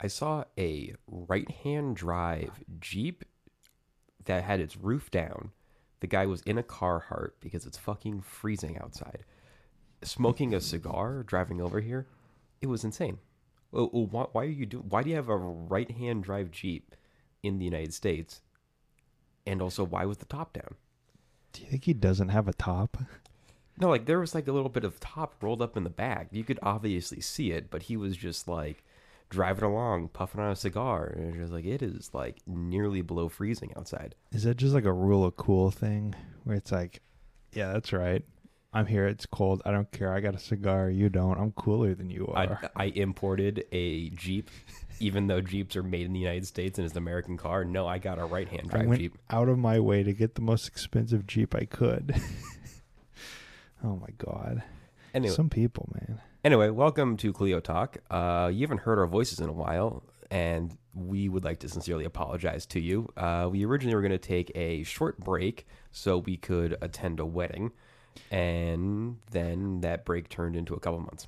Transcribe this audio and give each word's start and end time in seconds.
I 0.00 0.08
saw 0.08 0.44
a 0.58 0.94
right-hand 1.06 1.96
drive 1.96 2.50
Jeep 2.78 3.24
that 4.24 4.44
had 4.44 4.60
its 4.60 4.76
roof 4.76 5.10
down. 5.10 5.52
The 6.00 6.06
guy 6.06 6.26
was 6.26 6.42
in 6.42 6.58
a 6.58 6.62
Carhartt 6.62 7.32
because 7.40 7.64
it's 7.64 7.78
fucking 7.78 8.20
freezing 8.20 8.78
outside, 8.78 9.24
smoking 10.02 10.54
a 10.54 10.60
cigar, 10.60 11.22
driving 11.22 11.60
over 11.60 11.80
here. 11.80 12.06
It 12.60 12.66
was 12.66 12.84
insane. 12.84 13.18
Well, 13.72 13.90
well, 13.92 14.06
why, 14.06 14.26
why 14.32 14.42
are 14.42 14.50
you 14.50 14.66
do? 14.66 14.78
Why 14.78 15.02
do 15.02 15.10
you 15.10 15.16
have 15.16 15.28
a 15.28 15.36
right-hand 15.36 16.24
drive 16.24 16.50
Jeep 16.50 16.94
in 17.42 17.58
the 17.58 17.64
United 17.64 17.94
States? 17.94 18.42
And 19.46 19.62
also, 19.62 19.84
why 19.84 20.04
was 20.04 20.18
the 20.18 20.26
top 20.26 20.52
down? 20.52 20.74
Do 21.52 21.62
you 21.62 21.68
think 21.68 21.84
he 21.84 21.94
doesn't 21.94 22.28
have 22.28 22.48
a 22.48 22.52
top? 22.52 22.98
No, 23.78 23.88
like 23.88 24.06
there 24.06 24.20
was 24.20 24.34
like 24.34 24.48
a 24.48 24.52
little 24.52 24.68
bit 24.68 24.84
of 24.84 25.00
top 25.00 25.42
rolled 25.42 25.62
up 25.62 25.76
in 25.76 25.84
the 25.84 25.90
back. 25.90 26.28
You 26.30 26.44
could 26.44 26.58
obviously 26.62 27.20
see 27.20 27.52
it, 27.52 27.70
but 27.70 27.84
he 27.84 27.96
was 27.96 28.16
just 28.16 28.48
like 28.48 28.82
driving 29.28 29.64
along, 29.64 30.08
puffing 30.08 30.40
on 30.40 30.50
a 30.50 30.56
cigar, 30.56 31.06
and 31.06 31.34
it 31.34 31.40
was 31.40 31.50
like 31.50 31.64
it 31.64 31.82
is 31.82 32.10
like 32.12 32.38
nearly 32.46 33.02
below 33.02 33.28
freezing 33.28 33.72
outside. 33.76 34.14
Is 34.32 34.44
that 34.44 34.56
just 34.56 34.74
like 34.74 34.84
a 34.84 34.92
rule 34.92 35.24
of 35.24 35.36
cool 35.36 35.70
thing 35.70 36.14
where 36.44 36.56
it's 36.56 36.72
like, 36.72 37.00
yeah, 37.52 37.72
that's 37.72 37.92
right. 37.92 38.24
I'm 38.72 38.86
here. 38.86 39.06
It's 39.06 39.24
cold. 39.24 39.62
I 39.64 39.70
don't 39.70 39.90
care. 39.90 40.12
I 40.12 40.20
got 40.20 40.34
a 40.34 40.38
cigar. 40.38 40.90
You 40.90 41.08
don't. 41.08 41.38
I'm 41.38 41.52
cooler 41.52 41.94
than 41.94 42.10
you 42.10 42.26
are. 42.26 42.70
I, 42.76 42.84
I 42.84 42.84
imported 42.88 43.64
a 43.72 44.10
Jeep, 44.10 44.50
even 45.00 45.28
though 45.28 45.40
Jeeps 45.40 45.76
are 45.76 45.82
made 45.82 46.04
in 46.04 46.12
the 46.12 46.20
United 46.20 46.46
States 46.46 46.78
and 46.78 46.84
it's 46.84 46.92
an 46.92 46.98
American 46.98 47.38
car. 47.38 47.64
No, 47.64 47.86
I 47.86 47.96
got 47.96 48.18
a 48.18 48.26
right 48.26 48.46
hand 48.46 48.64
I 48.66 48.76
drive 48.76 48.86
went 48.86 49.00
Jeep. 49.00 49.18
out 49.30 49.48
of 49.48 49.58
my 49.58 49.80
way 49.80 50.02
to 50.02 50.12
get 50.12 50.34
the 50.34 50.42
most 50.42 50.68
expensive 50.68 51.26
Jeep 51.26 51.54
I 51.54 51.64
could. 51.64 52.20
oh 53.84 53.96
my 53.96 54.10
god. 54.18 54.62
Anyway, 55.14 55.34
Some 55.34 55.48
people, 55.48 55.88
man. 55.94 56.20
Anyway, 56.46 56.70
welcome 56.70 57.16
to 57.16 57.32
KleioTalk. 57.32 57.96
Uh, 58.08 58.46
you 58.46 58.60
haven't 58.60 58.82
heard 58.82 59.00
our 59.00 59.06
voices 59.08 59.40
in 59.40 59.48
a 59.48 59.52
while, 59.52 60.04
and 60.30 60.78
we 60.94 61.28
would 61.28 61.42
like 61.42 61.58
to 61.58 61.68
sincerely 61.68 62.04
apologize 62.04 62.64
to 62.66 62.78
you. 62.78 63.08
Uh, 63.16 63.48
we 63.50 63.64
originally 63.64 63.96
were 63.96 64.00
going 64.00 64.12
to 64.12 64.16
take 64.16 64.52
a 64.54 64.84
short 64.84 65.18
break 65.18 65.66
so 65.90 66.18
we 66.18 66.36
could 66.36 66.76
attend 66.80 67.18
a 67.18 67.26
wedding, 67.26 67.72
and 68.30 69.18
then 69.32 69.80
that 69.80 70.04
break 70.04 70.28
turned 70.28 70.54
into 70.54 70.74
a 70.74 70.78
couple 70.78 71.00
months. 71.00 71.26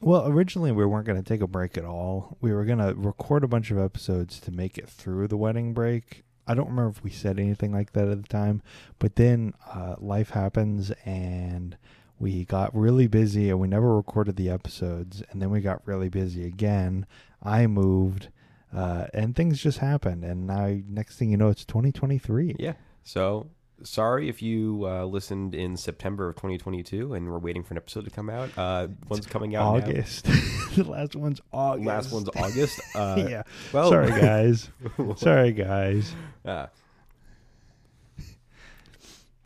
Well, 0.00 0.26
originally 0.26 0.72
we 0.72 0.86
weren't 0.86 1.04
going 1.04 1.22
to 1.22 1.28
take 1.28 1.42
a 1.42 1.46
break 1.46 1.76
at 1.76 1.84
all. 1.84 2.38
We 2.40 2.54
were 2.54 2.64
going 2.64 2.78
to 2.78 2.94
record 2.96 3.44
a 3.44 3.48
bunch 3.48 3.70
of 3.70 3.76
episodes 3.76 4.40
to 4.40 4.50
make 4.50 4.78
it 4.78 4.88
through 4.88 5.28
the 5.28 5.36
wedding 5.36 5.74
break. 5.74 6.22
I 6.46 6.54
don't 6.54 6.70
remember 6.70 6.88
if 6.88 7.04
we 7.04 7.10
said 7.10 7.38
anything 7.38 7.70
like 7.70 7.92
that 7.92 8.08
at 8.08 8.22
the 8.22 8.28
time, 8.28 8.62
but 8.98 9.16
then 9.16 9.52
uh, 9.70 9.96
life 9.98 10.30
happens 10.30 10.90
and 11.04 11.76
we 12.18 12.44
got 12.44 12.74
really 12.74 13.06
busy 13.06 13.50
and 13.50 13.60
we 13.60 13.68
never 13.68 13.96
recorded 13.96 14.36
the 14.36 14.50
episodes. 14.50 15.22
And 15.30 15.42
then 15.42 15.50
we 15.50 15.60
got 15.60 15.86
really 15.86 16.08
busy 16.08 16.44
again. 16.46 17.06
I 17.42 17.66
moved 17.66 18.28
uh, 18.74 19.06
and 19.14 19.36
things 19.36 19.60
just 19.60 19.78
happened. 19.78 20.24
And 20.24 20.46
now, 20.46 20.76
next 20.88 21.16
thing 21.16 21.30
you 21.30 21.36
know, 21.36 21.48
it's 21.48 21.64
2023. 21.64 22.56
Yeah. 22.58 22.74
So 23.04 23.48
sorry 23.82 24.28
if 24.28 24.40
you 24.42 24.84
uh, 24.86 25.04
listened 25.04 25.54
in 25.54 25.76
September 25.76 26.28
of 26.28 26.36
2022 26.36 27.14
and 27.14 27.30
we're 27.30 27.38
waiting 27.38 27.62
for 27.62 27.74
an 27.74 27.78
episode 27.78 28.04
to 28.04 28.10
come 28.10 28.30
out. 28.30 28.50
Uh, 28.56 28.88
one's 29.08 29.26
coming 29.26 29.54
out. 29.54 29.76
August. 29.76 30.24
the 30.76 30.84
last 30.84 31.14
one's 31.14 31.40
August. 31.52 31.86
Last 31.86 32.12
one's 32.12 32.28
August. 32.36 32.80
Uh, 32.94 33.26
yeah. 33.28 33.42
Well, 33.72 33.90
Sorry, 33.90 34.08
guys. 34.08 34.70
Sorry, 35.16 35.52
guys. 35.52 36.14
Uh, 36.44 36.66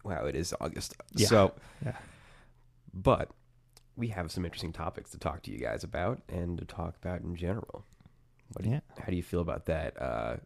wow, 0.05 0.27
it 0.27 0.34
is 0.34 0.55
August. 0.61 0.96
Yeah. 1.14 1.28
So, 1.28 1.55
Yeah. 1.84 1.92
But 2.94 3.31
we 3.97 4.08
have 4.08 4.31
some 4.31 4.44
interesting 4.44 4.72
topics 4.72 5.11
to 5.11 5.19
talk 5.19 5.42
to 5.42 5.50
you 5.50 5.58
guys 5.58 5.83
about 5.84 6.22
and 6.28 6.58
to 6.58 6.64
talk 6.64 6.95
about 7.03 7.20
in 7.22 7.34
general. 7.36 7.84
What 8.53 8.62
do 8.62 8.69
you, 8.70 8.75
Yeah. 8.77 8.80
How 9.03 9.06
do 9.11 9.17
you 9.17 9.22
feel 9.22 9.41
about 9.41 9.67
that? 9.67 10.00
Uh, 10.00 10.36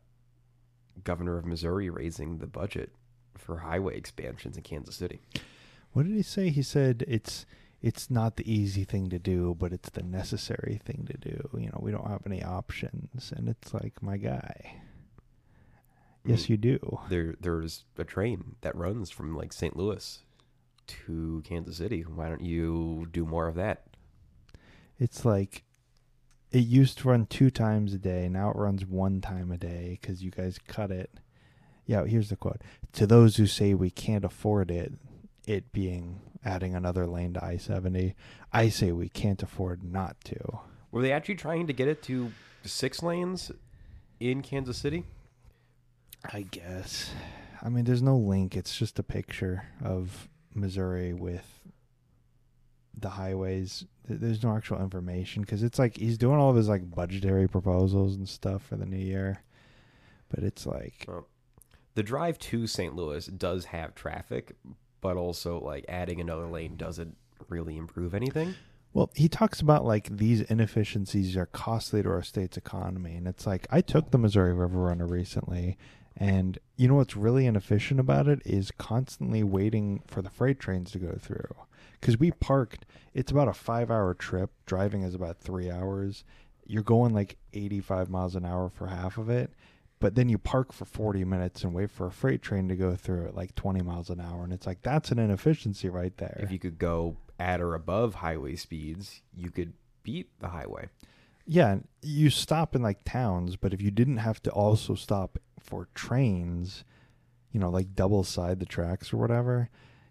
governor 1.05 1.39
of 1.39 1.45
Missouri 1.47 1.89
raising 1.91 2.39
the 2.39 2.47
budget 2.47 2.91
for 3.37 3.59
highway 3.59 3.97
expansions 3.97 4.57
in 4.57 4.63
Kansas 4.63 4.97
City. 4.97 5.21
What 5.93 6.05
did 6.07 6.15
he 6.15 6.23
say? 6.23 6.49
He 6.51 6.63
said 6.63 7.05
it's 7.09 7.45
it's 7.83 8.09
not 8.11 8.37
the 8.37 8.51
easy 8.53 8.85
thing 8.85 9.09
to 9.11 9.19
do, 9.19 9.57
but 9.59 9.73
it's 9.73 9.91
the 9.91 10.03
necessary 10.05 10.81
thing 10.85 11.05
to 11.11 11.19
do. 11.19 11.49
You 11.59 11.67
know, 11.67 11.81
we 11.83 11.91
don't 11.91 12.07
have 12.07 12.23
any 12.25 12.41
options, 12.43 13.33
and 13.37 13.49
it's 13.49 13.75
like 13.75 14.01
my 14.03 14.17
guy. 14.17 14.77
Yes, 16.25 16.45
Mm. 16.45 16.49
you 16.51 16.57
do. 16.57 16.99
There, 17.09 17.35
there's 17.41 17.85
a 17.99 18.05
train 18.05 18.55
that 18.61 18.77
runs 18.77 19.11
from 19.11 19.35
like 19.37 19.53
St. 19.53 19.77
Louis 19.77 20.23
to 21.07 21.43
Kansas 21.45 21.77
City. 21.77 22.03
Why 22.03 22.29
don't 22.29 22.43
you 22.43 23.09
do 23.13 23.25
more 23.25 23.49
of 23.49 23.55
that? 23.57 23.85
It's 24.99 25.25
like 25.25 25.65
it 26.51 26.61
used 26.61 26.99
to 26.99 27.09
run 27.09 27.27
two 27.27 27.51
times 27.51 27.95
a 27.95 27.99
day. 27.99 28.29
Now 28.29 28.51
it 28.51 28.57
runs 28.57 28.85
one 28.85 29.21
time 29.21 29.51
a 29.51 29.57
day 29.57 29.99
because 30.01 30.23
you 30.23 30.31
guys 30.31 30.59
cut 30.67 30.91
it. 30.91 31.11
Yeah, 31.87 32.05
here's 32.05 32.29
the 32.29 32.37
quote: 32.37 32.63
"To 32.93 33.07
those 33.07 33.37
who 33.37 33.47
say 33.47 33.75
we 33.75 33.91
can't 33.91 34.25
afford 34.25 34.71
it, 34.71 34.93
it 35.47 35.73
being 35.73 36.21
adding 36.45 36.75
another 36.75 37.07
lane 37.07 37.35
to 37.35 37.45
I 37.45 37.57
seventy, 37.57 38.15
I 38.53 38.69
say 38.69 38.93
we 38.93 39.09
can't 39.09 39.43
afford 39.43 39.83
not 39.83 40.21
to." 40.27 40.61
Were 40.91 41.03
they 41.03 41.13
actually 41.13 41.37
trying 41.37 41.67
to 41.67 41.73
get 41.73 41.89
it 41.89 42.03
to 42.05 42.33
six 42.65 43.03
lanes 43.03 43.51
in 44.21 44.43
Kansas 44.43 44.79
City? 44.79 45.05
I 46.25 46.43
guess. 46.43 47.11
I 47.63 47.69
mean, 47.69 47.85
there's 47.85 48.03
no 48.03 48.17
link. 48.17 48.57
It's 48.57 48.77
just 48.77 48.99
a 48.99 49.03
picture 49.03 49.65
of 49.83 50.29
Missouri 50.55 51.13
with 51.13 51.61
the 52.99 53.11
highways. 53.11 53.85
There's 54.09 54.43
no 54.43 54.57
actual 54.57 54.81
information 54.81 55.43
because 55.43 55.63
it's 55.63 55.79
like 55.79 55.97
he's 55.97 56.19
doing 56.19 56.39
all 56.39 56.51
of 56.51 56.57
his 56.57 56.69
like 56.69 56.91
budgetary 56.95 57.49
proposals 57.49 58.17
and 58.17 58.29
stuff 58.29 58.63
for 58.63 58.77
the 58.77 58.87
new 58.87 58.97
year. 58.97 59.43
But 60.29 60.45
it's 60.45 60.67
like, 60.67 61.07
The 61.95 62.03
drive 62.03 62.39
to 62.39 62.67
St. 62.67 62.95
Louis 62.97 63.27
does 63.27 63.67
have 63.67 63.95
traffic, 63.95 64.57
but 65.01 65.17
also 65.17 65.61
like 65.61 65.85
adding 65.89 66.21
another 66.21 66.47
lane 66.47 66.77
doesn't 66.77 67.17
really 67.49 67.77
improve 67.77 68.15
anything. 68.15 68.55
well, 68.95 69.11
he 69.15 69.29
talks 69.29 69.61
about 69.61 69.85
like 69.85 70.17
these 70.17 70.41
inefficiencies 70.43 71.37
are 71.37 71.47
costly 71.47 72.03
to 72.03 72.09
our 72.11 72.23
state's 72.23 72.57
economy. 72.57 73.15
And 73.15 73.27
it's 73.27 73.47
like, 73.47 73.67
I 73.71 73.81
took 73.81 74.11
the 74.11 74.19
Missouri 74.19 74.55
River 74.55 74.79
Runner 74.79 75.07
recently. 75.07 75.77
And 76.17 76.59
you 76.77 76.89
know 76.89 76.95
what's 76.95 77.17
really 77.17 77.47
inefficient 77.47 77.99
about 77.99 78.29
it 78.29 78.43
is 78.45 78.71
constantly 78.73 79.43
waiting 79.43 80.03
for 80.07 80.23
the 80.23 80.31
freight 80.31 80.61
trains 80.61 80.91
to 80.93 80.99
go 80.99 81.17
through. 81.19 81.55
Because 82.01 82.19
we 82.19 82.33
parked, 82.33 82.85
it's 83.15 83.31
about 83.31 83.49
a 83.49 83.53
five 83.53 83.91
hour 83.91 84.15
trip. 84.15 84.51
Driving 84.67 85.03
is 85.03 85.15
about 85.15 85.39
three 85.39 85.71
hours. 85.71 86.25
You're 86.67 86.83
going 86.83 87.15
like 87.15 87.37
85 87.53 88.11
miles 88.11 88.35
an 88.35 88.45
hour 88.45 88.69
for 88.69 88.89
half 88.89 89.19
of 89.19 89.29
it. 89.29 89.53
But 90.01 90.17
then 90.17 90.29
you 90.29 90.37
park 90.37 90.73
for 90.73 90.85
40 90.85 91.25
minutes 91.25 91.63
and 91.63 91.73
wait 91.73 91.89
for 91.89 92.09
a 92.09 92.11
freight 92.11 92.43
train 92.43 92.69
to 92.69 92.75
go 92.75 92.97
through 92.97 93.27
at 93.27 93.37
like 93.37 93.55
20 93.55 93.83
miles 93.83 94.11
an 94.11 94.21
hour. 94.21 94.43
And 94.43 94.53
it's 94.53 94.67
like, 94.67 94.83
that's 94.83 95.13
an 95.13 95.21
inefficiency 95.21 95.89
right 95.89 96.17
there. 96.17 96.41
If 96.43 96.51
you 96.51 96.59
could 96.59 96.77
go 96.77 97.17
at 97.39 97.61
or 97.61 97.75
above 97.75 98.17
highway 98.17 98.57
speeds, 98.57 99.23
you 99.33 99.51
could 99.51 99.75
beat 100.03 100.29
the 100.41 100.49
highway. 100.49 100.89
Yeah, 101.45 101.79
you 102.03 102.31
stop 102.31 102.75
in 102.75 102.83
like 102.83 103.05
towns, 103.05 103.57
but 103.57 103.73
if 103.75 103.83
you 103.83 103.91
didn't 103.91 104.19
have 104.19 104.43
to 104.45 104.51
also 104.51 104.95
stop 104.95 105.39
for 105.59 105.89
trains, 105.95 106.85
you 107.51 107.61
know, 107.61 107.71
like 107.71 107.95
double 107.95 108.25
side 108.25 108.61
the 108.61 108.67
tracks 108.67 109.13
or 109.13 109.17
whatever, 109.17 109.69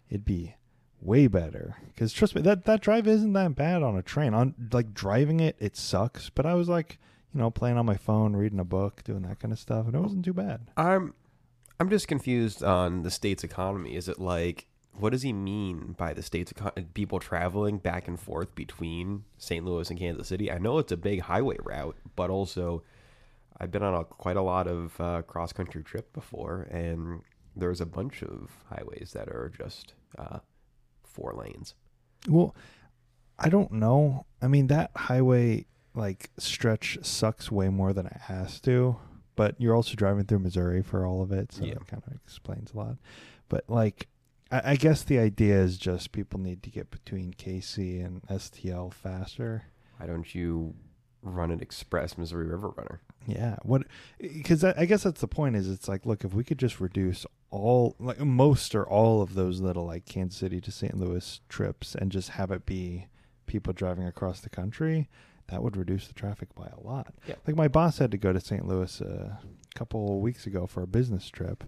it'd 0.10 0.26
be 0.26 0.56
way 1.02 1.28
better. 1.28 1.78
Because 1.88 2.14
trust 2.14 2.36
me, 2.36 2.42
that 2.44 2.66
that 2.66 2.82
drive 2.82 3.08
isn't 3.08 3.34
that 3.34 3.56
bad 3.56 3.84
on 3.84 3.98
a 3.98 4.02
train. 4.02 4.34
On 4.34 4.54
like 4.72 4.94
driving 4.94 5.40
it, 5.40 5.56
it 5.60 5.76
sucks. 5.76 6.30
But 6.30 6.46
I 6.46 6.54
was 6.54 6.70
like, 6.70 7.00
you 7.34 7.40
know, 7.40 7.50
playing 7.50 7.78
on 7.78 7.86
my 7.86 7.98
phone, 7.98 8.36
reading 8.36 8.60
a 8.60 8.66
book, 8.66 9.04
doing 9.04 9.24
that 9.24 9.40
kind 9.40 9.52
of 9.52 9.60
stuff, 9.60 9.88
and 9.88 9.96
it 9.96 10.00
wasn't 10.00 10.26
too 10.26 10.34
bad. 10.34 10.62
I'm 10.78 11.14
I'm 11.80 11.90
just 11.90 12.08
confused 12.08 12.64
on 12.64 13.04
the 13.04 13.12
state's 13.12 13.44
economy. 13.44 13.96
Is 13.96 14.08
it 14.08 14.20
like 14.20 14.68
what 14.94 15.12
does 15.12 15.22
he 15.22 15.34
mean 15.34 15.94
by 15.98 16.14
the 16.14 16.22
state's 16.22 16.54
people 16.94 17.20
traveling 17.20 17.78
back 17.78 18.08
and 18.08 18.20
forth 18.20 18.54
between 18.56 19.24
St. 19.38 19.66
Louis 19.66 19.90
and 19.90 19.98
Kansas 20.00 20.28
City? 20.28 20.52
I 20.52 20.58
know 20.58 20.78
it's 20.78 20.92
a 20.92 20.98
big 20.98 21.22
highway 21.22 21.58
route, 21.64 21.96
but 22.16 22.30
also 22.30 22.84
I've 23.60 23.72
been 23.72 23.84
on 23.84 23.94
a, 23.94 24.04
quite 24.04 24.38
a 24.38 24.42
lot 24.42 24.68
of 24.68 25.00
uh, 25.00 25.22
cross 25.24 25.54
country 25.54 25.84
trip 25.84 26.12
before, 26.14 26.64
and 26.72 27.22
there's 27.56 27.82
a 27.82 27.86
bunch 27.86 28.22
of 28.24 28.50
highways 28.70 29.12
that 29.14 29.28
are 29.30 29.52
just 29.56 29.94
uh, 30.18 30.40
four 31.04 31.34
lanes. 31.34 31.74
Well, 32.28 32.56
I 33.40 33.50
don't 33.50 33.72
know. 33.72 34.26
I 34.42 34.48
mean, 34.48 34.68
that 34.68 34.92
highway 34.96 35.66
like 35.94 36.30
stretch 36.38 36.98
sucks 37.02 37.52
way 37.52 37.68
more 37.70 37.92
than 37.94 38.06
it 38.06 38.18
has 38.28 38.60
to. 38.62 38.98
But 39.36 39.56
you're 39.60 39.76
also 39.76 39.96
driving 39.96 40.26
through 40.26 40.40
Missouri 40.40 40.82
for 40.84 41.06
all 41.06 41.22
of 41.24 41.32
it, 41.32 41.52
so 41.54 41.64
Yeah. 41.64 41.72
it 41.74 41.88
kind 41.88 42.04
of 42.06 42.14
explains 42.14 42.74
a 42.74 42.78
lot. 42.78 42.98
But 43.50 43.64
like, 43.70 44.08
I, 44.52 44.72
I 44.72 44.76
guess 44.76 45.04
the 45.04 45.20
idea 45.20 45.56
is 45.56 45.78
just 45.78 46.12
people 46.12 46.40
need 46.40 46.64
to 46.64 46.70
get 46.70 46.92
between 46.92 47.34
KC 47.34 48.06
and 48.06 48.22
STL 48.24 48.94
faster. 48.94 49.64
Why 49.98 50.08
don't 50.08 50.34
you 50.36 50.76
run 51.22 51.52
an 51.52 51.62
express 51.62 52.18
Missouri 52.18 52.48
River 52.48 52.70
Runner? 52.70 53.02
Yeah. 53.28 53.58
What? 53.64 53.84
Because 54.20 54.64
I 54.64 54.86
guess 54.86 55.04
that's 55.04 55.22
the 55.22 55.28
point. 55.28 55.56
Is 55.56 55.70
it's 55.70 55.88
like, 55.88 56.06
look, 56.06 56.24
if 56.24 56.34
we 56.34 56.44
could 56.44 56.58
just 56.58 56.80
reduce 56.80 57.26
all, 57.52 57.96
like 58.00 58.20
most 58.20 58.74
or 58.74 58.88
all 58.88 59.22
of 59.22 59.36
those 59.36 59.62
little 59.62 59.86
like 59.86 60.06
Kansas 60.06 60.40
City 60.40 60.60
to 60.62 60.72
St. 60.72 60.98
Louis 60.98 61.40
trips, 61.48 61.96
and 61.96 62.12
just 62.12 62.30
have 62.30 62.52
it 62.52 62.66
be 62.66 63.08
people 63.46 63.74
driving 63.74 64.06
across 64.06 64.40
the 64.40 64.50
country, 64.50 65.10
that 65.48 65.62
would 65.62 65.78
reduce 65.78 66.08
the 66.08 66.14
traffic 66.14 66.54
by 66.56 66.68
a 66.68 66.80
lot. 66.80 67.14
Yeah. 67.28 67.36
Like 67.46 67.56
my 67.56 67.68
boss 67.68 68.00
had 68.00 68.12
to 68.12 68.18
go 68.18 68.34
to 68.34 68.40
St. 68.40 68.68
Louis 68.68 69.02
a 69.02 69.40
couple 69.76 70.16
of 70.16 70.22
weeks 70.22 70.48
ago 70.48 70.66
for 70.66 70.82
a 70.82 70.88
business 70.88 71.30
trip, 71.30 71.64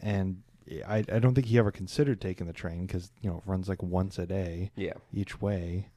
and 0.00 0.42
I 0.86 0.98
I 1.12 1.18
don't 1.18 1.34
think 1.34 1.46
he 1.48 1.58
ever 1.58 1.70
considered 1.70 2.20
taking 2.20 2.46
the 2.46 2.52
train 2.52 2.86
because 2.86 3.10
you 3.20 3.30
know 3.30 3.38
it 3.38 3.42
runs 3.46 3.68
like 3.68 3.82
once 3.82 4.18
a 4.18 4.26
day 4.26 4.70
Yeah. 4.76 4.94
each 5.12 5.40
way. 5.40 5.88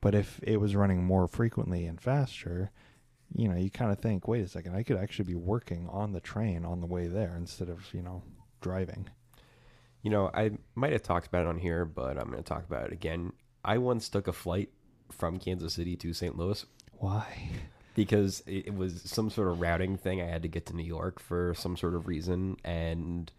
But 0.00 0.14
if 0.14 0.40
it 0.42 0.58
was 0.58 0.74
running 0.76 1.04
more 1.04 1.28
frequently 1.28 1.84
and 1.84 2.00
faster, 2.00 2.70
you 3.34 3.48
know, 3.48 3.56
you 3.56 3.70
kind 3.70 3.92
of 3.92 3.98
think, 3.98 4.26
wait 4.26 4.42
a 4.42 4.48
second, 4.48 4.74
I 4.74 4.82
could 4.82 4.96
actually 4.96 5.26
be 5.26 5.34
working 5.34 5.88
on 5.90 6.12
the 6.12 6.20
train 6.20 6.64
on 6.64 6.80
the 6.80 6.86
way 6.86 7.06
there 7.06 7.34
instead 7.36 7.68
of 7.68 7.92
you 7.92 8.02
know 8.02 8.22
driving. 8.60 9.08
You 10.02 10.10
know, 10.10 10.30
I 10.32 10.52
might 10.74 10.92
have 10.92 11.02
talked 11.02 11.26
about 11.26 11.42
it 11.42 11.48
on 11.48 11.58
here, 11.58 11.84
but 11.84 12.16
I'm 12.16 12.30
going 12.30 12.42
to 12.42 12.48
talk 12.48 12.64
about 12.66 12.86
it 12.86 12.92
again. 12.92 13.34
I 13.62 13.76
once 13.76 14.08
took 14.08 14.26
a 14.26 14.32
flight 14.32 14.70
from 15.10 15.38
Kansas 15.38 15.74
City 15.74 15.94
to 15.96 16.14
St. 16.14 16.38
Louis 16.38 16.64
Why? 16.98 17.50
because 17.94 18.42
it 18.46 18.68
it 18.68 18.74
was 18.74 19.02
some 19.02 19.28
sort 19.28 19.48
of 19.48 19.60
routing 19.60 19.96
thing. 19.98 20.22
I 20.22 20.26
had 20.26 20.40
to 20.42 20.48
get 20.48 20.64
to 20.66 20.76
New 20.76 20.84
York 20.84 21.20
for 21.20 21.52
some 21.54 21.76
sort 21.76 21.94
of 21.94 22.06
reason, 22.06 22.56
and 22.64 23.30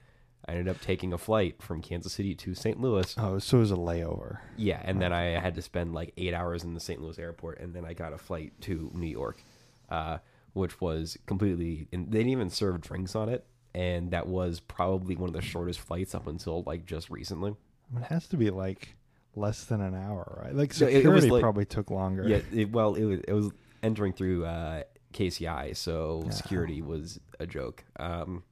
I 0.51 0.56
ended 0.56 0.68
up 0.68 0.81
taking 0.81 1.13
a 1.13 1.18
flight 1.18 1.62
from 1.62 1.81
Kansas 1.81 2.12
City 2.12 2.36
to 2.36 2.53
St. 2.53 2.80
Louis. 2.81 3.15
Oh, 3.18 3.39
so 3.39 3.57
it 3.57 3.59
was 3.62 3.71
a 3.71 3.75
layover. 3.75 4.39
Yeah, 4.57 4.81
and 4.83 5.01
then 5.01 5.13
I 5.13 5.39
had 5.39 5.56
to 5.56 5.62
spend 5.62 5.94
like 5.94 6.12
eight 6.18 6.33
hours 6.33 6.65
in 6.65 6.74
the 6.74 6.80
St. 6.81 7.01
Louis 7.01 7.18
airport, 7.18 7.59
and 7.62 7.74
then 7.74 7.86
I 7.86 7.94
got 7.94 8.12
a 8.12 8.18
flight 8.18 8.51
to 8.62 8.92
New 8.94 9.07
York, 9.07 9.42
uh, 9.89 10.18
which 10.51 10.81
was 10.81 11.18
completely. 11.25 11.88
And 11.94 12.12
they 12.12 12.18
didn't 12.19 12.31
even 12.33 12.50
serve 12.50 12.81
drinks 12.81 13.15
on 13.15 13.30
it, 13.30 13.45
and 13.74 14.12
that 14.12 14.27
was 14.27 14.59
probably 14.59 15.15
one 15.15 15.30
of 15.30 15.33
the 15.33 15.42
shortest 15.42 15.80
flights 15.80 16.13
up 16.13 16.27
until 16.27 16.63
like 16.63 16.86
just 16.86 17.09
recently. 17.09 17.56
It 17.95 18.03
has 18.03 18.27
to 18.27 18.36
be 18.38 18.50
like 18.50 18.95
less 19.38 19.63
than 19.63 19.80
an 19.80 19.95
hour, 19.95 20.42
right? 20.44 20.53
Like 20.53 20.77
Yeah, 20.77 20.88
it- 20.88 20.92
it 20.92 20.95
security 20.98 21.07
was 21.27 21.31
like- 21.31 21.42
probably 21.42 21.65
took 21.65 21.89
longer. 21.89 22.27
Yeah, 22.27 22.42
it, 22.53 22.74
well, 22.74 22.95
it 22.95 23.06
was 23.06 23.19
it 23.25 23.31
was 23.33 23.51
entering 23.81 24.12
through 24.12 24.44
uh, 24.45 24.83
KCI, 25.13 25.77
so 25.77 26.24
Yeah. 26.25 26.31
security 26.31 26.81
was 26.81 27.21
a 27.39 27.48
joke. 27.48 27.86
Um, 27.98 28.44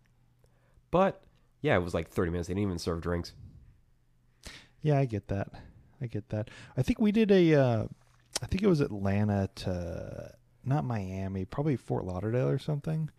but 0.92 1.22
yeah, 1.62 1.76
it 1.76 1.84
was 1.84 1.94
like 1.94 2.10
thirty 2.10 2.32
minutes. 2.32 2.48
They 2.48 2.54
didn't 2.54 2.68
even 2.68 2.80
serve 2.80 3.02
drinks. 3.02 3.34
Yeah, 4.82 4.98
I 4.98 5.06
get 5.06 5.28
that. 5.28 5.50
I 6.02 6.08
get 6.08 6.30
that. 6.30 6.50
I 6.78 6.82
think 6.82 7.00
we 7.00 7.12
did 7.12 7.32
a. 7.32 7.54
Uh, 7.56 7.86
I 8.42 8.46
think 8.46 8.64
it 8.64 8.68
was 8.68 8.80
Atlanta 8.82 9.50
to 9.56 10.32
not 10.64 10.86
Miami, 10.86 11.46
probably 11.46 11.76
Fort 11.76 12.06
Lauderdale 12.06 12.48
or 12.48 12.60
something. 12.60 13.10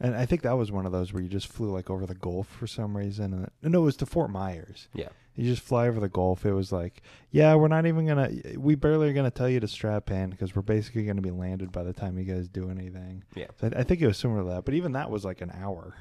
And 0.00 0.14
I 0.16 0.26
think 0.26 0.42
that 0.42 0.56
was 0.56 0.72
one 0.72 0.86
of 0.86 0.92
those 0.92 1.12
where 1.12 1.22
you 1.22 1.28
just 1.28 1.46
flew 1.46 1.70
like 1.70 1.88
over 1.88 2.04
the 2.06 2.14
Gulf 2.14 2.48
for 2.48 2.66
some 2.66 2.96
reason. 2.96 3.32
And 3.62 3.72
no, 3.72 3.82
it 3.82 3.84
was 3.84 3.96
to 3.98 4.06
Fort 4.06 4.30
Myers. 4.30 4.88
Yeah, 4.92 5.08
You 5.36 5.44
just 5.44 5.62
fly 5.62 5.86
over 5.86 6.00
the 6.00 6.08
Gulf. 6.08 6.44
It 6.44 6.52
was 6.52 6.72
like, 6.72 7.02
yeah, 7.30 7.54
we're 7.54 7.68
not 7.68 7.86
even 7.86 8.06
gonna. 8.06 8.30
We 8.56 8.74
barely 8.74 9.08
are 9.08 9.12
gonna 9.12 9.30
tell 9.30 9.48
you 9.48 9.60
to 9.60 9.68
strap 9.68 10.10
in 10.10 10.30
because 10.30 10.56
we're 10.56 10.62
basically 10.62 11.04
gonna 11.04 11.20
be 11.22 11.30
landed 11.30 11.70
by 11.70 11.84
the 11.84 11.92
time 11.92 12.18
you 12.18 12.24
guys 12.24 12.48
do 12.48 12.70
anything. 12.70 13.22
yeah, 13.34 13.46
So 13.60 13.70
I, 13.74 13.80
I 13.80 13.82
think 13.84 14.00
it 14.00 14.06
was 14.06 14.16
similar 14.18 14.42
to 14.42 14.48
that. 14.50 14.64
But 14.64 14.74
even 14.74 14.92
that 14.92 15.10
was 15.10 15.24
like 15.24 15.40
an 15.42 15.52
hour. 15.54 15.94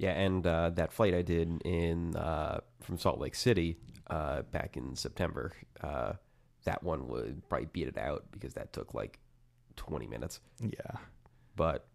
Yeah. 0.00 0.12
And 0.12 0.46
uh, 0.46 0.70
that 0.70 0.92
flight 0.92 1.14
I 1.14 1.22
did 1.22 1.60
in 1.64 2.16
uh, 2.16 2.60
from 2.80 2.96
Salt 2.98 3.18
Lake 3.20 3.34
City 3.34 3.76
uh, 4.08 4.42
back 4.42 4.76
in 4.76 4.96
September, 4.96 5.52
uh, 5.82 6.14
that 6.64 6.82
one 6.82 7.06
would 7.08 7.46
probably 7.48 7.68
beat 7.72 7.88
it 7.88 7.98
out 7.98 8.24
because 8.32 8.54
that 8.54 8.72
took 8.72 8.94
like 8.94 9.18
twenty 9.76 10.06
minutes. 10.06 10.40
Yeah. 10.60 10.96
but 11.56 11.86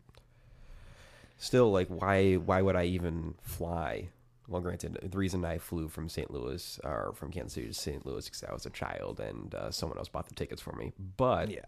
still 1.37 1.71
like 1.71 1.87
why 1.89 2.35
why 2.35 2.61
would 2.61 2.75
i 2.77 2.85
even 2.85 3.35
fly 3.41 4.07
well 4.47 4.61
granted 4.61 4.97
the 5.03 5.17
reason 5.17 5.43
i 5.43 5.57
flew 5.57 5.87
from 5.89 6.07
st 6.07 6.31
louis 6.31 6.79
or 6.83 7.13
from 7.15 7.29
kansas 7.31 7.53
city 7.53 7.67
to 7.67 7.73
st 7.73 8.05
louis 8.05 8.25
because 8.25 8.43
i 8.49 8.53
was 8.53 8.65
a 8.65 8.69
child 8.69 9.19
and 9.19 9.53
uh, 9.53 9.69
someone 9.69 9.97
else 9.97 10.07
bought 10.07 10.27
the 10.29 10.35
tickets 10.35 10.61
for 10.61 10.73
me 10.73 10.93
but 11.17 11.49
Yeah. 11.51 11.61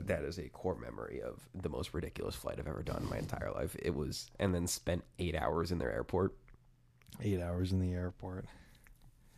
That 0.00 0.22
is 0.22 0.38
a 0.38 0.48
core 0.48 0.76
memory 0.78 1.20
of 1.22 1.48
the 1.54 1.68
most 1.68 1.92
ridiculous 1.94 2.34
flight 2.34 2.56
i've 2.58 2.66
ever 2.68 2.82
done 2.82 3.02
in 3.02 3.08
my 3.08 3.18
entire 3.18 3.50
life 3.52 3.74
it 3.80 3.94
was 3.94 4.30
and 4.38 4.54
then 4.54 4.66
spent 4.66 5.02
eight 5.18 5.34
hours 5.34 5.70
in 5.72 5.78
their 5.78 5.92
airport 5.92 6.34
Eight 7.20 7.40
hours 7.40 7.72
in 7.72 7.80
the 7.80 7.92
airport. 7.94 8.44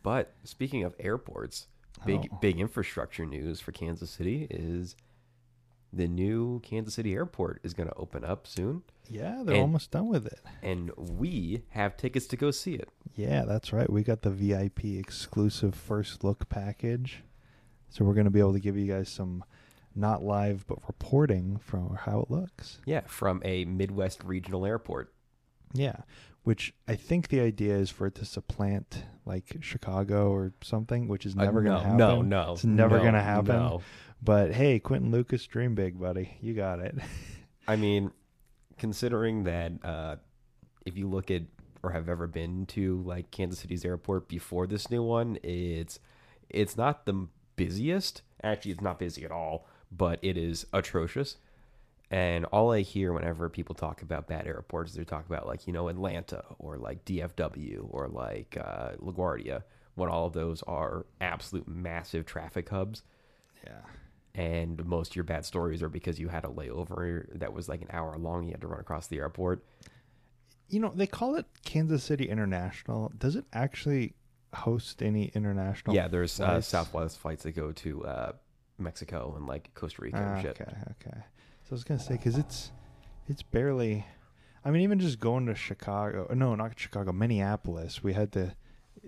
but 0.03 0.33
speaking 0.43 0.83
of 0.83 0.93
airports 0.99 1.67
big 2.05 2.27
Oh. 2.31 2.37
big 2.41 2.59
infrastructure 2.59 3.25
news 3.25 3.59
for 3.59 3.71
kansas 3.71 4.09
city 4.11 4.47
is 4.49 4.95
the 5.93 6.07
new 6.07 6.59
kansas 6.61 6.93
city 6.95 7.13
airport 7.13 7.59
is 7.63 7.73
going 7.73 7.89
to 7.89 7.95
open 7.95 8.23
up 8.23 8.47
soon 8.47 8.83
Yeah, 9.09 9.41
they're 9.43 9.55
And- 9.55 9.61
almost 9.63 9.91
done 9.91 10.07
with 10.07 10.25
it. 10.25 10.39
and 10.61 10.91
we 10.97 11.63
have 11.71 11.97
tickets 11.97 12.27
to 12.27 12.37
go 12.37 12.49
see 12.51 12.75
it. 12.75 12.87
Yeah, 13.13 13.43
that's 13.43 13.73
right. 13.73 13.89
We 13.89 14.03
got 14.03 14.21
the 14.21 14.29
VIP 14.31 14.97
exclusive 14.97 15.75
first 15.75 16.23
look 16.23 16.47
package. 16.47 17.23
So 17.89 18.05
we're 18.05 18.13
going 18.13 18.23
to 18.25 18.31
be 18.31 18.39
able 18.39 18.53
to 18.53 18.59
give 18.61 18.77
you 18.77 18.87
guys 18.87 19.09
some 19.09 19.43
not 19.95 20.23
live 20.23 20.65
but 20.67 20.77
reporting 20.87 21.57
from 21.57 21.95
how 21.95 22.21
it 22.21 22.31
looks. 22.31 22.79
Yeah, 22.85 23.01
from 23.07 23.41
a 23.45 23.65
Midwest 23.65 24.23
regional 24.23 24.65
airport. 24.65 25.13
Yeah, 25.73 25.97
which 26.43 26.73
I 26.87 26.95
think 26.95 27.27
the 27.29 27.39
idea 27.39 27.75
is 27.75 27.89
for 27.89 28.07
it 28.07 28.15
to 28.15 28.25
supplant 28.25 29.03
like 29.25 29.57
Chicago 29.61 30.31
or 30.31 30.53
something, 30.61 31.07
which 31.07 31.25
is 31.25 31.35
Uh, 31.37 31.43
never 31.43 31.61
going 31.61 31.77
to 31.77 31.83
happen. 31.83 31.97
No, 31.97 32.21
no, 32.21 32.53
It's 32.53 32.63
never 32.65 32.97
no, 32.97 33.01
going 33.01 33.13
to 33.13 33.21
happen. 33.21 33.55
no. 33.55 33.81
But 34.23 34.51
hey, 34.53 34.79
Quinton 34.79 35.11
Lucas, 35.11 35.45
dream 35.47 35.73
big, 35.75 35.99
buddy. 35.99 36.37
You 36.41 36.53
got 36.53 36.79
it. 36.79 36.95
I 37.67 37.75
mean, 37.75 38.11
considering 38.77 39.43
that 39.43 39.73
uh, 39.83 40.15
if 40.85 40.97
you 40.97 41.07
look 41.07 41.31
at 41.31 41.43
or 41.83 41.91
have 41.91 42.09
ever 42.09 42.27
been 42.27 42.65
to 42.67 43.01
like 43.03 43.31
Kansas 43.31 43.59
City's 43.59 43.83
airport 43.85 44.27
before 44.27 44.67
this 44.67 44.89
new 44.91 45.01
one, 45.03 45.37
it's 45.43 45.99
it's 46.49 46.75
not 46.77 47.05
the 47.05 47.27
busiest. 47.55 48.21
Actually, 48.43 48.71
it's 48.71 48.81
not 48.81 48.99
busy 48.99 49.23
at 49.23 49.31
all, 49.31 49.67
but 49.91 50.19
it 50.21 50.37
is 50.37 50.65
atrocious. 50.73 51.37
And 52.09 52.43
all 52.45 52.71
I 52.71 52.81
hear 52.81 53.13
whenever 53.13 53.47
people 53.47 53.73
talk 53.73 54.01
about 54.01 54.27
bad 54.27 54.45
airports, 54.45 54.93
they 54.93 55.03
talk 55.05 55.25
about 55.25 55.47
like 55.47 55.65
you 55.65 55.73
know 55.73 55.87
Atlanta 55.87 56.43
or 56.59 56.77
like 56.77 57.05
DFW 57.05 57.87
or 57.89 58.09
like 58.09 58.57
uh, 58.59 58.91
LaGuardia, 59.01 59.63
when 59.95 60.09
all 60.09 60.27
of 60.27 60.33
those 60.33 60.61
are 60.63 61.05
absolute 61.21 61.67
massive 61.67 62.25
traffic 62.25 62.67
hubs. 62.69 63.03
yeah. 63.65 63.81
and 64.35 64.83
most 64.85 65.11
of 65.11 65.15
your 65.15 65.23
bad 65.23 65.45
stories 65.45 65.81
are 65.81 65.89
because 65.89 66.19
you 66.19 66.27
had 66.27 66.43
a 66.43 66.49
layover 66.49 67.27
that 67.37 67.53
was 67.53 67.69
like 67.69 67.81
an 67.81 67.89
hour 67.91 68.17
long. 68.17 68.45
You 68.45 68.51
had 68.51 68.61
to 68.61 68.67
run 68.67 68.79
across 68.81 69.07
the 69.07 69.19
airport. 69.19 69.63
You 70.67 70.79
know, 70.81 70.91
they 70.93 71.07
call 71.07 71.35
it 71.35 71.45
Kansas 71.65 72.03
City 72.03 72.29
International. 72.29 73.11
Does 73.17 73.35
it 73.37 73.45
actually 73.53 74.15
host 74.53 75.01
any 75.01 75.31
international? 75.33 75.95
yeah, 75.95 76.09
there's 76.09 76.41
uh. 76.41 76.59
Southwest 76.59 77.19
flights 77.19 77.43
that 77.43 77.55
go 77.55 77.71
to 77.71 78.03
uh, 78.05 78.31
Mexico 78.81 79.33
and 79.37 79.45
like 79.47 79.73
Costa 79.75 80.01
Rica 80.01 80.17
and 80.17 80.41
shit. 80.41 80.59
Okay, 80.61 80.71
okay. 80.91 81.17
So 81.63 81.71
I 81.71 81.73
was 81.75 81.83
gonna 81.83 81.99
say 81.99 82.15
because 82.17 82.37
it's 82.37 82.71
it's 83.27 83.43
barely. 83.43 84.05
I 84.63 84.69
mean, 84.71 84.83
even 84.83 84.99
just 84.99 85.19
going 85.19 85.47
to 85.47 85.55
Chicago. 85.55 86.31
No, 86.35 86.53
not 86.55 86.77
Chicago. 86.79 87.11
Minneapolis. 87.11 88.03
We 88.03 88.13
had 88.13 88.31
to. 88.33 88.55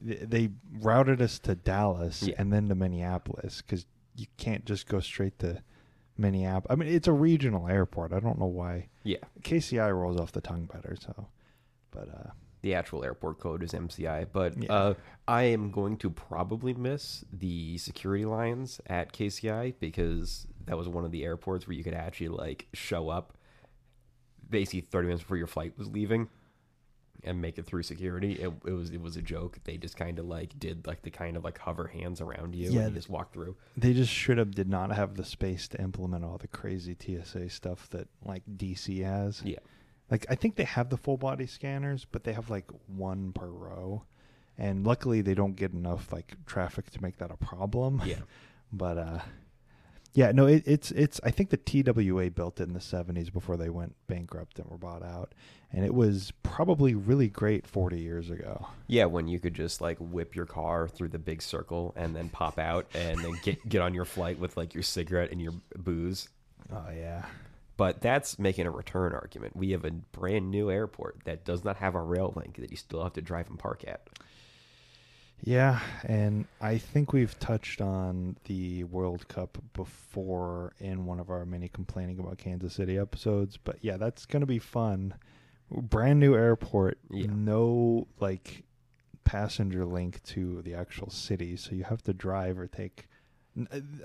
They 0.01 0.50
routed 0.79 1.21
us 1.21 1.38
to 1.39 1.53
Dallas 1.55 2.24
Yeah. 2.24 2.36
and 2.39 2.51
then 2.51 2.67
to 2.69 2.75
Minneapolis 2.75 3.62
because 3.62 3.86
you 4.15 4.25
can't 4.38 4.65
just 4.65 4.88
go 4.88 5.00
straight 5.00 5.38
to 5.39 5.62
Minneapolis. 6.17 6.67
I 6.71 6.75
mean, 6.75 6.89
it's 6.93 7.07
a 7.07 7.12
regional 7.13 7.67
airport. 7.67 8.13
I 8.13 8.19
don't 8.19 8.39
know 8.39 8.47
why. 8.47 8.88
Yeah, 9.03 9.17
KCI 9.41 9.91
rolls 9.95 10.19
off 10.19 10.31
the 10.31 10.41
tongue 10.41 10.65
better. 10.71 10.95
So, 11.00 11.27
but 11.91 12.09
uh, 12.09 12.29
the 12.63 12.74
actual 12.74 13.03
airport 13.03 13.39
code 13.39 13.62
is 13.62 13.74
MCI, 13.74 14.25
but 14.34 14.58
Yeah. 14.62 14.74
uh, 14.74 14.93
I 15.27 15.43
am 15.43 15.70
going 15.70 15.98
to 15.98 16.10
probably 16.10 16.74
miss 16.74 17.24
the 17.32 17.77
security 17.77 18.25
lines 18.25 18.82
at 18.88 19.13
KCI 19.13 19.75
because 19.79 20.48
that 20.65 20.77
was 20.77 20.88
one 20.89 21.05
of 21.05 21.12
the 21.12 21.24
airports 21.24 21.67
where 21.67 21.75
you 21.75 21.84
could 21.84 21.93
actually 21.93 22.29
like 22.29 22.67
show 22.74 23.10
up 23.10 23.38
basically 24.50 24.82
30 24.82 25.08
minutes 25.08 25.24
before 25.24 25.38
your 25.38 25.48
flight 25.48 25.74
was 25.77 25.88
leaving 25.89 26.29
and 27.25 27.41
make 27.41 27.58
it 27.58 27.65
through 27.65 27.84
security. 27.84 28.34
It, 28.34 28.51
it 28.65 28.72
was 28.72 28.89
it 28.91 29.01
was 29.01 29.15
a 29.17 29.22
joke. 29.22 29.58
They 29.63 29.77
just 29.77 29.96
kind 29.98 30.20
of 30.20 30.25
like 30.25 30.58
did 30.60 30.86
like 30.88 31.01
the 31.03 31.10
kind 31.12 31.38
of 31.38 31.43
like 31.43 31.58
hover 31.58 31.88
hands 31.88 32.20
around 32.22 32.53
you 32.55 32.63
Yeah, 32.63 32.67
and 32.67 32.75
you 32.75 32.82
th- 32.84 32.93
just 32.96 33.10
walk 33.10 33.34
through. 33.34 33.55
they 33.77 33.93
just 33.93 34.12
should 34.12 34.38
have 34.38 34.51
did 34.51 34.70
not 34.70 34.91
have 34.93 35.15
the 35.15 35.24
space 35.25 35.67
to 35.70 35.82
implement 35.82 36.24
all 36.25 36.38
the 36.38 36.48
crazy 36.50 36.96
TSA 37.00 37.50
stuff 37.50 37.89
that 37.91 38.08
like 38.25 38.43
DC 38.58 39.03
has. 39.03 39.41
Yeah. 39.43 39.60
Like 40.10 40.25
I 40.29 40.36
think 40.36 40.55
they 40.55 40.63
have 40.63 40.89
the 40.89 40.98
full 40.98 41.17
body 41.17 41.48
scanners, 41.48 42.05
but 42.10 42.24
they 42.24 42.33
have 42.33 42.50
like 42.50 42.69
one 42.88 43.31
per 43.33 43.48
row. 43.48 44.03
And 44.57 44.86
luckily 44.86 45.22
they 45.22 45.33
don't 45.33 45.55
get 45.55 45.74
enough 45.74 46.13
like 46.13 46.36
traffic 46.45 46.91
to 46.91 47.01
make 47.01 47.17
that 47.17 47.31
a 47.31 47.38
problem. 47.38 48.01
Yeah. 48.05 48.19
But 48.75 48.98
uh 48.98 49.19
yeah, 50.15 50.31
no, 50.31 50.45
it, 50.45 50.63
it's 50.65 50.91
it's 50.91 51.19
I 51.24 51.31
think 51.31 51.50
the 51.50 51.57
TWA 51.57 52.29
built 52.29 52.60
it 52.60 52.67
in 52.67 52.74
the 52.74 52.79
70s 52.79 53.33
before 53.33 53.57
they 53.57 53.69
went 53.69 53.95
bankrupt 54.07 54.60
and 54.60 54.69
were 54.69 54.77
bought 54.77 55.03
out. 55.03 55.33
And 55.72 55.83
it 55.83 55.93
was 55.93 56.31
probably 56.43 56.93
really 56.93 57.29
great 57.29 57.65
40 57.65 58.00
years 58.00 58.29
ago. 58.29 58.67
Yeah, 58.88 59.05
when 59.05 59.27
you 59.27 59.39
could 59.39 59.55
just 59.55 59.81
like 59.81 59.98
whip 60.00 60.36
your 60.36 60.45
car 60.45 60.88
through 60.88 61.10
the 61.10 61.19
big 61.19 61.41
circle 61.41 61.93
and 61.95 62.15
then 62.15 62.29
pop 62.29 62.60
out 62.60 62.86
and 62.93 63.19
then 63.19 63.33
get 63.43 63.67
get 63.67 63.81
on 63.81 63.95
your 63.95 64.05
flight 64.05 64.38
with 64.38 64.55
like 64.55 64.75
your 64.75 64.83
cigarette 64.83 65.31
and 65.31 65.41
your 65.41 65.53
booze. 65.75 66.29
Oh 66.72 66.89
yeah. 66.95 67.25
But 67.75 68.01
that's 68.01 68.37
making 68.37 68.67
a 68.67 68.71
return 68.71 69.13
argument. 69.13 69.55
We 69.55 69.71
have 69.71 69.83
a 69.83 69.91
brand 69.91 70.51
new 70.51 70.69
airport 70.69 71.23
that 71.25 71.43
does 71.43 71.63
not 71.63 71.77
have 71.77 71.95
a 71.95 72.01
rail 72.01 72.31
link 72.35 72.57
that 72.57 72.69
you 72.69 72.77
still 72.77 73.01
have 73.03 73.13
to 73.13 73.21
drive 73.21 73.49
and 73.49 73.57
park 73.57 73.83
at. 73.87 74.07
Yeah, 75.45 75.79
and 76.05 76.45
I 76.61 76.77
think 76.77 77.11
we've 77.11 77.37
touched 77.39 77.81
on 77.81 78.37
the 78.45 78.85
World 78.85 79.27
Cup 79.27 79.57
before 79.73 80.73
in 80.79 81.05
one 81.05 81.19
of 81.19 81.29
our 81.29 81.45
many 81.45 81.67
complaining 81.67 82.17
about 82.19 82.37
Kansas 82.37 82.73
City 82.73 82.97
episodes, 82.97 83.57
but 83.57 83.77
yeah, 83.81 83.97
that's 83.97 84.25
going 84.25 84.41
to 84.41 84.47
be 84.47 84.59
fun. 84.59 85.15
Brand 85.69 86.19
new 86.21 86.33
airport, 86.35 86.97
Yeah. 87.09 87.27
no 87.33 88.07
like 88.21 88.63
passenger 89.25 89.83
link 89.85 90.23
to 90.23 90.61
the 90.61 90.75
actual 90.75 91.09
city, 91.09 91.57
so 91.57 91.75
you 91.75 91.83
have 91.85 92.03
to 92.03 92.13
drive 92.13 92.57
or 92.57 92.67
take 92.67 93.07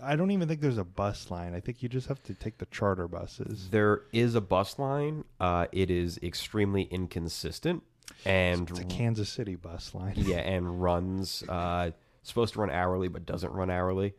I 0.02 0.14
don't 0.17 0.31
even 0.31 0.47
think 0.47 0.61
there's 0.61 0.78
a 0.78 0.85
bus 0.85 1.31
line. 1.31 1.55
I 1.55 1.61
think 1.61 1.83
you 1.83 1.88
just 1.88 2.09
have 2.09 2.23
to 2.25 2.35
take 2.35 2.59
the 2.59 2.67
charter 2.67 3.09
buses. 3.09 3.69
There 3.71 4.02
is 4.12 4.35
a 4.35 4.40
bus 4.40 4.78
line. 4.78 5.25
Uh, 5.40 5.67
it 5.73 5.90
is 5.90 6.19
extremely 6.23 6.83
inconsistent 6.85 7.83
and 8.25 8.69
It's 8.69 8.81
a 8.81 8.85
Kansas 8.85 9.28
City 9.31 9.55
bus 9.55 9.95
line. 9.95 10.14
yeah, 10.17 10.38
and 10.38 10.83
runs 10.83 11.43
uh, 11.49 11.93
supposed 12.23 12.55
to 12.55 12.61
run 12.61 12.71
hourly, 12.71 13.09
but 13.09 13.25
doesn't 13.25 13.52
run 13.52 13.71
hourly. 13.71 14.14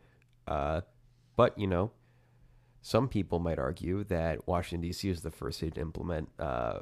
Uh, 0.48 0.80
but 1.36 1.56
you 1.58 1.66
know, 1.66 1.92
some 2.82 3.08
people 3.08 3.38
might 3.38 3.58
argue 3.58 4.04
that 4.04 4.48
Washington 4.48 4.80
D.C. 4.88 5.08
is 5.08 5.22
the 5.22 5.30
first 5.30 5.60
city 5.60 5.72
to 5.72 5.80
implement 5.80 6.28
uh, 6.38 6.80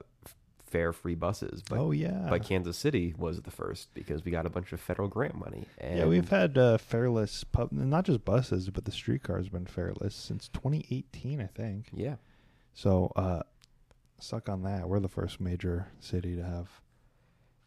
fare 0.68 0.92
free 0.92 1.14
buses, 1.14 1.62
but 1.68 1.78
oh 1.78 1.90
yeah. 1.90 2.26
but 2.28 2.42
Kansas 2.44 2.76
City 2.76 3.14
was 3.18 3.40
the 3.42 3.50
first 3.50 3.92
because 3.94 4.24
we 4.24 4.30
got 4.30 4.46
a 4.46 4.50
bunch 4.50 4.72
of 4.72 4.80
federal 4.80 5.08
grant 5.08 5.34
money. 5.34 5.66
And 5.78 5.98
yeah, 5.98 6.04
we've 6.06 6.28
had 6.28 6.56
uh, 6.58 6.78
fareless 6.78 7.44
pub, 7.50 7.72
not 7.72 8.04
just 8.04 8.24
buses, 8.24 8.70
but 8.70 8.84
the 8.84 8.92
streetcar 8.92 9.36
has 9.38 9.48
been 9.48 9.64
fareless 9.66 10.12
since 10.12 10.48
2018, 10.48 11.40
I 11.40 11.46
think. 11.46 11.86
yeah, 11.94 12.16
So, 12.74 13.12
uh, 13.16 13.42
suck 14.20 14.48
on 14.48 14.62
that. 14.64 14.88
We're 14.88 15.00
the 15.00 15.08
first 15.08 15.40
major 15.40 15.88
city 16.00 16.36
to 16.36 16.42
have 16.44 16.68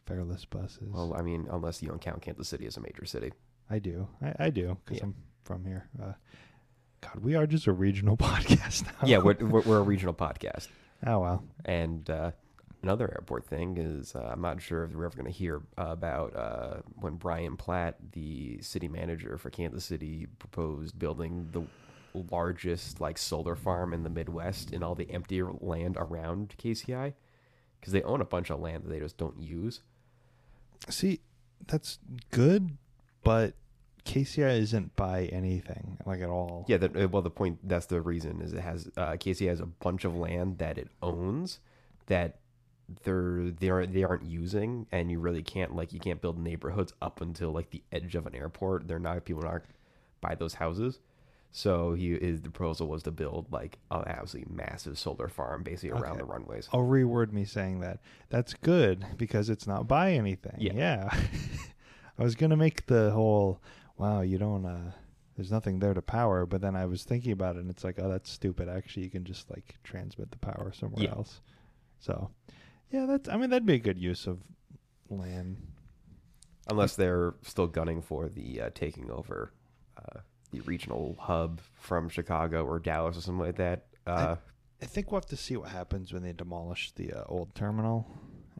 fareless 0.07 0.49
buses. 0.49 0.89
well, 0.91 1.13
I 1.15 1.21
mean, 1.21 1.47
unless 1.51 1.81
you 1.81 1.87
don't 1.87 2.01
count 2.01 2.21
Kansas 2.21 2.47
City 2.49 2.65
as 2.65 2.77
a 2.77 2.81
major 2.81 3.05
city. 3.05 3.31
I 3.69 3.79
do. 3.79 4.07
I, 4.21 4.45
I 4.45 4.49
do 4.49 4.77
because 4.85 4.97
Yeah. 4.97 5.05
I'm 5.05 5.15
from 5.43 5.65
here. 5.65 5.87
Uh, 6.01 6.13
God, 7.01 7.23
we 7.23 7.35
are 7.35 7.47
just 7.47 7.67
a 7.67 7.71
regional 7.71 8.17
podcast 8.27 8.85
now. 8.85 9.07
yeah, 9.07 9.17
we're, 9.19 9.35
we're 9.39 9.61
we're 9.61 9.79
a 9.79 9.83
regional 9.83 10.13
podcast. 10.13 10.67
oh 11.07 11.19
well. 11.19 11.43
And 11.65 12.07
uh, 12.09 12.31
another 12.83 13.09
airport 13.11 13.45
thing 13.45 13.77
is 13.77 14.15
uh, 14.15 14.29
I'm 14.31 14.41
not 14.41 14.61
sure 14.61 14.83
if 14.83 14.93
we're 14.93 15.05
ever 15.05 15.15
going 15.15 15.31
to 15.31 15.37
hear 15.37 15.61
about 15.77 16.35
uh, 16.35 16.81
when 16.95 17.15
Brian 17.15 17.57
Platt, 17.57 17.97
the 18.11 18.61
city 18.61 18.87
manager 18.87 19.37
for 19.37 19.49
Kansas 19.49 19.85
City, 19.85 20.27
proposed 20.39 20.97
building 20.97 21.49
the 21.51 21.63
largest 22.29 22.99
like 22.99 23.17
solar 23.17 23.55
farm 23.55 23.93
in 23.93 24.03
the 24.03 24.09
Midwest 24.09 24.71
in 24.71 24.83
all 24.83 24.95
the 24.95 25.09
empty 25.11 25.41
land 25.41 25.95
around 25.97 26.55
KCI 26.61 27.13
because 27.79 27.93
they 27.93 28.03
own 28.03 28.21
a 28.21 28.25
bunch 28.25 28.49
of 28.49 28.59
land 28.59 28.83
that 28.83 28.89
they 28.89 28.99
just 28.99 29.17
don't 29.17 29.39
use. 29.41 29.81
See, 30.89 31.21
that's 31.67 31.99
good, 32.31 32.77
but 33.23 33.53
KCI 34.05 34.59
isn't 34.59 34.95
by 34.95 35.25
anything 35.25 35.97
like 36.05 36.21
at 36.21 36.29
all. 36.29 36.65
Yeah, 36.67 36.77
that, 36.77 36.95
uh, 36.95 37.07
well, 37.07 37.21
the 37.21 37.29
point 37.29 37.59
that's 37.63 37.85
the 37.85 38.01
reason 38.01 38.41
is 38.41 38.53
it 38.53 38.61
has 38.61 38.89
uh, 38.97 39.11
KCI 39.11 39.47
has 39.47 39.59
a 39.59 39.65
bunch 39.65 40.05
of 40.05 40.15
land 40.15 40.57
that 40.57 40.77
it 40.77 40.89
owns 41.01 41.59
that 42.07 42.40
they're 43.03 43.51
they 43.51 43.69
aren't 43.69 43.93
they 43.93 44.03
aren't 44.03 44.25
using, 44.25 44.87
and 44.91 45.09
you 45.11 45.19
really 45.19 45.43
can't 45.43 45.75
like 45.75 45.93
you 45.93 45.99
can't 45.99 46.21
build 46.21 46.37
neighborhoods 46.39 46.93
up 47.01 47.21
until 47.21 47.51
like 47.51 47.69
the 47.71 47.83
edge 47.91 48.15
of 48.15 48.25
an 48.27 48.35
airport. 48.35 48.87
They're 48.87 48.99
not 48.99 49.23
people 49.25 49.45
aren't 49.45 49.65
buy 50.21 50.35
those 50.35 50.55
houses. 50.55 50.99
So 51.53 51.93
he 51.95 52.13
is 52.13 52.41
the 52.41 52.49
proposal 52.49 52.87
was 52.87 53.03
to 53.03 53.11
build 53.11 53.51
like 53.51 53.77
an 53.91 54.03
absolutely 54.07 54.53
massive 54.55 54.97
solar 54.97 55.27
farm 55.27 55.63
basically 55.63 55.89
around 55.91 56.13
Okay. 56.13 56.19
the 56.19 56.25
runways. 56.25 56.69
I'll 56.71 56.79
reword 56.81 57.33
me 57.33 57.43
saying 57.43 57.81
that. 57.81 57.99
That's 58.29 58.53
good 58.53 59.05
because 59.17 59.49
it's 59.49 59.67
not 59.67 59.85
buy 59.87 60.13
anything. 60.13 60.55
Yeah. 60.59 60.73
Yeah. 60.73 61.09
I 62.19 62.23
was 62.23 62.35
gonna 62.35 62.55
make 62.55 62.85
the 62.85 63.11
whole 63.11 63.61
wow, 63.97 64.21
you 64.21 64.37
don't 64.37 64.65
uh 64.65 64.91
there's 65.35 65.51
nothing 65.51 65.79
there 65.79 65.93
to 65.93 66.01
power, 66.01 66.45
but 66.45 66.61
then 66.61 66.75
I 66.75 66.85
was 66.85 67.03
thinking 67.03 67.31
about 67.31 67.55
it 67.55 67.59
and 67.59 67.69
it's 67.69 67.83
like, 67.83 67.99
oh 67.99 68.07
that's 68.09 68.29
stupid. 68.29 68.69
Actually 68.69 69.03
you 69.03 69.09
can 69.09 69.25
just 69.25 69.49
like 69.49 69.75
transmit 69.83 70.31
the 70.31 70.37
power 70.37 70.71
somewhere 70.73 71.03
Yeah. 71.03 71.11
else. 71.11 71.41
So 71.99 72.29
yeah, 72.91 73.05
that's 73.05 73.29
I 73.29 73.37
mean 73.37 73.49
that'd 73.49 73.65
be 73.65 73.75
a 73.75 73.79
good 73.79 73.99
use 73.99 74.27
of 74.27 74.39
land. 75.09 75.57
Unless 76.69 76.95
they're 76.95 77.33
still 77.41 77.67
gunning 77.67 78.01
for 78.01 78.29
the 78.29 78.61
uh, 78.61 78.69
taking 78.73 79.09
over 79.09 79.51
uh, 79.97 80.19
the 80.51 80.61
regional 80.61 81.15
hub 81.19 81.59
from 81.73 82.07
Chicago 82.07 82.63
or 82.65 82.79
Dallas 82.79 83.17
or 83.17 83.21
something 83.21 83.45
like 83.45 83.55
that. 83.57 83.85
Uh, 84.05 84.35
I 84.81 84.85
think 84.85 85.11
we'll 85.11 85.21
have 85.21 85.29
to 85.29 85.37
see 85.37 85.57
what 85.57 85.69
happens 85.69 86.13
when 86.13 86.23
they 86.23 86.33
demolish 86.33 86.91
the 86.91 87.13
uh, 87.13 87.23
old 87.27 87.53
terminal, 87.55 88.07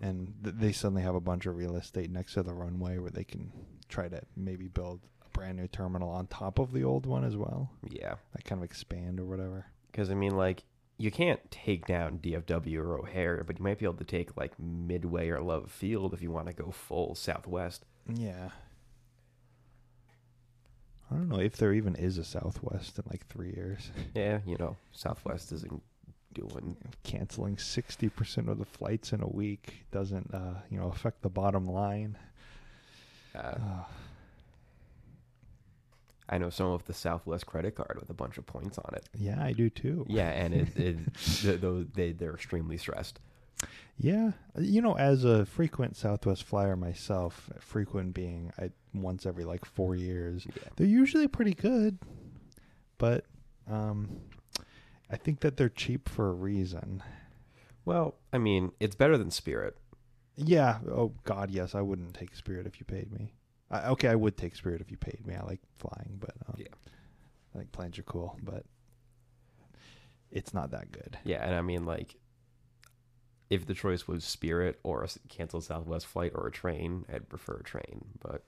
and 0.02 0.34
th- 0.44 0.56
they 0.58 0.72
suddenly 0.72 1.04
have 1.04 1.16
a 1.16 1.22
bunch 1.22 1.46
of 1.46 1.56
real 1.56 1.76
estate 1.76 2.12
next 2.12 2.34
to 2.34 2.44
the 2.44 2.54
runway 2.54 2.98
where 2.98 3.10
they 3.10 3.24
can 3.24 3.52
try 3.90 4.08
to 4.08 4.22
maybe 4.36 4.68
build 4.68 5.02
a 5.26 5.30
brand 5.30 5.58
new 5.58 5.68
terminal 5.68 6.10
on 6.10 6.28
top 6.28 6.60
of 6.60 6.74
the 6.74 6.84
old 6.84 7.06
one 7.06 7.24
as 7.24 7.36
well, 7.36 7.72
yeah. 7.90 8.16
like 8.36 8.44
kind 8.46 8.60
of 8.60 8.64
expand 8.64 9.20
or 9.20 9.26
whatever. 9.26 9.66
Because 9.92 10.10
I 10.10 10.14
mean, 10.14 10.36
like, 10.38 10.64
you 11.02 11.12
can't 11.12 11.50
take 11.52 11.86
down 11.88 12.20
DFW 12.20 12.78
or 12.78 13.00
O'Hare, 13.00 13.44
but 13.46 13.58
you 13.60 13.64
might 13.64 13.80
be 13.80 13.86
able 13.86 13.96
to 13.96 14.04
take 14.04 14.38
like 14.38 14.58
Midway 14.60 15.30
or 15.30 15.42
Love 15.42 15.72
Field 15.72 16.14
if 16.14 16.22
you 16.22 16.32
want 16.32 16.48
to 16.48 16.54
go 16.54 16.72
full 16.72 17.16
Southwest. 17.16 17.86
Yeah. 18.14 18.50
I 21.10 21.16
don't 21.16 21.28
know 21.30 21.40
if 21.40 21.58
there 21.58 21.74
even 21.74 21.96
is 21.96 22.18
a 22.18 22.24
Southwest 22.24 22.98
in 22.98 23.04
like 23.10 23.28
three 23.28 23.52
years. 23.54 23.92
Yeah, 24.16 24.40
you 24.46 24.58
know, 24.58 24.78
Southwest 24.92 25.52
isn't 25.52 25.82
doing. 26.34 26.78
Canceling 27.04 27.58
sixty 27.58 28.08
percent 28.08 28.48
of 28.50 28.58
the 28.60 28.66
flights 28.66 29.12
in 29.12 29.22
a 29.22 29.28
week 29.28 29.86
doesn't, 29.92 30.34
uh, 30.34 30.62
you 30.70 30.78
know, 30.80 30.88
affect 30.88 31.22
the 31.22 31.30
bottom 31.30 31.66
line. 31.66 32.18
Uh, 33.36 33.40
Uh, 33.40 33.84
I 36.30 36.38
know 36.38 36.50
some 36.50 36.68
of 36.68 36.86
the 36.86 36.94
Southwest 36.94 37.46
credit 37.46 37.76
card 37.76 37.98
with 38.00 38.10
a 38.10 38.14
bunch 38.14 38.38
of 38.38 38.46
points 38.46 38.78
on 38.78 38.94
it. 38.96 39.08
yeah, 39.18 39.44
I 39.44 39.52
do 39.54 39.70
too. 39.70 40.06
Yeah, 40.08 40.30
and 40.30 40.54
it, 40.54 40.78
it 40.78 40.98
th- 41.16 41.62
they 41.94 42.12
they're 42.14 42.34
extremely 42.34 42.78
stressed. 42.78 43.20
Yeah, 43.98 44.32
you 44.58 44.82
know, 44.82 44.98
as 44.98 45.24
a 45.24 45.46
frequent 45.46 45.96
Southwest 45.96 46.44
flyer 46.44 46.76
myself, 46.76 47.50
frequent 47.60 48.14
being 48.16 48.52
I 48.58 48.72
once 48.94 49.26
every 49.26 49.44
like 49.46 49.66
four 49.66 49.96
years, 49.96 50.46
Yeah. 50.48 50.70
they're 50.76 50.88
usually 50.88 51.28
pretty 51.28 51.54
good, 51.54 52.00
but 52.98 53.26
um, 53.70 54.22
I 55.12 55.18
think 55.18 55.42
that 55.42 55.58
they're 55.58 55.70
cheap 55.70 56.10
for 56.10 56.30
a 56.30 56.34
reason. 56.34 57.04
Well, 57.86 58.16
I 58.34 58.38
mean, 58.40 58.72
it's 58.80 58.96
better 58.96 59.18
than 59.18 59.30
Spirit. 59.32 59.78
Yeah. 60.36 60.80
Oh 60.90 61.14
God, 61.24 61.52
yes, 61.52 61.76
I 61.76 61.82
wouldn't 61.82 62.16
take 62.16 62.36
Spirit 62.36 62.66
if 62.66 62.80
you 62.80 62.86
paid 62.86 63.12
me. 63.12 63.34
I, 63.72 63.88
okay, 63.90 64.10
I 64.10 64.16
would 64.16 64.38
take 64.38 64.56
Spirit 64.56 64.82
if 64.82 64.92
you 64.92 64.98
paid 64.98 65.26
me. 65.26 65.34
I 65.36 65.44
like 65.44 65.62
flying, 65.80 66.18
but 66.20 66.34
um, 66.48 66.56
Yeah. 66.58 66.68
I 67.56 67.58
think 67.60 67.72
planes 67.72 67.98
are 67.98 68.04
cool, 68.04 68.38
but 68.44 68.66
it's 70.32 70.54
not 70.54 70.72
that 70.72 70.92
good. 70.92 71.18
Yeah, 71.24 71.44
and 71.46 71.56
I 71.56 71.62
mean, 71.62 71.86
like, 71.86 72.16
if 73.50 73.66
the 73.66 73.74
choice 73.74 74.08
was 74.08 74.24
Spirit 74.24 74.80
or 74.84 75.04
a 75.04 75.10
canceled 75.28 75.64
Southwest 75.64 76.06
flight 76.06 76.32
or 76.36 76.48
a 76.48 76.52
train, 76.52 77.06
I'd 77.14 77.28
prefer 77.30 77.56
a 77.58 77.64
train. 77.64 78.06
But 78.22 78.44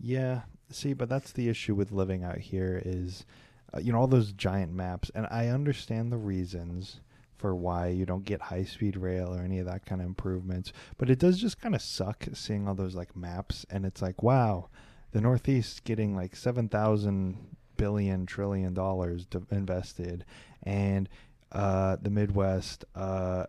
Yeah. 0.00 0.42
See, 0.70 0.92
but 0.94 1.08
that's 1.08 1.32
the 1.32 1.48
issue 1.48 1.74
with 1.74 1.92
living 1.92 2.24
out 2.24 2.38
here 2.38 2.80
is, 2.84 3.24
uh, 3.72 3.78
you 3.80 3.92
know, 3.92 3.98
all 3.98 4.06
those 4.06 4.32
giant 4.32 4.72
maps, 4.72 5.10
and 5.14 5.26
I 5.30 5.48
understand 5.48 6.10
the 6.10 6.16
reasons 6.16 7.00
for 7.36 7.54
why 7.54 7.88
you 7.88 8.06
don't 8.06 8.24
get 8.24 8.40
high 8.40 8.64
speed 8.64 8.96
rail 8.96 9.34
or 9.34 9.40
any 9.42 9.58
of 9.58 9.66
that 9.66 9.84
kind 9.86 10.00
of 10.00 10.06
improvements, 10.06 10.72
but 10.98 11.10
it 11.10 11.18
does 11.18 11.38
just 11.38 11.60
kind 11.60 11.74
of 11.74 11.82
suck 11.82 12.26
seeing 12.32 12.66
all 12.68 12.74
those 12.74 12.94
like 12.94 13.14
maps, 13.16 13.66
and 13.70 13.84
it's 13.84 14.00
like, 14.02 14.22
wow, 14.22 14.68
the 15.12 15.20
Northeast 15.20 15.84
getting 15.84 16.14
like 16.16 16.36
seven 16.36 16.68
thousand 16.68 17.56
billion 17.76 18.24
trillion 18.26 18.72
dollars 18.74 19.26
invested, 19.50 20.24
and 20.62 21.08
uh, 21.52 21.96
the 22.02 22.10
Midwest, 22.10 22.84
uh, 22.94 23.46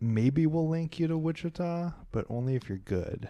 maybe 0.00 0.46
will 0.46 0.68
link 0.68 0.98
you 0.98 1.06
to 1.06 1.16
Wichita, 1.18 1.92
but 2.10 2.24
only 2.28 2.54
if 2.54 2.68
you're 2.68 2.78
good. 2.78 3.28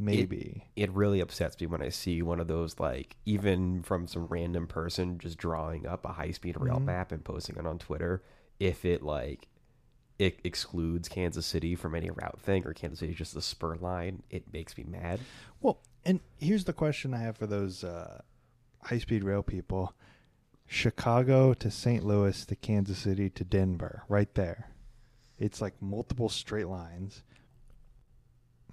Maybe. 0.00 0.62
it 0.76 0.92
really 0.92 1.18
upsets 1.18 1.60
me 1.60 1.66
when 1.66 1.82
I 1.82 1.88
see 1.88 2.22
one 2.22 2.38
of 2.38 2.46
those, 2.46 2.78
like, 2.78 3.16
even 3.26 3.82
from 3.82 4.06
some 4.06 4.26
random 4.28 4.68
person 4.68 5.18
just 5.18 5.36
drawing 5.38 5.88
up 5.88 6.04
a 6.04 6.12
high 6.12 6.30
speed 6.30 6.56
rail 6.56 6.76
Mhm. 6.78 6.84
map 6.84 7.10
and 7.10 7.24
posting 7.24 7.56
it 7.56 7.66
on 7.66 7.78
Twitter. 7.78 8.22
If 8.60 8.84
it, 8.84 9.02
like, 9.02 9.48
it 10.18 10.40
excludes 10.44 11.08
Kansas 11.08 11.46
City 11.46 11.74
from 11.74 11.94
any 11.94 12.10
route 12.10 12.40
thing 12.40 12.66
or 12.66 12.72
Kansas 12.72 12.98
City 13.00 13.12
is 13.12 13.18
just 13.18 13.36
a 13.36 13.42
spur 13.42 13.76
line, 13.76 14.22
it 14.30 14.52
makes 14.52 14.76
me 14.76 14.84
mad. 14.88 15.20
Well, 15.60 15.78
and 16.04 16.20
here's 16.38 16.64
the 16.64 16.72
question 16.72 17.14
I 17.14 17.18
have 17.18 17.36
for 17.36 17.46
those 17.46 17.84
uh, 17.84 18.22
high 18.82 18.98
speed 18.98 19.24
rail 19.24 19.42
people 19.42 19.94
Chicago 20.66 21.54
to 21.54 21.70
St. 21.70 22.04
Louis 22.04 22.44
to 22.44 22.54
Kansas 22.54 22.98
City 22.98 23.30
to 23.30 23.42
Denver, 23.42 24.02
right 24.08 24.32
there. 24.34 24.68
It's 25.38 25.62
like 25.62 25.80
multiple 25.80 26.28
straight 26.28 26.68
lines. 26.68 27.22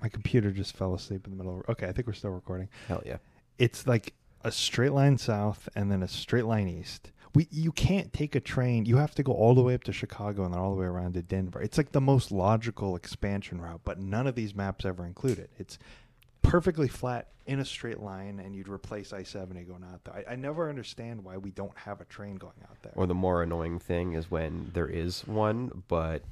My 0.01 0.10
computer 0.10 0.51
just 0.51 0.75
fell 0.75 0.94
asleep 0.94 1.25
in 1.25 1.32
the 1.32 1.38
middle. 1.38 1.60
Of, 1.60 1.70
okay, 1.70 1.88
I 1.88 1.94
think 1.94 2.06
we're 2.06 2.13
still 2.13 2.32
recording. 2.32 2.68
Hell 2.88 3.01
yeah. 3.06 3.18
It's 3.58 3.88
like 3.88 4.13
a 4.44 4.51
straight 4.51 4.92
line 4.92 5.18
south 5.18 5.70
and 5.74 5.89
then 5.89 6.04
a 6.04 6.08
straight 6.08 6.46
line 6.46 6.68
east. 6.68 7.12
We 7.36 7.48
you 7.51 7.72
can't 7.72 8.12
take 8.13 8.34
a 8.36 8.39
train. 8.39 8.86
You 8.86 8.98
have 8.98 9.13
to 9.15 9.24
go 9.24 9.34
all 9.34 9.54
the 9.54 9.62
way 9.62 9.74
up 9.75 9.84
to 9.84 9.94
Chicago 9.94 10.46
and 10.46 10.54
then 10.54 10.60
all 10.60 10.74
the 10.74 10.80
way 10.82 10.88
around 10.88 11.13
to 11.15 11.22
Denver. 11.22 11.62
It's 11.62 11.77
like 11.77 11.92
the 11.92 12.01
most 12.01 12.32
logical 12.32 12.96
expansion 12.96 13.60
route, 13.62 13.82
but 13.84 14.00
none 14.00 14.25
of 14.25 14.36
these 14.36 14.56
maps 14.56 14.86
ever 14.86 15.06
include 15.06 15.38
it. 15.39 15.50
It's 15.60 15.77
perfectly 16.42 16.88
flat 16.88 17.27
in 17.46 17.60
a 17.60 17.65
straight 17.65 18.00
line, 18.00 18.39
and 18.39 18.56
you'd 18.56 18.68
replace 18.70 19.13
I 19.13 19.24
seventy 19.24 19.63
going 19.63 19.84
out 19.84 20.04
there. 20.06 20.24
I, 20.27 20.34
I 20.34 20.36
never 20.36 20.70
understand 20.70 21.24
why 21.24 21.38
we 21.38 21.51
don't 21.51 21.77
have 21.77 22.01
a 22.01 22.06
train 22.06 22.36
going 22.38 22.54
out 22.70 22.77
there. 22.82 22.94
Or 22.96 23.06
the 23.06 23.13
more 23.13 23.44
annoying 23.44 23.80
thing 23.80 24.13
is 24.13 24.32
when 24.32 24.72
there 24.74 24.88
is 24.88 25.27
one, 25.27 25.84
but 25.88 26.24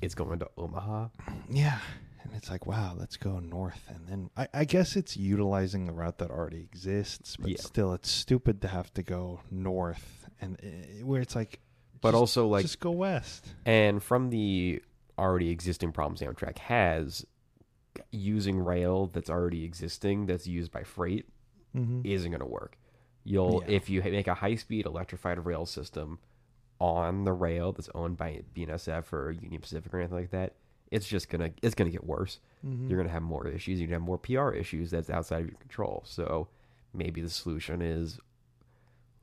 it's 0.00 0.14
going 0.14 0.38
to 0.38 0.48
Omaha. 0.56 1.08
Yeah. 1.50 1.78
And 2.22 2.32
it's 2.34 2.48
like, 2.50 2.64
wow, 2.66 2.94
let's 2.96 3.18
go 3.18 3.38
north. 3.38 3.82
And 3.88 4.06
then 4.08 4.30
I, 4.34 4.48
I 4.54 4.64
guess 4.64 4.96
it's 4.96 5.14
utilizing 5.14 5.84
the 5.84 5.92
route 5.92 6.16
that 6.18 6.30
already 6.30 6.60
exists, 6.60 7.36
but 7.36 7.50
Yeah. 7.50 7.56
still, 7.60 7.92
it's 7.92 8.10
stupid 8.10 8.62
to 8.62 8.68
have 8.68 8.92
to 8.94 9.02
go 9.02 9.40
north. 9.50 10.23
And 10.40 10.58
uh, 10.62 11.04
where 11.06 11.20
it's 11.20 11.34
like, 11.36 11.60
But 12.00 12.10
just- 12.10 12.20
also 12.20 12.46
like 12.48 12.62
just 12.62 12.80
go 12.80 12.90
west. 12.90 13.46
And 13.64 14.02
from 14.02 14.30
the 14.30 14.82
already 15.18 15.50
existing 15.50 15.92
problems 15.92 16.20
Amtrak 16.20 16.58
has, 16.58 17.24
using 18.10 18.58
rail 18.58 19.06
that's 19.12 19.30
already 19.30 19.64
existing 19.64 20.26
that's 20.26 20.46
used 20.46 20.72
by 20.72 20.82
freight 20.82 21.26
Mm-hmm. 21.76 22.02
isn't 22.04 22.30
going 22.30 22.40
to 22.40 22.46
work. 22.46 22.78
You'll 23.24 23.64
Yeah. 23.66 23.74
if 23.74 23.90
you 23.90 24.00
make 24.02 24.28
a 24.28 24.34
high 24.34 24.54
speed 24.54 24.86
electrified 24.86 25.44
rail 25.44 25.66
system 25.66 26.20
on 26.78 27.24
the 27.24 27.32
rail 27.32 27.72
that's 27.72 27.88
owned 27.96 28.16
by 28.16 28.42
BNSF 28.54 29.12
or 29.12 29.32
Union 29.32 29.60
Pacific 29.60 29.92
or 29.92 29.98
anything 29.98 30.16
like 30.18 30.30
that, 30.30 30.54
it's 30.92 31.08
just 31.08 31.28
gonna 31.28 31.50
it's 31.62 31.74
gonna 31.74 31.90
get 31.90 32.04
worse. 32.04 32.38
Mm-hmm. 32.64 32.88
You're 32.88 32.98
gonna 32.98 33.10
have 33.12 33.22
more 33.24 33.48
issues. 33.48 33.80
You're 33.80 33.88
gonna 33.88 33.96
have 33.98 34.06
more 34.06 34.18
PR 34.18 34.50
issues 34.50 34.92
that's 34.92 35.10
outside 35.10 35.40
of 35.42 35.48
your 35.48 35.58
control. 35.58 36.04
So 36.06 36.46
maybe 36.92 37.20
the 37.20 37.28
solution 37.30 37.82
is 37.82 38.20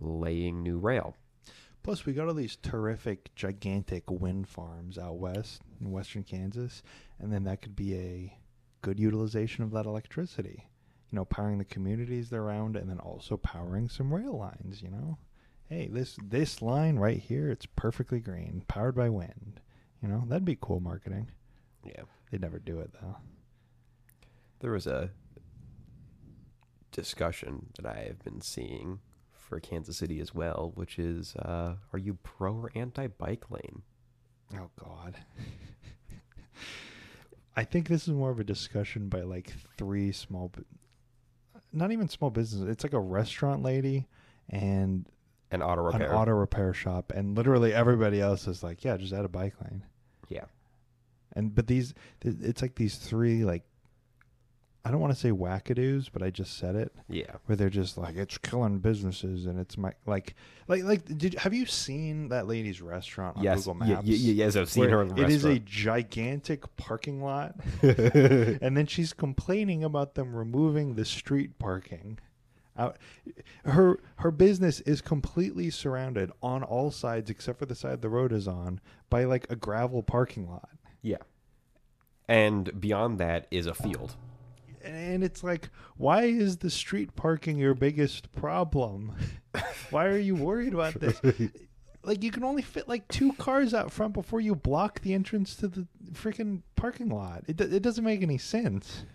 laying 0.02 0.62
new 0.62 0.78
rail. 0.78 1.16
Plus, 1.84 2.06
we 2.06 2.14
got 2.14 2.28
all 2.28 2.34
these 2.34 2.58
terrific, 2.58 3.34
gigantic 3.36 4.10
wind 4.10 4.48
farms 4.48 4.98
out 4.98 5.18
west 5.18 5.62
in 5.80 5.92
western 5.92 6.24
Kansas, 6.24 6.84
and 7.20 7.32
then 7.32 7.44
that 7.46 7.62
could 7.62 7.76
be 7.76 7.96
a 7.96 8.38
good 8.82 9.00
utilization 9.00 9.64
of 9.64 9.72
that 9.72 9.86
electricity. 9.86 10.68
You 11.10 11.16
know, 11.16 11.26
powering 11.26 11.58
the 11.58 11.66
communities 11.66 12.32
around, 12.32 12.76
and 12.76 12.90
then 12.90 13.00
also 13.00 13.38
powering 13.38 13.90
some 13.90 14.14
rail 14.14 14.38
lines. 14.38 14.82
You 14.82 14.92
know, 14.92 15.18
hey, 15.70 15.88
this 15.88 16.18
this 16.24 16.62
line 16.62 16.98
right 16.98 17.18
here, 17.18 17.50
it's 17.50 17.66
perfectly 17.66 18.20
green, 18.20 18.64
powered 18.68 18.96
by 18.96 19.10
wind. 19.10 19.60
You 20.02 20.10
know, 20.10 20.24
that'd 20.28 20.46
be 20.46 20.58
cool 20.60 20.80
marketing. 20.80 21.32
Yeah. 21.84 22.04
They'd 22.32 22.42
never 22.42 22.60
do 22.60 22.80
it 22.80 22.92
though. 22.94 23.18
There 24.60 24.72
was 24.72 24.88
a 24.88 25.12
discussion 26.92 27.68
that 27.76 27.86
I 27.86 28.06
have 28.08 28.24
been 28.24 28.42
seeing 28.42 29.00
for 29.52 29.60
Kansas 29.60 29.98
City 29.98 30.22
as 30.22 30.34
well, 30.34 30.72
which 30.76 30.98
is 30.98 31.36
uh, 31.36 31.76
are 31.92 32.00
you 32.00 32.18
pro 32.24 32.54
or 32.54 32.72
anti 32.74 33.08
bike 33.08 33.52
lane? 33.52 33.82
Oh 34.56 34.70
God. 34.82 35.16
I 37.58 37.66
think 37.66 37.90
this 37.90 38.04
is 38.04 38.14
more 38.14 38.32
of 38.32 38.40
a 38.40 38.46
discussion 38.46 39.10
by 39.10 39.24
like 39.24 39.52
three 39.78 40.14
small, 40.14 40.54
not 41.74 41.92
even 41.92 42.08
small 42.08 42.30
businesses. 42.30 42.70
It's 42.70 42.86
like 42.86 42.94
a 42.94 43.00
restaurant 43.00 43.62
lady 43.62 44.08
and 44.50 45.06
An 45.52 45.62
auto 45.62 45.86
an 45.90 46.00
repair. 46.00 46.16
auto 46.16 46.32
repair 46.32 46.74
shop, 46.74 47.12
and 47.14 47.36
literally 47.36 47.74
everybody 47.74 48.22
else 48.22 48.48
is 48.48 48.64
like, 48.64 48.86
"Yeah, 48.86 48.96
just 48.96 49.12
add 49.12 49.26
a 49.26 49.30
bike 49.30 49.56
lane." 49.62 49.84
Yeah. 50.30 50.46
And 51.34 51.54
but 51.54 51.68
these, 51.68 51.94
it's 52.22 52.62
like 52.62 52.76
these 52.76 52.96
three 52.96 53.44
like, 53.44 53.64
I 54.84 54.90
don't 54.90 55.00
want 55.00 55.14
to 55.14 55.20
say 55.20 55.30
wackadoos, 55.30 56.10
but 56.12 56.24
I 56.24 56.32
just 56.32 56.58
said 56.58 56.76
it. 56.76 56.92
Yeah. 57.08 57.36
Where 57.46 57.56
they're 57.56 57.70
just 57.70 58.00
like, 58.00 58.16
it's 58.16 58.40
killing 58.40 58.80
businesses, 58.80 59.46
and 59.46 59.60
it's 59.60 59.78
my 59.78 59.94
like, 60.08 60.34
like, 60.68 60.84
like. 60.84 61.06
Did 61.18 61.36
have 61.36 61.54
you 61.54 61.68
seen 61.68 62.30
that 62.30 62.48
lady's 62.48 62.82
restaurant 62.82 63.38
on 63.38 63.44
Yes. 63.44 63.60
Google 63.60 63.76
Maps? 63.76 64.08
ye- 64.08 64.16
ye- 64.16 64.34
yes, 64.34 64.56
I've 64.56 64.70
seen 64.70 64.90
her 64.90 65.04
It 65.04 65.30
is 65.30 65.46
a 65.46 65.60
gigantic 65.60 66.76
parking 66.78 67.22
lot, 67.22 67.56
and 67.84 68.76
then 68.76 68.88
she's 68.88 69.14
complaining 69.14 69.84
about 69.84 70.16
them 70.16 70.36
removing 70.36 70.96
the 70.96 71.06
street 71.06 71.60
parking. 71.60 72.18
Out, 72.78 72.98
her 73.66 74.00
her 74.16 74.32
business 74.32 74.80
is 74.82 75.02
completely 75.02 75.70
surrounded 75.70 76.32
on 76.42 76.64
all 76.64 76.90
sides 76.90 77.30
except 77.30 77.60
for 77.60 77.66
the 77.68 77.76
side 77.76 78.02
the 78.02 78.10
road 78.10 78.32
is 78.32 78.48
on 78.48 78.80
by 79.10 79.26
like 79.26 79.46
a 79.52 79.56
gravel 79.56 80.02
parking 80.02 80.50
lot, 80.50 80.70
yeah. 81.04 81.18
And 82.28 82.80
beyond 82.80 83.20
that 83.20 83.46
is 83.52 83.66
a 83.68 83.74
field. 83.74 84.16
And 84.84 85.24
it's 85.24 85.44
like, 85.44 85.70
why 85.98 86.24
is 86.24 86.58
the 86.58 86.70
street 86.70 87.16
parking 87.16 87.58
your 87.58 87.74
biggest 87.74 88.34
problem? 88.34 89.16
why 89.90 90.06
are 90.06 90.18
you 90.18 90.36
worried 90.36 90.74
about 90.74 91.00
this? 91.00 91.20
like 92.04 92.24
you 92.24 92.32
can 92.32 92.44
only 92.44 92.62
fit 92.62 92.88
like 92.88 93.08
two 93.08 93.34
cars 93.34 93.74
out 93.74 93.92
front 93.92 94.14
before 94.14 94.42
you 94.42 94.56
block 94.56 95.02
the 95.02 95.14
entrance 95.14 95.56
to 95.56 95.68
the 95.68 95.88
freaking 96.14 96.62
parking 96.76 97.10
lot. 97.10 97.44
It 97.48 97.60
it 97.62 97.84
doesn't 97.84 98.04
make 98.04 98.22
any 98.22 98.38
sense. 98.38 99.06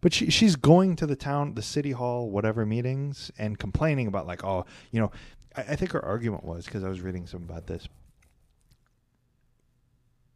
But 0.00 0.14
she 0.14 0.30
she's 0.30 0.56
going 0.56 0.96
to 0.96 1.06
the 1.06 1.16
town, 1.16 1.54
the 1.54 1.62
city 1.62 1.90
hall, 1.90 2.30
whatever 2.30 2.64
meetings, 2.64 3.30
and 3.38 3.58
complaining 3.58 4.06
about 4.06 4.26
like, 4.26 4.44
oh, 4.44 4.64
you 4.90 5.00
know, 5.00 5.10
I, 5.54 5.62
I 5.62 5.76
think 5.76 5.92
her 5.92 6.04
argument 6.04 6.44
was 6.44 6.64
because 6.64 6.84
I 6.84 6.88
was 6.88 7.00
reading 7.00 7.26
some 7.26 7.42
about 7.42 7.66
this. 7.66 7.88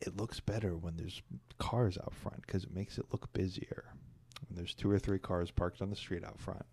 It 0.01 0.17
looks 0.19 0.39
better 0.39 0.77
when 0.77 0.97
there's 0.97 1.23
cars 1.59 1.97
out 1.97 2.13
front 2.15 2.43
because 2.47 2.65
it 2.65 2.75
makes 2.75 2.99
it 2.99 3.07
look 3.11 3.33
busier. 3.33 3.85
When 4.55 4.62
there's 4.62 4.75
two 4.75 4.88
or 4.88 5.01
three 5.01 5.19
cars 5.19 5.51
parked 5.51 5.83
on 5.83 5.90
the 5.90 5.97
street 5.97 6.23
out 6.23 6.38
front, 6.38 6.64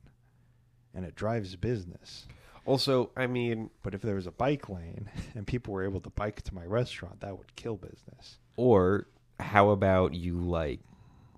and 0.93 1.03
it 1.03 1.15
drives 1.15 1.55
business. 1.55 2.27
Also, 2.63 3.09
I 3.17 3.25
mean, 3.25 3.71
But 3.81 3.95
if 3.95 4.03
there 4.03 4.13
was 4.13 4.27
a 4.27 4.31
bike 4.31 4.69
lane 4.69 5.09
and 5.33 5.47
people 5.47 5.73
were 5.73 5.83
able 5.83 5.99
to 6.01 6.11
bike 6.11 6.43
to 6.43 6.53
my 6.53 6.63
restaurant, 6.63 7.21
that 7.21 7.35
would 7.39 7.55
kill 7.55 7.77
business. 7.77 8.37
or 8.55 9.07
how 9.39 9.71
about 9.71 10.13
you 10.13 10.37
like 10.37 10.81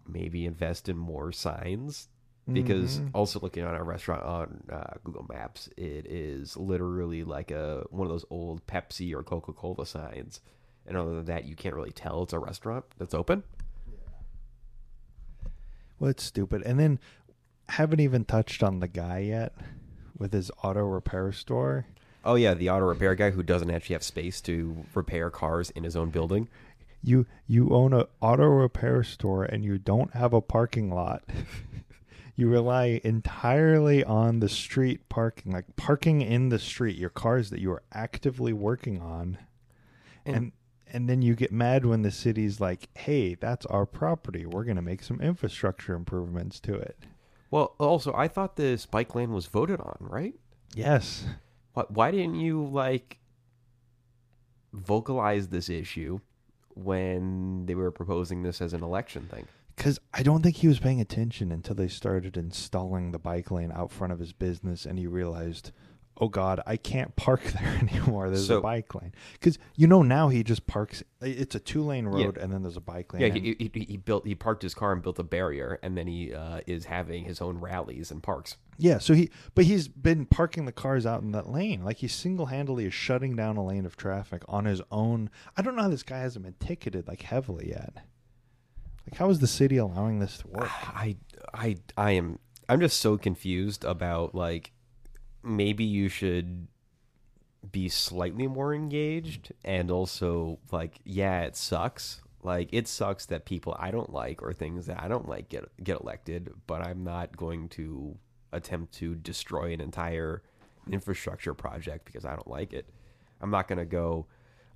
maybe 0.05 0.45
invest 0.45 0.89
in 0.89 0.97
more 0.97 1.31
signs? 1.31 2.09
Because 2.51 2.99
Mhm. 2.99 3.11
also 3.13 3.39
looking 3.39 3.63
at 3.63 3.73
our 3.73 3.85
restaurant 3.85 4.23
on 4.23 4.63
uh, 4.69 4.95
Google 5.05 5.25
Maps, 5.29 5.69
it 5.77 6.05
is 6.05 6.57
literally 6.57 7.23
like 7.23 7.51
a 7.51 7.85
one 7.89 8.05
of 8.05 8.11
those 8.11 8.25
old 8.29 8.67
Pepsi 8.67 9.13
or 9.13 9.23
Coca 9.23 9.53
Cola 9.53 9.85
signs, 9.85 10.41
and 10.85 10.97
other 10.97 11.15
than 11.15 11.25
that, 11.25 11.45
you 11.45 11.55
can't 11.55 11.73
really 11.75 11.93
tell 11.93 12.23
it's 12.23 12.33
a 12.33 12.39
restaurant 12.39 12.83
that's 12.97 13.13
open. 13.13 13.43
Well, 16.03 16.09
it's 16.09 16.23
stupid. 16.25 16.63
And 16.65 16.77
then 16.77 16.99
haven't 17.69 18.01
even 18.01 18.25
touched 18.25 18.61
on 18.61 18.81
the 18.81 18.89
guy 18.89 19.19
yet 19.19 19.53
with 20.17 20.33
his 20.33 20.51
auto 20.61 20.81
repair 20.81 21.31
store. 21.31 21.85
Oh 22.25 22.35
yeah, 22.35 22.53
the 22.53 22.69
auto 22.69 22.83
repair 22.83 23.15
guy 23.15 23.31
who 23.31 23.41
doesn't 23.41 23.71
actually 23.71 23.93
have 23.93 24.03
space 24.03 24.41
to 24.41 24.83
repair 24.93 25.29
cars 25.29 25.69
in 25.69 25.85
his 25.85 25.95
own 25.95 26.09
building. 26.09 26.49
You 27.01 27.25
you 27.47 27.69
own 27.69 27.93
a 27.93 28.07
auto 28.19 28.43
repair 28.43 29.01
store 29.03 29.45
and 29.45 29.63
you 29.63 29.77
don't 29.77 30.13
have 30.13 30.33
a 30.33 30.41
parking 30.41 30.93
lot. 30.93 31.23
you 32.35 32.49
rely 32.49 32.99
entirely 33.05 34.03
on 34.03 34.41
the 34.41 34.49
street 34.49 35.07
parking, 35.07 35.53
like 35.53 35.73
parking 35.77 36.21
in 36.21 36.49
the 36.49 36.59
street, 36.59 36.97
your 36.97 37.11
cars 37.11 37.49
that 37.49 37.61
you 37.61 37.71
are 37.71 37.83
actively 37.93 38.51
working 38.51 38.99
on. 39.01 39.37
And- 40.25 40.35
and 40.35 40.51
and 40.93 41.09
then 41.09 41.21
you 41.21 41.35
get 41.35 41.51
mad 41.51 41.85
when 41.85 42.03
the 42.03 42.11
city's 42.11 42.61
like, 42.61 42.87
"Hey, 42.95 43.35
that's 43.35 43.65
our 43.65 43.85
property. 43.85 44.45
We're 44.45 44.63
going 44.63 44.77
to 44.77 44.81
make 44.81 45.03
some 45.03 45.19
infrastructure 45.19 45.95
improvements 45.95 46.59
to 46.61 46.75
it." 46.75 46.97
Well, 47.51 47.75
also, 47.79 48.13
I 48.13 48.27
thought 48.27 48.55
this 48.55 48.85
bike 48.85 49.13
lane 49.15 49.33
was 49.33 49.47
voted 49.47 49.79
on, 49.81 49.97
right? 49.99 50.35
Yes. 50.75 51.25
Why, 51.73 51.83
why 51.89 52.11
didn't 52.11 52.35
you 52.35 52.63
like 52.65 53.19
vocalize 54.71 55.49
this 55.49 55.69
issue 55.69 56.19
when 56.75 57.65
they 57.65 57.75
were 57.75 57.91
proposing 57.91 58.43
this 58.43 58.61
as 58.61 58.73
an 58.73 58.83
election 58.83 59.27
thing? 59.31 59.47
Because 59.75 59.99
I 60.13 60.23
don't 60.23 60.43
think 60.43 60.57
he 60.57 60.67
was 60.67 60.79
paying 60.79 61.01
attention 61.01 61.51
until 61.51 61.75
they 61.75 61.87
started 61.87 62.37
installing 62.37 63.11
the 63.11 63.19
bike 63.19 63.49
lane 63.49 63.71
out 63.71 63.91
front 63.91 64.13
of 64.13 64.19
his 64.19 64.33
business, 64.33 64.85
and 64.85 64.99
he 64.99 65.07
realized, 65.07 65.71
"Oh 66.19 66.27
God, 66.27 66.61
I 66.65 66.77
can't 66.77 67.15
park 67.15 67.41
there 67.59 67.77
anymore. 67.81 68.29
There's 68.29 68.47
So- 68.47 68.57
a 68.59 68.61
bike 68.61 68.93
lane." 68.95 69.13
Because 69.33 69.57
you 69.75 69.87
know 69.87 70.01
now 70.03 70.29
he 70.29 70.43
just 70.43 70.67
parks. 70.67 71.03
It's 71.21 71.55
a 71.55 71.59
two 71.59 71.83
lane 71.83 72.05
Yeah. 72.05 72.25
road, 72.25 72.37
and 72.37 72.51
then 72.51 72.61
there's 72.63 72.77
a 72.77 72.81
bike 72.81 73.13
lane. 73.13 73.21
Yeah, 73.21 73.29
he, 73.33 73.55
he, 73.73 73.85
he 73.85 73.97
built 73.97 74.25
he 74.27 74.35
parked 74.35 74.61
his 74.63 74.73
car 74.73 74.91
and 74.91 75.01
built 75.01 75.17
a 75.19 75.23
barrier, 75.23 75.79
and 75.81 75.97
then 75.97 76.07
he 76.07 76.33
uh, 76.33 76.59
is 76.67 76.85
having 76.85 77.23
his 77.25 77.41
own 77.41 77.57
rallies 77.59 78.11
and 78.11 78.21
parks. 78.21 78.57
yeah. 78.77 78.97
So 78.97 79.13
he, 79.13 79.29
but 79.55 79.65
he's 79.65 79.87
been 79.87 80.25
parking 80.25 80.65
the 80.65 80.71
cars 80.71 81.05
out 81.05 81.21
in 81.21 81.31
that 81.31 81.49
lane. 81.49 81.83
Like 81.83 81.97
he 81.97 82.07
single 82.07 82.47
handedly 82.47 82.85
is 82.85 82.93
shutting 82.93 83.35
down 83.35 83.55
a 83.57 83.65
lane 83.65 83.85
of 83.85 83.95
traffic 83.97 84.43
on 84.47 84.65
his 84.65 84.81
own. 84.91 85.29
I 85.55 85.61
don't 85.61 85.75
know 85.75 85.83
how 85.83 85.89
this 85.89 86.03
guy 86.03 86.19
hasn't 86.19 86.43
been 86.43 86.55
ticketed 86.59 87.07
like 87.07 87.21
heavily 87.21 87.69
yet. 87.69 87.93
Like, 89.07 89.17
how 89.17 89.29
is 89.29 89.39
the 89.39 89.47
city 89.47 89.77
allowing 89.77 90.19
this 90.19 90.39
to 90.39 90.47
work? 90.47 90.69
I 90.95 91.15
I 91.53 91.77
I 91.97 92.11
am 92.11 92.39
I'm 92.69 92.79
just 92.81 92.99
so 92.99 93.17
confused 93.17 93.83
about 93.85 94.33
like 94.35 94.71
maybe 95.43 95.83
you 95.83 96.09
should 96.09 96.67
be 97.71 97.87
slightly 97.87 98.47
more 98.47 98.73
engaged 98.73 99.53
and 99.63 99.89
also 99.89 100.59
like 100.71 100.99
yeah 101.03 101.41
it 101.41 101.55
sucks. 101.55 102.21
Like 102.41 102.69
it 102.73 102.89
sucks 102.89 103.25
that 103.27 103.45
people 103.45 103.75
I 103.79 103.91
don't 103.91 104.11
like 104.11 104.41
or 104.41 104.51
things 104.51 104.87
that 104.87 105.01
I 105.01 105.07
don't 105.07 105.29
like 105.29 105.49
get 105.49 105.65
get 105.83 106.01
elected 106.01 106.51
but 106.67 106.85
I'm 106.85 107.03
not 107.03 107.37
going 107.37 107.69
to 107.69 108.17
attempt 108.51 108.93
to 108.95 109.15
destroy 109.15 109.71
an 109.71 109.79
entire 109.79 110.43
infrastructure 110.91 111.53
project 111.53 112.05
because 112.05 112.25
I 112.25 112.31
don't 112.31 112.49
like 112.49 112.73
it. 112.73 112.89
I'm 113.39 113.49
not 113.49 113.67
going 113.67 113.79
to 113.79 113.85
go 113.85 114.27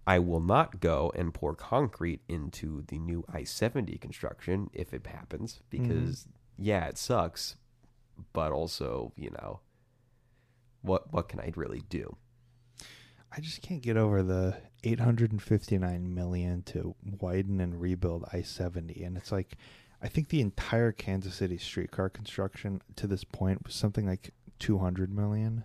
I 0.07 0.19
will 0.19 0.39
not 0.39 0.79
go 0.79 1.11
and 1.15 1.33
pour 1.33 1.53
concrete 1.53 2.21
into 2.29 2.85
the 2.87 2.97
new 2.97 3.25
I 3.31 3.43
70 3.43 3.97
construction 3.97 4.69
if 4.71 4.93
it 4.93 5.05
happens 5.05 5.59
because 5.69 6.21
mm-hmm. 6.21 6.63
yeah, 6.63 6.85
it 6.85 6.97
sucks, 6.97 7.57
but 8.31 8.53
also, 8.53 9.11
you 9.17 9.31
know, 9.31 9.59
what 10.87 11.13
what 11.13 11.29
can 11.29 11.39
I 11.39 11.51
really 11.55 11.83
do? 11.89 12.17
I 13.31 13.41
just 13.41 13.61
can't 13.61 13.81
get 13.81 13.97
over 13.97 14.23
the 14.23 14.57
859 14.83 16.13
million 16.13 16.63
to 16.63 16.95
widen 17.19 17.59
and 17.59 17.79
rebuild 17.79 18.25
I-70 18.31 19.05
and 19.05 19.17
it's 19.17 19.31
like 19.31 19.57
I 20.01 20.07
think 20.07 20.29
the 20.29 20.41
entire 20.41 20.91
Kansas 20.91 21.35
City 21.35 21.57
streetcar 21.57 22.09
construction 22.09 22.81
to 22.95 23.07
this 23.07 23.23
point 23.23 23.65
was 23.65 23.73
something 23.73 24.05
like 24.05 24.31
200 24.59 25.11
million, 25.13 25.63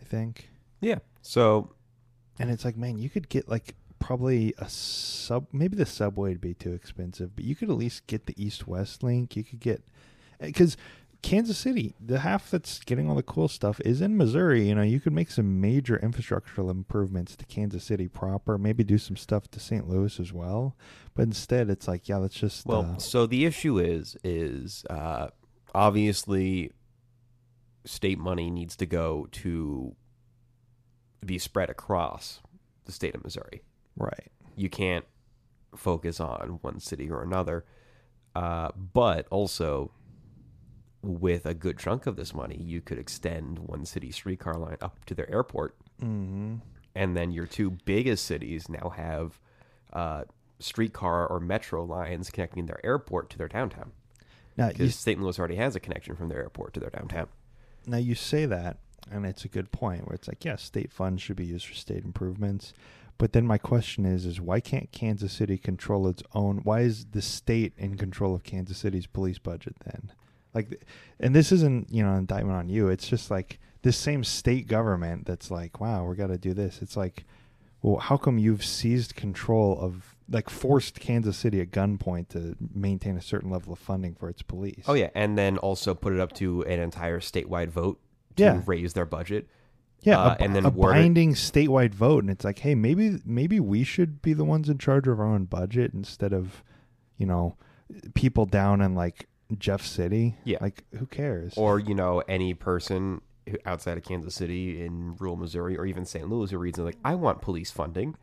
I 0.00 0.04
think. 0.04 0.50
Yeah. 0.80 0.98
So 1.22 1.74
And 2.38 2.50
it's 2.50 2.64
like, 2.64 2.76
man, 2.76 2.98
you 2.98 3.08
could 3.08 3.28
get 3.28 3.48
like 3.48 3.74
probably 3.98 4.54
a 4.58 4.68
sub 4.68 5.46
maybe 5.52 5.76
the 5.76 5.86
subway 5.86 6.30
would 6.30 6.40
be 6.40 6.54
too 6.54 6.72
expensive, 6.72 7.34
but 7.34 7.44
you 7.44 7.54
could 7.56 7.70
at 7.70 7.76
least 7.76 8.06
get 8.06 8.26
the 8.26 8.34
east-west 8.42 9.02
link. 9.02 9.36
You 9.36 9.44
could 9.44 9.60
get 9.60 9.82
eh, 10.40 10.50
cuz 10.52 10.76
Kansas 11.22 11.58
City, 11.58 11.94
the 11.98 12.20
half 12.20 12.50
that's 12.50 12.78
getting 12.80 13.08
all 13.08 13.16
the 13.16 13.22
cool 13.22 13.48
stuff 13.48 13.80
is 13.84 14.00
in 14.00 14.16
Missouri. 14.16 14.68
You 14.68 14.74
know, 14.74 14.82
you 14.82 15.00
could 15.00 15.12
make 15.12 15.30
some 15.30 15.60
major 15.60 15.98
infrastructural 15.98 16.70
improvements 16.70 17.34
to 17.36 17.44
Kansas 17.46 17.84
City 17.84 18.06
proper, 18.06 18.56
maybe 18.56 18.84
do 18.84 18.98
some 18.98 19.16
stuff 19.16 19.50
to 19.50 19.60
St. 19.60 19.88
Louis 19.88 20.20
as 20.20 20.32
well. 20.32 20.76
But 21.14 21.22
instead, 21.22 21.70
it's 21.70 21.88
like, 21.88 22.08
yeah, 22.08 22.18
let's 22.18 22.36
just. 22.36 22.66
Well, 22.66 22.94
uh, 22.94 22.98
so 22.98 23.26
the 23.26 23.44
issue 23.46 23.78
is 23.78 24.16
is 24.22 24.84
uh, 24.88 25.28
obviously 25.74 26.72
state 27.84 28.18
money 28.18 28.50
needs 28.50 28.76
to 28.76 28.86
go 28.86 29.26
to 29.32 29.96
be 31.24 31.38
spread 31.38 31.70
across 31.70 32.40
the 32.84 32.92
state 32.92 33.14
of 33.14 33.24
Missouri. 33.24 33.62
right. 33.96 34.30
You 34.56 34.68
can't 34.68 35.04
focus 35.76 36.18
on 36.18 36.58
one 36.62 36.80
city 36.80 37.08
or 37.10 37.22
another. 37.22 37.64
Uh, 38.34 38.70
but 38.76 39.26
also, 39.30 39.90
with 41.02 41.46
a 41.46 41.54
good 41.54 41.78
chunk 41.78 42.06
of 42.06 42.16
this 42.16 42.34
money, 42.34 42.56
you 42.56 42.80
could 42.80 42.98
extend 42.98 43.58
one 43.60 43.84
city 43.84 44.10
streetcar 44.10 44.54
line 44.54 44.76
up 44.80 45.04
to 45.06 45.14
their 45.14 45.30
airport, 45.30 45.76
hmm 46.00 46.56
and 46.94 47.16
then 47.16 47.30
your 47.30 47.46
two 47.46 47.70
biggest 47.84 48.24
cities 48.24 48.68
now 48.68 48.88
have 48.88 49.38
uh, 49.92 50.24
streetcar 50.58 51.26
or 51.26 51.38
metro 51.38 51.84
lines 51.84 52.28
connecting 52.30 52.66
their 52.66 52.84
airport 52.84 53.30
to 53.30 53.38
their 53.38 53.46
downtown. 53.46 53.92
Now, 54.56 54.66
you, 54.66 54.72
because 54.72 54.96
St. 54.96 55.20
Louis 55.20 55.38
already 55.38 55.54
has 55.56 55.76
a 55.76 55.80
connection 55.80 56.16
from 56.16 56.28
their 56.28 56.40
airport 56.40 56.74
to 56.74 56.80
their 56.80 56.90
downtown. 56.90 57.28
now 57.86 57.98
you 57.98 58.16
say 58.16 58.46
that, 58.46 58.78
and 59.10 59.24
it's 59.24 59.44
a 59.44 59.48
good 59.48 59.70
point 59.70 60.08
where 60.08 60.14
it's 60.14 60.26
like, 60.26 60.44
yeah, 60.44 60.56
state 60.56 60.90
funds 60.90 61.22
should 61.22 61.36
be 61.36 61.46
used 61.46 61.66
for 61.66 61.74
state 61.74 62.04
improvements. 62.04 62.72
But 63.16 63.32
then 63.32 63.46
my 63.46 63.58
question 63.58 64.04
is, 64.04 64.24
is 64.24 64.40
why 64.40 64.60
can't 64.60 64.90
Kansas 64.92 65.32
City 65.32 65.58
control 65.58 66.08
its 66.08 66.22
own? 66.34 66.58
Why 66.64 66.80
is 66.80 67.06
the 67.06 67.22
state 67.22 67.72
in 67.76 67.96
control 67.96 68.34
of 68.34 68.44
Kansas 68.44 68.78
City's 68.78 69.06
police 69.06 69.38
budget 69.38 69.76
then? 69.84 70.12
Like, 70.54 70.84
and 71.20 71.34
this 71.34 71.52
isn't 71.52 71.92
you 71.92 72.02
know 72.02 72.12
an 72.12 72.18
indictment 72.18 72.56
on 72.56 72.68
you. 72.68 72.88
It's 72.88 73.08
just 73.08 73.30
like 73.30 73.58
this 73.82 73.96
same 73.96 74.24
state 74.24 74.66
government 74.66 75.26
that's 75.26 75.50
like, 75.50 75.80
wow, 75.80 76.04
we 76.06 76.16
got 76.16 76.28
to 76.28 76.38
do 76.38 76.52
this. 76.52 76.80
It's 76.82 76.96
like, 76.96 77.24
well, 77.82 77.98
how 77.98 78.16
come 78.16 78.38
you've 78.38 78.64
seized 78.64 79.14
control 79.14 79.78
of 79.80 80.16
like 80.30 80.50
forced 80.50 80.98
Kansas 81.00 81.36
City 81.36 81.60
at 81.60 81.70
gunpoint 81.70 82.28
to 82.30 82.54
maintain 82.74 83.16
a 83.16 83.22
certain 83.22 83.50
level 83.50 83.72
of 83.72 83.78
funding 83.78 84.14
for 84.14 84.28
its 84.28 84.42
police? 84.42 84.84
Oh 84.88 84.94
yeah, 84.94 85.10
and 85.14 85.38
then 85.38 85.58
also 85.58 85.94
put 85.94 86.12
it 86.12 86.20
up 86.20 86.32
to 86.34 86.62
an 86.64 86.80
entire 86.80 87.20
statewide 87.20 87.68
vote 87.68 88.00
to 88.36 88.42
Yeah. 88.42 88.62
raise 88.66 88.94
their 88.94 89.06
budget. 89.06 89.46
Yeah, 90.02 90.18
Uh, 90.20 90.36
a, 90.38 90.42
and 90.42 90.54
then 90.56 90.64
a 90.64 90.70
word 90.70 90.90
it- 90.92 90.94
binding 91.02 91.34
statewide 91.34 91.94
vote, 91.94 92.22
and 92.24 92.30
it's 92.30 92.44
like, 92.44 92.58
hey, 92.60 92.74
maybe 92.74 93.18
maybe 93.24 93.58
we 93.60 93.84
should 93.84 94.20
be 94.22 94.32
the 94.32 94.44
ones 94.44 94.68
in 94.68 94.78
charge 94.78 95.06
of 95.08 95.18
our 95.20 95.26
own 95.26 95.44
budget 95.44 95.92
instead 95.94 96.32
of, 96.32 96.62
you 97.16 97.26
know, 97.26 97.56
people 98.14 98.44
down 98.44 98.80
in 98.80 98.94
like 98.94 99.27
Jeff 99.56 99.84
City. 99.84 100.36
Yeah. 100.44 100.58
like 100.60 100.84
who 100.98 101.06
cares? 101.06 101.54
Or 101.56 101.78
you 101.78 101.94
know, 101.94 102.22
any 102.28 102.54
person 102.54 103.20
outside 103.64 103.96
of 103.96 104.04
Kansas 104.04 104.34
City 104.34 104.84
in 104.84 105.16
rural 105.16 105.36
Missouri 105.36 105.76
or 105.76 105.86
even 105.86 106.04
St. 106.04 106.28
Louis 106.28 106.50
who 106.50 106.58
reads 106.58 106.78
it 106.78 106.82
like, 106.82 106.98
I 107.04 107.14
want 107.14 107.40
police 107.40 107.70
funding, 107.70 108.14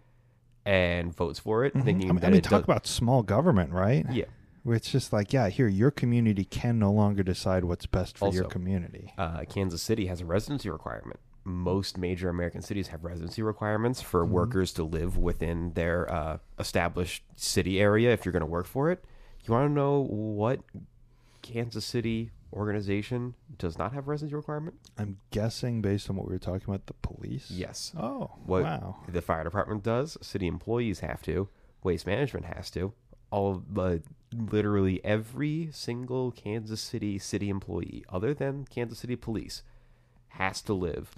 and 0.65 1.15
votes 1.15 1.39
for 1.39 1.65
it, 1.65 1.73
Mhm. 1.73 1.83
thinking 1.83 2.09
I 2.09 2.13
mean, 2.13 2.21
that 2.21 2.27
I 2.27 2.31
mean 2.31 2.41
talk 2.41 2.51
does- 2.61 2.63
about 2.63 2.87
small 2.87 3.23
government, 3.23 3.71
right? 3.71 4.05
yeah. 4.11 4.25
Where 4.63 4.75
it's 4.75 4.91
just 4.91 5.13
like, 5.13 5.31
yeah, 5.31 5.49
here 5.49 5.67
your 5.67 5.91
community 5.91 6.43
can 6.43 6.79
no 6.79 6.91
longer 6.91 7.21
decide 7.21 7.63
what's 7.65 7.85
best 7.85 8.17
for 8.17 8.29
your 8.33 8.45
community. 8.45 9.13
uh, 9.17 9.43
Kansas 9.47 9.81
City 9.81 10.07
has 10.07 10.21
a 10.21 10.25
residency 10.25 10.69
requirement. 10.71 11.19
Most 11.43 11.99
major 11.99 12.29
American 12.29 12.63
cities 12.63 12.87
have 12.87 13.03
residency 13.03 13.43
requirements 13.43 14.01
for 14.01 14.25
Mhm. 14.25 14.29
workers 14.29 14.73
to 14.73 14.83
live 14.83 15.17
within 15.17 15.73
their 15.73 16.11
uh, 16.11 16.37
established 16.57 17.23
city 17.35 17.79
area 17.79 18.11
if 18.11 18.25
you're 18.25 18.31
going 18.31 18.41
to 18.41 18.47
work 18.47 18.65
for 18.65 18.89
it. 18.89 19.05
You 19.43 19.53
want 19.53 19.69
to 19.69 19.73
know 19.73 20.01
what 20.01 20.61
Kansas 21.45 21.85
City 21.85 22.31
organization 22.51 23.35
does 23.57 23.77
not 23.77 23.93
have 23.93 24.07
residency 24.07 24.35
requirement? 24.35 24.75
I'm 24.97 25.17
guessing 25.31 25.81
based 25.81 26.09
on 26.09 26.15
what 26.15 26.27
we 26.27 26.33
were 26.33 26.39
talking 26.39 26.63
about, 26.67 26.87
the 26.87 26.93
police. 26.95 27.51
Yes. 27.51 27.93
Oh, 27.97 28.31
What 28.45 28.63
wow. 28.63 28.95
the 29.07 29.21
fire 29.21 29.43
department 29.43 29.83
does, 29.83 30.17
city 30.21 30.47
employees 30.47 31.01
have 31.01 31.21
to, 31.23 31.47
waste 31.83 32.07
management 32.07 32.45
has 32.47 32.69
to. 32.71 32.93
All 33.31 33.51
of 33.51 33.75
the 33.75 34.01
literally 34.33 35.03
every 35.05 35.69
single 35.71 36.31
Kansas 36.31 36.81
City 36.81 37.19
city 37.19 37.49
employee, 37.49 38.03
other 38.09 38.33
than 38.33 38.65
Kansas 38.65 38.99
City 38.99 39.15
police, 39.15 39.61
has 40.29 40.61
to 40.63 40.73
live 40.73 41.11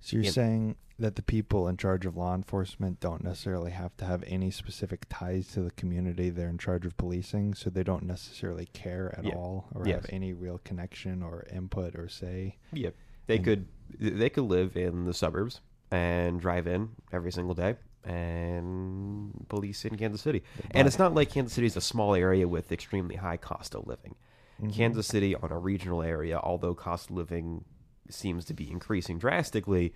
So 0.00 0.16
you're 0.16 0.24
in- 0.26 0.32
saying 0.32 0.76
that 0.98 1.16
the 1.16 1.22
people 1.22 1.66
in 1.66 1.76
charge 1.76 2.06
of 2.06 2.16
law 2.16 2.34
enforcement 2.34 3.00
don't 3.00 3.24
necessarily 3.24 3.72
have 3.72 3.96
to 3.96 4.04
have 4.04 4.22
any 4.26 4.50
specific 4.50 5.04
ties 5.08 5.48
to 5.48 5.60
the 5.60 5.70
community 5.72 6.30
they're 6.30 6.48
in 6.48 6.58
charge 6.58 6.86
of 6.86 6.96
policing, 6.96 7.52
so 7.54 7.68
they 7.68 7.82
don't 7.82 8.04
necessarily 8.04 8.66
care 8.66 9.12
at 9.18 9.24
Yeah. 9.24 9.34
all 9.34 9.68
or 9.74 9.86
Yes. 9.86 10.02
have 10.02 10.06
any 10.12 10.32
real 10.32 10.58
connection 10.64 11.22
or 11.22 11.44
input 11.50 11.96
or 11.96 12.08
say. 12.08 12.58
Yeah, 12.72 12.90
they 13.26 13.36
And- 13.36 13.44
could 13.44 13.68
they 14.00 14.30
could 14.30 14.44
live 14.44 14.76
in 14.76 15.04
the 15.04 15.12
suburbs 15.12 15.60
and 15.90 16.40
drive 16.40 16.66
in 16.66 16.90
every 17.12 17.30
single 17.32 17.54
day 17.54 17.76
and 18.04 19.46
police 19.48 19.84
in 19.84 19.96
Kansas 19.96 20.20
City. 20.22 20.42
And 20.70 20.86
it's 20.86 20.98
not 20.98 21.14
like 21.14 21.30
Kansas 21.30 21.52
City 21.54 21.66
is 21.66 21.76
a 21.76 21.80
small 21.80 22.14
area 22.14 22.48
with 22.48 22.72
extremely 22.72 23.16
high 23.16 23.36
cost 23.36 23.74
of 23.74 23.86
living. 23.86 24.14
Mhm. 24.60 24.72
Kansas 24.72 25.06
City 25.06 25.34
on 25.34 25.50
a 25.52 25.58
regional 25.58 26.02
area, 26.02 26.38
although 26.38 26.74
cost 26.74 27.10
of 27.10 27.16
living 27.16 27.64
seems 28.08 28.44
to 28.46 28.54
be 28.54 28.70
increasing 28.70 29.18
drastically, 29.18 29.92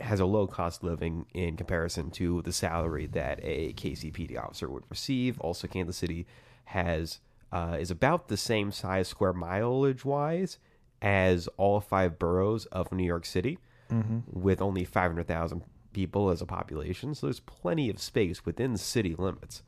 has 0.00 0.20
a 0.20 0.26
low 0.26 0.46
cost 0.46 0.84
living 0.84 1.26
in 1.32 1.56
comparison 1.56 2.10
to 2.12 2.42
the 2.42 2.52
salary 2.52 3.06
that 3.06 3.40
a 3.42 3.72
KCPD 3.74 4.36
officer 4.38 4.68
would 4.68 4.84
receive. 4.90 5.40
Also, 5.40 5.66
Kansas 5.66 5.96
City 5.96 6.26
has 6.66 7.20
uh, 7.52 7.76
is 7.80 7.90
about 7.90 8.28
the 8.28 8.36
same 8.36 8.70
size 8.72 9.08
square 9.08 9.32
mileage 9.32 10.04
wise 10.04 10.58
as 11.00 11.48
all 11.56 11.80
five 11.80 12.18
boroughs 12.18 12.66
of 12.66 12.90
New 12.92 13.04
York 13.04 13.24
City, 13.24 13.58
Mhm. 13.90 14.22
with 14.26 14.60
only 14.60 14.84
five 14.84 15.10
hundred 15.12 15.28
thousand 15.28 15.62
people 15.92 16.28
as 16.30 16.42
a 16.42 16.46
population. 16.46 17.14
So 17.14 17.26
there's 17.28 17.40
plenty 17.40 17.88
of 17.88 17.98
space 18.00 18.44
within 18.44 18.76
city 18.76 19.14
limits. 19.14 19.62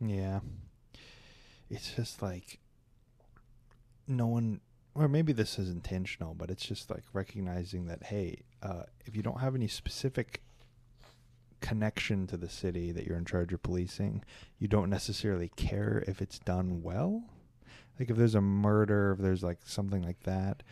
Yeah. 0.00 0.40
It's 1.70 1.94
just 1.96 2.20
like 2.22 2.60
no 4.06 4.26
one 4.26 4.60
or 4.94 5.08
maybe 5.08 5.32
this 5.32 5.58
is 5.58 5.68
intentional, 5.68 6.34
but 6.34 6.50
it's 6.50 6.64
just 6.64 6.90
like 6.90 7.02
recognizing 7.12 7.86
that 7.86 8.04
hey, 8.04 8.42
uh, 8.62 8.84
if 9.06 9.16
you 9.16 9.22
don't 9.22 9.40
have 9.40 9.54
any 9.54 9.68
specific 9.68 10.42
connection 11.60 12.26
to 12.26 12.36
the 12.36 12.48
city 12.48 12.92
that 12.92 13.06
you're 13.06 13.16
in 13.16 13.24
charge 13.24 13.52
of 13.52 13.62
policing, 13.62 14.22
you 14.58 14.68
don't 14.68 14.90
necessarily 14.90 15.50
care 15.56 16.04
if 16.06 16.20
it's 16.20 16.38
done 16.38 16.82
well. 16.82 17.24
Like 17.98 18.10
if 18.10 18.16
there's 18.16 18.34
a 18.34 18.40
murder, 18.40 19.12
if 19.12 19.18
there's 19.18 19.42
like 19.42 19.58
something 19.64 20.02
like 20.02 20.20
that, 20.24 20.62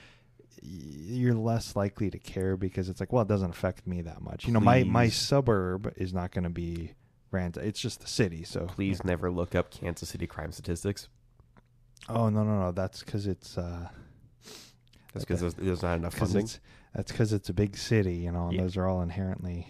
y- 0.62 0.68
you're 0.68 1.35
less 1.35 1.74
likely 1.76 2.11
to 2.11 2.18
care 2.18 2.56
because 2.56 2.88
it's 2.88 3.00
like, 3.00 3.12
well, 3.12 3.22
it 3.22 3.28
doesn't 3.28 3.50
affect 3.50 3.87
me 3.87 4.02
that 4.02 4.20
much. 4.20 4.46
You 4.46 4.52
know, 4.52 4.61
my 4.61 4.85
my 4.85 5.08
suburb 5.08 5.92
is 5.96 6.12
not 6.12 6.30
going 6.32 6.44
to 6.44 6.50
be 6.50 6.92
ran. 7.30 7.52
It's 7.56 7.80
just 7.80 8.00
the 8.00 8.08
city, 8.08 8.44
so 8.44 8.66
Please 8.66 9.02
never 9.04 9.30
look 9.30 9.54
up 9.54 9.70
Kansas 9.70 10.11
City 10.11 10.26
crime 10.26 10.52
statistics. 10.52 11.08
Oh 12.08 12.28
no 12.28 12.42
no 12.42 12.61
no! 12.61 12.72
That's 12.72 13.02
because 13.02 13.26
it's 13.26 13.56
uh, 13.56 13.88
That's 15.12 15.25
because 15.25 15.40
there's, 15.40 15.55
there's 15.55 15.83
not 15.83 15.96
enough 15.98 16.14
funding. 16.14 16.44
it's 16.44 16.61
that's 16.94 17.11
because 17.12 17.33
it's 17.33 17.48
a 17.48 17.55
big 17.55 17.77
city, 17.77 18.16
you 18.16 18.33
know, 18.33 18.44
and 18.46 18.55
Yeah. 18.55 18.62
those 18.62 18.77
are 18.77 18.87
all 18.87 19.03
inherently 19.03 19.68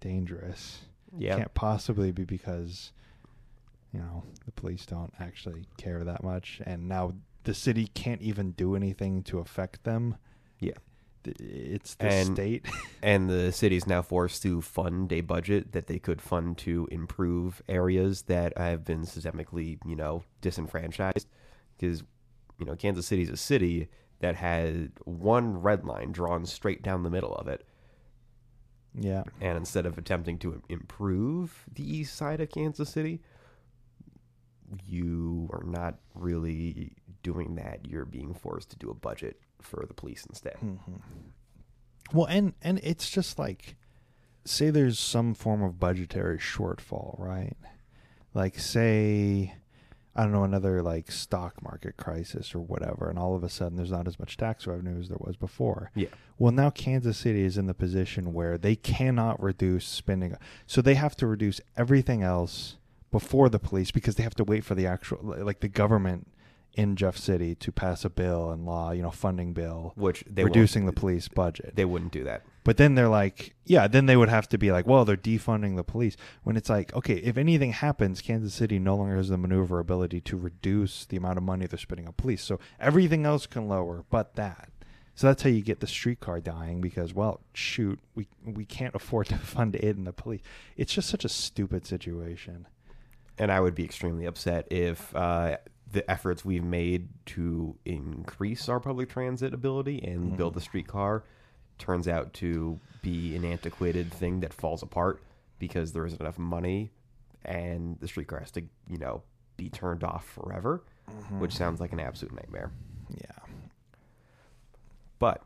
dangerous. 0.00 0.80
Yeah. 1.16 1.36
Can't 1.36 1.54
possibly 1.54 2.10
be 2.12 2.24
because 2.24 2.92
you 3.92 4.00
know 4.00 4.24
the 4.44 4.52
police 4.52 4.86
don't 4.86 5.12
actually 5.20 5.66
care 5.76 6.02
that 6.04 6.22
much, 6.24 6.60
and 6.66 6.88
now 6.88 7.12
the 7.44 7.54
city 7.54 7.86
can't 7.88 8.22
even 8.22 8.52
do 8.52 8.74
anything 8.74 9.22
to 9.24 9.38
affect 9.38 9.84
them. 9.84 10.16
Yeah. 10.60 10.72
It's 11.26 11.94
the 11.94 12.06
And- 12.06 12.34
state. 12.34 12.66
and 13.02 13.30
the 13.30 13.50
city's 13.52 13.86
now 13.86 14.02
forced 14.02 14.42
to 14.42 14.60
fund 14.60 15.12
a 15.12 15.20
budget 15.22 15.72
that 15.72 15.86
they 15.86 15.98
could 15.98 16.20
fund 16.20 16.58
to 16.58 16.86
improve 16.90 17.62
areas 17.68 18.22
that 18.22 18.56
have 18.58 18.84
been 18.84 19.02
systemically, 19.02 19.78
you 19.86 19.96
know, 19.96 20.24
disenfranchised. 20.42 21.26
Because, 21.78 22.02
you 22.58 22.66
know, 22.66 22.76
Kansas 22.76 23.06
City's 23.06 23.30
a 23.30 23.36
city 23.38 23.88
that 24.24 24.36
had 24.36 24.90
one 25.04 25.60
red 25.60 25.84
line 25.84 26.10
drawn 26.10 26.46
straight 26.46 26.82
down 26.82 27.02
the 27.02 27.10
middle 27.10 27.34
of 27.34 27.46
it. 27.46 27.66
yeah. 28.98 29.24
And 29.38 29.58
instead 29.58 29.84
of 29.84 29.98
attempting 29.98 30.38
to 30.38 30.62
improve 30.70 31.66
the 31.70 31.82
east 31.82 32.16
side 32.16 32.40
of 32.40 32.48
Kansas 32.48 32.88
City, 32.88 33.20
you 34.86 35.50
are 35.52 35.62
not 35.62 35.98
really 36.14 36.92
doing 37.22 37.56
that, 37.56 37.86
you're 37.86 38.06
being 38.06 38.32
forced 38.32 38.70
to 38.70 38.76
do 38.76 38.88
a 38.88 38.94
budget 38.94 39.38
for 39.60 39.84
the 39.86 39.92
police 39.92 40.24
instead. 40.26 40.56
Mm-hmm. 40.64 40.94
Well, 42.14 42.26
and 42.26 42.54
and 42.62 42.80
it's 42.82 43.10
just 43.10 43.38
like 43.38 43.76
say 44.46 44.70
there's 44.70 44.98
some 44.98 45.34
form 45.34 45.62
of 45.62 45.78
budgetary 45.78 46.38
shortfall, 46.38 47.18
right? 47.18 47.56
Like 48.32 48.58
say 48.58 49.54
I 50.16 50.22
don't 50.22 50.32
know 50.32 50.44
another 50.44 50.82
like 50.82 51.10
stock 51.10 51.62
market 51.62 51.96
crisis 51.96 52.54
or 52.54 52.60
whatever 52.60 53.10
and 53.10 53.18
all 53.18 53.34
of 53.34 53.42
a 53.42 53.48
sudden 53.48 53.76
there's 53.76 53.90
not 53.90 54.06
as 54.06 54.18
much 54.18 54.36
tax 54.36 54.66
revenue 54.66 54.98
as 55.00 55.08
there 55.08 55.18
was 55.20 55.36
before. 55.36 55.90
Yeah. 55.94 56.08
Well, 56.38 56.52
now 56.52 56.70
Kansas 56.70 57.18
City 57.18 57.42
is 57.42 57.58
in 57.58 57.66
the 57.66 57.74
position 57.74 58.32
where 58.32 58.58
they 58.58 58.76
cannot 58.76 59.42
reduce 59.42 59.86
spending. 59.86 60.36
So 60.66 60.82
they 60.82 60.94
have 60.94 61.16
to 61.16 61.26
reduce 61.26 61.60
everything 61.76 62.22
else 62.22 62.76
before 63.10 63.48
the 63.48 63.60
police 63.60 63.90
because 63.90 64.16
they 64.16 64.24
have 64.24 64.34
to 64.34 64.44
wait 64.44 64.64
for 64.64 64.74
the 64.74 64.86
actual 64.86 65.18
like 65.22 65.60
the 65.60 65.68
government 65.68 66.26
in 66.74 66.96
Jeff 66.96 67.16
City 67.16 67.54
to 67.54 67.70
pass 67.70 68.04
a 68.04 68.10
bill 68.10 68.50
and 68.50 68.66
law, 68.66 68.90
you 68.90 69.02
know, 69.02 69.10
funding 69.10 69.52
bill 69.52 69.92
Which 69.94 70.24
they 70.28 70.44
reducing 70.44 70.86
the 70.86 70.92
police 70.92 71.28
budget. 71.28 71.74
They 71.76 71.84
wouldn't 71.84 72.12
do 72.12 72.24
that. 72.24 72.42
But 72.64 72.78
then 72.78 72.94
they're 72.94 73.08
like, 73.08 73.54
yeah, 73.66 73.86
then 73.86 74.06
they 74.06 74.16
would 74.16 74.30
have 74.30 74.48
to 74.48 74.58
be 74.58 74.72
like, 74.72 74.86
well, 74.86 75.04
they're 75.04 75.16
defunding 75.16 75.76
the 75.76 75.84
police. 75.84 76.16
When 76.42 76.56
it's 76.56 76.70
like, 76.70 76.94
okay, 76.94 77.16
if 77.16 77.36
anything 77.36 77.72
happens, 77.72 78.22
Kansas 78.22 78.54
City 78.54 78.78
no 78.78 78.96
longer 78.96 79.16
has 79.16 79.28
the 79.28 79.36
maneuverability 79.36 80.20
to 80.22 80.36
reduce 80.36 81.04
the 81.04 81.18
amount 81.18 81.36
of 81.36 81.44
money 81.44 81.66
they're 81.66 81.78
spending 81.78 82.06
on 82.06 82.14
police. 82.14 82.42
So 82.42 82.58
everything 82.80 83.26
else 83.26 83.46
can 83.46 83.68
lower, 83.68 84.04
but 84.10 84.34
that. 84.36 84.70
So 85.14 85.26
that's 85.28 85.42
how 85.42 85.50
you 85.50 85.60
get 85.62 85.78
the 85.80 85.86
streetcar 85.86 86.40
dying 86.40 86.80
because, 86.80 87.14
well, 87.14 87.40
shoot, 87.52 88.00
we 88.16 88.26
we 88.44 88.64
can't 88.64 88.94
afford 89.00 89.26
to 89.28 89.36
fund 89.38 89.76
it 89.76 89.96
and 89.96 90.06
the 90.06 90.12
police. 90.12 90.40
It's 90.76 90.92
just 90.92 91.08
such 91.08 91.24
a 91.24 91.28
stupid 91.28 91.86
situation. 91.86 92.66
and 93.38 93.52
I 93.52 93.60
would 93.60 93.74
be 93.74 93.84
extremely 93.84 94.24
upset 94.26 94.66
if 94.72 95.14
uh, 95.14 95.58
the 95.92 96.08
efforts 96.10 96.44
we've 96.44 96.64
made 96.64 97.08
to 97.26 97.76
increase 97.84 98.68
our 98.68 98.80
public 98.80 99.08
transit 99.10 99.52
ability 99.54 100.02
and 100.02 100.36
build 100.36 100.54
the 100.54 100.60
streetcar 100.60 101.24
turns 101.78 102.08
out 102.08 102.32
to 102.34 102.78
be 103.02 103.36
an 103.36 103.44
antiquated 103.44 104.12
thing 104.12 104.40
that 104.40 104.52
falls 104.52 104.82
apart 104.82 105.20
because 105.58 105.92
there 105.92 106.06
isn't 106.06 106.20
enough 106.20 106.38
money 106.38 106.90
and 107.44 107.98
the 108.00 108.08
streetcar 108.08 108.40
has 108.40 108.50
to, 108.52 108.62
you 108.88 108.98
know, 108.98 109.22
be 109.56 109.68
turned 109.68 110.02
off 110.02 110.26
forever, 110.26 110.82
mm-hmm. 111.10 111.40
which 111.40 111.54
sounds 111.54 111.80
like 111.80 111.92
an 111.92 112.00
absolute 112.00 112.34
nightmare. 112.34 112.72
Yeah. 113.10 113.54
But 115.18 115.42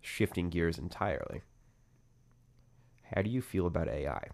shifting 0.00 0.50
gears 0.50 0.78
entirely, 0.78 1.42
how 3.14 3.22
do 3.22 3.30
you 3.30 3.40
feel 3.40 3.66
about 3.66 3.88
AI? 3.88 4.28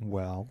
Well, 0.00 0.48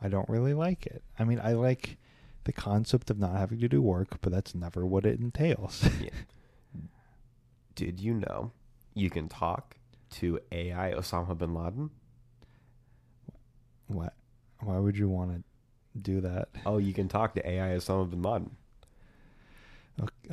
I 0.00 0.08
don't 0.08 0.28
really 0.28 0.54
like 0.54 0.86
it. 0.86 1.02
I 1.18 1.24
mean, 1.24 1.40
I 1.42 1.52
like 1.52 1.98
the 2.44 2.52
concept 2.52 3.10
of 3.10 3.18
not 3.18 3.36
having 3.36 3.60
to 3.60 3.68
do 3.68 3.82
work, 3.82 4.20
but 4.20 4.32
that's 4.32 4.54
never 4.54 4.86
what 4.86 5.04
it 5.04 5.18
entails. 5.18 5.88
Yeah. 6.00 6.10
Did 7.78 8.00
you 8.00 8.14
know 8.14 8.50
you 8.92 9.08
can 9.08 9.28
talk 9.28 9.76
to 10.10 10.40
AI 10.50 10.94
Osama 10.96 11.38
bin 11.38 11.54
Laden? 11.54 11.90
what? 13.86 14.14
Why 14.58 14.78
would 14.78 14.98
you 14.98 15.08
want 15.08 15.30
to 15.30 15.42
do 15.96 16.20
that? 16.22 16.48
Oh, 16.66 16.78
you 16.78 16.92
can 16.92 17.06
talk 17.06 17.36
to 17.36 17.48
AI 17.48 17.76
Osama 17.76 18.10
bin 18.10 18.20
Laden. 18.20 18.56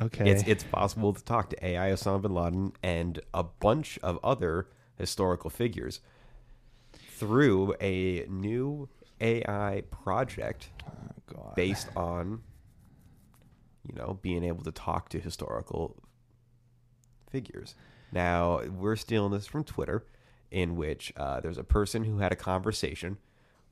Okay. 0.00 0.28
It's 0.28 0.42
it's 0.44 0.64
possible 0.64 1.12
to 1.12 1.22
talk 1.22 1.50
to 1.50 1.64
AI 1.64 1.90
Osama 1.90 2.22
bin 2.22 2.34
Laden 2.34 2.72
and 2.82 3.20
a 3.32 3.44
bunch 3.44 3.96
of 4.02 4.18
other 4.24 4.66
historical 4.98 5.48
figures 5.48 6.00
through 7.16 7.76
a 7.80 8.26
new 8.28 8.88
AI 9.20 9.84
project 9.92 10.70
oh, 10.84 10.90
God. 11.32 11.54
based 11.54 11.86
on 11.94 12.42
you 13.86 13.94
know 13.94 14.18
being 14.20 14.42
able 14.42 14.64
to 14.64 14.72
talk 14.72 15.10
to 15.10 15.20
historical 15.20 15.96
figures. 17.30 17.74
Now 18.12 18.60
we're 18.64 18.96
stealing 18.96 19.32
this 19.32 19.46
from 19.46 19.64
Twitter, 19.64 20.04
in 20.50 20.76
which 20.76 21.12
uh, 21.16 21.40
there's 21.40 21.58
a 21.58 21.64
person 21.64 22.04
who 22.04 22.18
had 22.18 22.32
a 22.32 22.36
conversation 22.36 23.18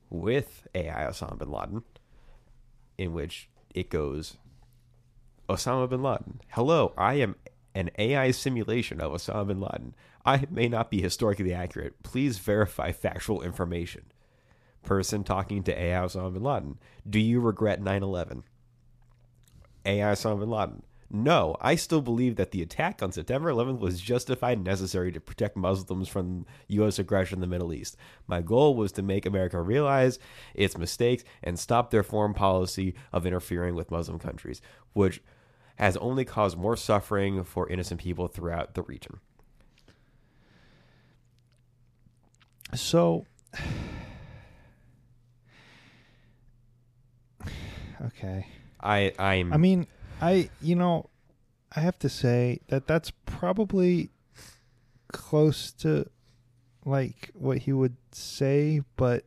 with 0.09 0.67
AI 0.75 1.05
Osama 1.09 1.39
bin 1.39 1.51
Laden, 1.51 1.83
in 2.97 3.13
which 3.13 3.49
it 3.73 3.89
goes, 3.89 4.37
Osama 5.49 5.89
bin 5.89 6.01
Laden, 6.01 6.41
hello, 6.49 6.93
I 6.97 7.15
am 7.15 7.35
an 7.73 7.91
AI 7.97 8.31
simulation 8.31 9.01
of 9.01 9.11
Osama 9.11 9.47
bin 9.47 9.59
Laden. 9.59 9.95
I 10.25 10.45
may 10.49 10.67
not 10.67 10.89
be 10.89 11.01
historically 11.01 11.53
accurate. 11.53 12.01
Please 12.01 12.39
verify 12.39 12.91
factual 12.91 13.43
information. 13.43 14.05
Person 14.83 15.23
talking 15.23 15.63
to 15.63 15.79
AI 15.79 15.99
Osama 15.99 16.33
bin 16.33 16.43
Laden, 16.43 16.77
do 17.07 17.19
you 17.19 17.39
regret 17.39 17.81
9 17.81 18.01
11? 18.03 18.43
AI 19.85 20.13
Osama 20.13 20.39
bin 20.39 20.49
Laden. 20.49 20.83
No, 21.15 21.55
I 21.61 21.75
still 21.75 22.01
believe 22.01 22.35
that 22.35 22.51
the 22.51 22.61
attack 22.61 23.01
on 23.01 23.13
September 23.13 23.49
11th 23.49 23.79
was 23.79 24.01
justified 24.01 24.57
and 24.57 24.65
necessary 24.65 25.13
to 25.13 25.21
protect 25.21 25.55
Muslims 25.55 26.09
from 26.09 26.45
U.S. 26.67 26.99
aggression 26.99 27.37
in 27.37 27.41
the 27.41 27.47
Middle 27.47 27.71
East. 27.71 27.95
My 28.27 28.41
goal 28.41 28.75
was 28.75 28.91
to 28.91 29.01
make 29.01 29.25
America 29.25 29.61
realize 29.61 30.19
its 30.53 30.77
mistakes 30.77 31.23
and 31.41 31.57
stop 31.57 31.89
their 31.89 32.03
foreign 32.03 32.33
policy 32.33 32.95
of 33.13 33.25
interfering 33.25 33.75
with 33.75 33.91
Muslim 33.91 34.19
countries, 34.19 34.61
which 34.91 35.21
has 35.77 35.95
only 35.97 36.25
caused 36.25 36.57
more 36.57 36.75
suffering 36.75 37.45
for 37.45 37.69
innocent 37.69 38.01
people 38.01 38.27
throughout 38.27 38.73
the 38.73 38.81
region. 38.81 39.21
So. 42.73 43.25
okay. 48.05 48.47
I 48.81 49.13
I'm 49.17 49.53
I 49.53 49.57
mean, 49.57 49.87
I 50.21 50.49
you 50.61 50.75
know, 50.75 51.09
I 51.75 51.81
have 51.81 51.99
to 51.99 52.09
say 52.09 52.61
that 52.67 52.87
that's 52.87 53.11
probably 53.25 54.09
close 55.11 55.71
to 55.71 56.07
like 56.85 57.31
what 57.33 57.59
he 57.59 57.73
would 57.73 57.97
say, 58.11 58.81
but 58.95 59.25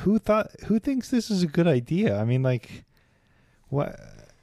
who 0.00 0.18
thought 0.18 0.50
who 0.66 0.78
thinks 0.78 1.10
this 1.10 1.30
is 1.30 1.42
a 1.42 1.46
good 1.46 1.66
idea? 1.66 2.18
I 2.18 2.24
mean, 2.24 2.42
like, 2.42 2.84
what? 3.68 3.98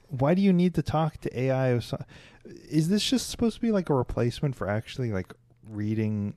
Why 0.07 0.33
do 0.33 0.41
you 0.41 0.53
need 0.53 0.75
to 0.75 0.81
talk 0.81 1.17
to 1.19 1.39
AI? 1.39 1.79
Is 2.69 2.89
this 2.89 3.03
just 3.03 3.29
supposed 3.29 3.55
to 3.55 3.61
be 3.61 3.71
like 3.71 3.89
a 3.89 3.93
replacement 3.93 4.55
for 4.55 4.69
actually 4.69 5.11
like 5.11 5.33
reading? 5.69 6.35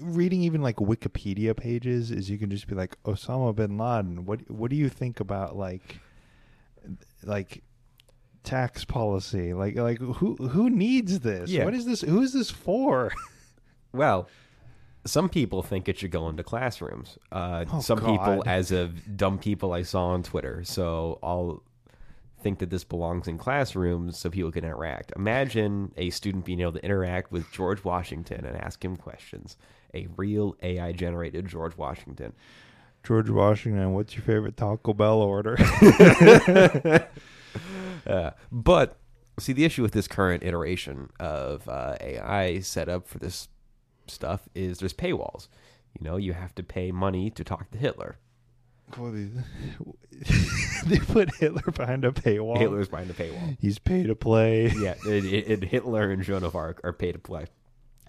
Reading 0.00 0.42
even 0.42 0.62
like 0.62 0.76
Wikipedia 0.76 1.56
pages 1.56 2.12
is 2.12 2.30
you 2.30 2.38
can 2.38 2.48
just 2.48 2.68
be 2.68 2.74
like 2.76 3.00
Osama 3.04 3.54
bin 3.54 3.76
Laden. 3.76 4.24
What 4.24 4.48
what 4.50 4.70
do 4.70 4.76
you 4.76 4.88
think 4.88 5.18
about 5.18 5.56
like 5.56 6.00
like 7.24 7.62
tax 8.42 8.84
policy? 8.84 9.52
Like 9.52 9.76
like 9.76 9.98
who 9.98 10.36
who 10.36 10.70
needs 10.70 11.20
this? 11.20 11.50
Yeah. 11.50 11.64
What 11.64 11.74
is 11.74 11.84
this? 11.86 12.00
Who 12.02 12.22
is 12.22 12.32
this 12.32 12.50
for? 12.50 13.12
Well, 13.92 14.28
some 15.04 15.28
people 15.28 15.64
think 15.64 15.88
it 15.88 15.98
should 15.98 16.12
go 16.12 16.28
into 16.28 16.44
classrooms. 16.44 17.18
Uh, 17.32 17.64
Oh, 17.72 17.80
some 17.80 17.98
people, 17.98 18.44
as 18.46 18.70
of 18.70 19.16
dumb 19.16 19.36
people 19.38 19.72
I 19.72 19.82
saw 19.82 20.10
on 20.10 20.22
Twitter. 20.22 20.62
So 20.62 21.18
I'll 21.24 21.64
think 22.40 22.60
that 22.60 22.70
this 22.70 22.84
belongs 22.84 23.26
in 23.26 23.36
classrooms 23.36 24.16
so 24.16 24.30
people 24.30 24.52
can 24.52 24.64
interact. 24.64 25.12
Imagine 25.16 25.92
a 25.96 26.10
student 26.10 26.44
being 26.44 26.60
able 26.60 26.72
to 26.74 26.84
interact 26.84 27.32
with 27.32 27.50
George 27.50 27.82
Washington 27.82 28.44
and 28.44 28.56
ask 28.56 28.84
him 28.84 28.96
questions. 28.96 29.56
A 29.92 30.06
real 30.16 30.54
AI 30.62 30.92
generated 30.92 31.48
George 31.48 31.76
Washington. 31.76 32.32
George 33.02 33.30
Washington, 33.30 33.92
what's 33.94 34.14
your 34.14 34.22
favorite 34.24 34.56
Taco 34.56 34.92
Bell 34.94 35.18
order? 35.20 35.56
Uh, 38.06 38.30
but 38.50 38.96
see, 39.38 39.52
the 39.52 39.64
issue 39.64 39.82
with 39.82 39.92
this 39.92 40.08
current 40.08 40.42
iteration 40.42 41.10
of 41.20 41.68
uh, 41.68 41.96
AI 42.00 42.60
set 42.60 42.88
up 42.88 43.06
for 43.06 43.18
this 43.18 43.48
stuff 44.06 44.48
is 44.54 44.78
there's 44.78 44.94
paywalls. 44.94 45.48
You 45.98 46.04
know, 46.08 46.16
you 46.16 46.32
have 46.32 46.54
to 46.54 46.62
pay 46.62 46.92
money 46.92 47.28
to 47.30 47.44
talk 47.44 47.70
to 47.72 47.78
Hitler. 47.78 48.16
they 50.86 50.98
put 50.98 51.34
Hitler 51.36 51.62
behind 51.74 52.04
a 52.04 52.10
paywall. 52.10 52.56
Hitler's 52.58 52.88
behind 52.88 53.10
a 53.10 53.14
paywall. 53.14 53.56
He's 53.60 53.78
pay 53.78 54.02
to 54.04 54.14
play. 54.16 54.68
yeah, 54.78 54.94
it, 55.06 55.24
it, 55.26 55.50
it- 55.62 55.64
Hitler 55.64 56.10
and 56.10 56.22
Joan 56.22 56.42
of 56.42 56.56
Arc 56.56 56.80
are 56.82 56.92
pay 56.92 57.12
to 57.12 57.18
play. 57.18 57.46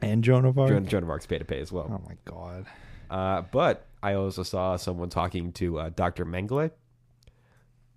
And 0.01 0.23
Joan 0.23 0.45
of 0.45 0.58
Arc. 0.58 0.69
Joan, 0.69 0.86
Joan 0.88 1.04
of 1.04 1.10
Arc's 1.10 1.25
pay 1.27 1.38
to 1.38 1.45
pay 1.45 1.60
as 1.60 1.71
well. 1.71 1.88
oh 1.89 2.01
my 2.08 2.15
god. 2.25 2.65
Uh, 3.10 3.41
but 3.51 3.86
I 4.04 4.14
also 4.14 4.44
saw 4.44 4.76
someone 4.78 5.10
talking 5.10 5.52
to 5.54 5.80
uh, 5.80 5.90
Dr. 5.90 6.26
Mengele, 6.26 6.72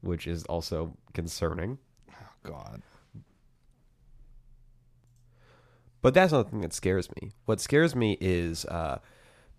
which 0.00 0.26
is 0.26 0.44
also 0.44 0.96
concerning. 1.12 1.78
Oh 2.10 2.28
god. 2.42 2.82
But 6.02 6.12
that's 6.12 6.32
not 6.32 6.44
the 6.44 6.50
thing 6.50 6.60
that 6.60 6.74
scares 6.74 7.08
me. 7.22 7.32
What 7.46 7.60
scares 7.60 7.94
me 7.94 8.18
is 8.20 8.66
uh, 8.66 8.98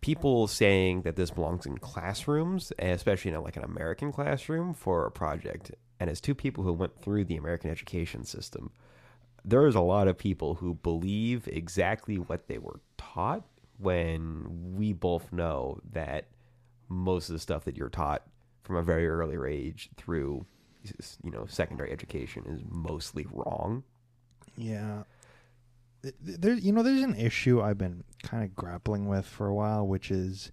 people 0.02 0.46
saying 0.46 1.02
that 1.02 1.16
this 1.16 1.32
belongs 1.32 1.66
in 1.66 1.80
classrooms, 1.80 2.72
especially 2.78 3.32
in 3.32 3.38
a, 3.38 3.42
like 3.42 3.58
an 3.58 3.64
American 3.64 4.12
classroom 4.12 4.76
for 4.76 5.08
a 5.08 5.12
project. 5.12 5.72
And 6.00 6.08
as 6.08 6.22
two 6.22 6.36
people 6.36 6.64
who 6.64 6.74
went 6.74 7.02
through 7.02 7.26
the 7.26 7.38
American 7.38 7.72
education 7.72 8.24
system, 8.26 8.70
there 9.44 9.66
is 9.66 9.74
a 9.74 9.82
lot 9.82 10.08
of 10.08 10.20
people 10.20 10.56
who 10.56 10.76
believe 10.76 11.48
exactly 11.48 12.18
what 12.18 12.48
they 12.48 12.60
were 12.60 12.80
taught 12.98 13.44
when 13.80 14.76
we 14.76 14.94
both 14.94 15.34
know 15.34 15.80
that 15.92 16.26
most 16.89 17.30
of 17.30 17.34
the 17.34 17.39
stuff 17.39 17.65
that 17.65 17.78
you're 17.78 17.89
taught 17.89 18.24
from 18.63 18.76
a 18.76 18.84
very 18.84 19.08
early 19.08 19.38
age 19.52 19.89
through 19.98 20.45
you 21.24 21.32
know 21.32 21.45
secondary 21.48 21.91
education 21.91 22.43
is 22.48 22.62
mostly 22.69 23.26
wrong. 23.32 23.84
Yeah. 24.58 25.04
Th- 26.04 26.15
th- 26.26 26.38
There, 26.39 26.54
you 26.54 26.71
know, 26.71 26.84
there's 26.84 27.02
an 27.02 27.15
issue 27.15 27.62
I've 27.62 27.78
been 27.78 28.04
kind 28.24 28.43
of 28.43 28.56
grappling 28.56 29.08
with 29.08 29.26
for 29.26 29.48
a 29.48 29.54
while, 29.56 29.88
which 29.88 30.12
is, 30.12 30.52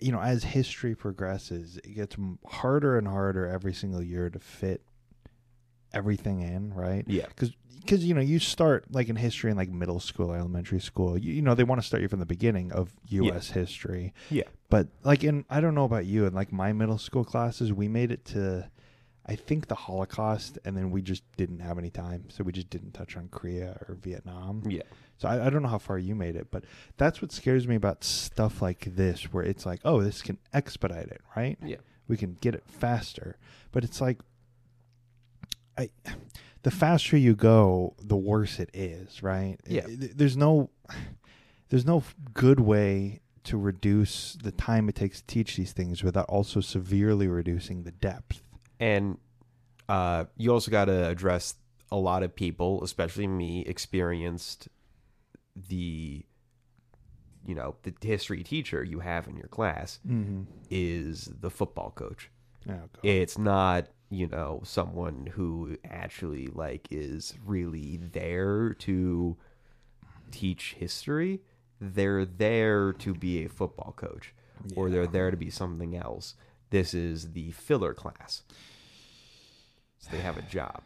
you 0.00 0.12
know, 0.12 0.20
as 0.20 0.44
history 0.44 0.94
progresses, 0.94 1.78
it 1.78 1.94
gets 1.94 2.16
harder 2.46 2.98
and 2.98 3.08
harder 3.08 3.46
every 3.46 3.72
single 3.72 4.02
year 4.02 4.28
to 4.30 4.38
fit 4.38 4.82
everything 5.94 6.40
in, 6.40 6.72
right? 6.74 7.04
Yeah. 7.06 7.26
Because 7.26 7.52
because 7.82 8.04
you 8.04 8.14
know, 8.14 8.20
you 8.20 8.38
start 8.38 8.84
like 8.90 9.08
in 9.08 9.16
history 9.16 9.50
in 9.50 9.56
like 9.56 9.70
middle 9.70 10.00
school, 10.00 10.32
elementary 10.32 10.80
school. 10.80 11.18
You, 11.18 11.34
you 11.34 11.42
know, 11.42 11.54
they 11.54 11.64
want 11.64 11.80
to 11.80 11.86
start 11.86 12.02
you 12.02 12.08
from 12.08 12.20
the 12.20 12.26
beginning 12.26 12.72
of 12.72 12.92
U.S. 13.08 13.50
history. 13.50 14.14
Yeah. 14.30 14.44
But 14.70 14.88
like 15.02 15.24
in, 15.24 15.44
I 15.50 15.60
don't 15.60 15.74
know 15.74 15.84
about 15.84 16.06
you, 16.06 16.26
in 16.26 16.32
like 16.32 16.52
my 16.52 16.72
middle 16.72 16.98
school 16.98 17.24
classes, 17.24 17.72
we 17.72 17.88
made 17.88 18.10
it 18.10 18.24
to, 18.26 18.70
I 19.26 19.36
think 19.36 19.68
the 19.68 19.74
Holocaust, 19.74 20.58
and 20.64 20.76
then 20.76 20.90
we 20.90 21.02
just 21.02 21.24
didn't 21.36 21.60
have 21.60 21.78
any 21.78 21.90
time, 21.90 22.24
so 22.28 22.44
we 22.44 22.52
just 22.52 22.70
didn't 22.70 22.92
touch 22.92 23.16
on 23.16 23.28
Korea 23.28 23.76
or 23.88 23.96
Vietnam. 23.96 24.62
Yeah. 24.66 24.82
So 25.18 25.28
I, 25.28 25.46
I 25.46 25.50
don't 25.50 25.62
know 25.62 25.68
how 25.68 25.78
far 25.78 25.98
you 25.98 26.14
made 26.14 26.36
it, 26.36 26.48
but 26.50 26.64
that's 26.96 27.20
what 27.20 27.32
scares 27.32 27.68
me 27.68 27.76
about 27.76 28.02
stuff 28.02 28.62
like 28.62 28.86
this, 28.96 29.32
where 29.32 29.44
it's 29.44 29.66
like, 29.66 29.80
oh, 29.84 30.02
this 30.02 30.22
can 30.22 30.38
expedite 30.52 31.08
it, 31.08 31.20
right? 31.36 31.58
Yeah. 31.62 31.76
We 32.08 32.16
can 32.16 32.36
get 32.40 32.54
it 32.54 32.64
faster, 32.66 33.36
but 33.70 33.84
it's 33.84 34.00
like, 34.00 34.18
I, 35.78 35.90
the 36.62 36.70
faster 36.70 37.16
you 37.16 37.34
go, 37.34 37.94
the 37.98 38.16
worse 38.16 38.58
it 38.58 38.70
is, 38.74 39.22
right? 39.22 39.58
Yeah. 39.66 39.84
There's 39.88 40.36
no, 40.36 40.70
there's 41.70 41.86
no 41.86 42.02
good 42.34 42.60
way 42.60 43.20
to 43.44 43.56
reduce 43.58 44.34
the 44.42 44.52
time 44.52 44.88
it 44.88 44.94
takes 44.94 45.20
to 45.20 45.26
teach 45.26 45.56
these 45.56 45.72
things 45.72 46.04
without 46.04 46.26
also 46.28 46.60
severely 46.60 47.26
reducing 47.26 47.82
the 47.82 47.90
depth. 47.90 48.42
And 48.78 49.18
uh, 49.88 50.24
you 50.36 50.52
also 50.52 50.70
got 50.70 50.84
to 50.84 51.08
address 51.08 51.54
a 51.90 51.96
lot 51.96 52.22
of 52.22 52.34
people, 52.36 52.82
especially 52.84 53.26
me, 53.26 53.62
experienced 53.66 54.68
the, 55.68 56.24
you 57.44 57.54
know, 57.54 57.74
the 57.82 57.92
history 58.00 58.42
teacher 58.44 58.84
you 58.84 59.00
have 59.00 59.26
in 59.26 59.36
your 59.36 59.48
class 59.48 59.98
Mm-hmm. 60.08 60.42
is 60.70 61.30
the 61.40 61.50
football 61.50 61.90
coach. 61.90 62.30
Oh. 62.70 62.74
It's 63.02 63.36
not, 63.36 63.88
you 64.12 64.26
know, 64.26 64.60
someone 64.64 65.30
who 65.32 65.76
actually 65.84 66.46
like 66.48 66.88
is 66.90 67.34
really 67.44 67.96
there 67.96 68.74
to 68.80 69.36
teach 70.30 70.76
history. 70.78 71.40
They're 71.80 72.24
there 72.24 72.92
to 72.92 73.14
be 73.14 73.44
a 73.44 73.48
football 73.48 73.92
coach 73.96 74.34
or 74.76 74.90
they're 74.90 75.06
there 75.06 75.30
to 75.30 75.36
be 75.36 75.50
something 75.50 75.96
else. 75.96 76.34
This 76.70 76.94
is 76.94 77.32
the 77.32 77.50
filler 77.52 77.94
class. 77.94 78.42
So 79.98 80.10
they 80.12 80.18
have 80.18 80.36
a 80.36 80.42
job. 80.42 80.82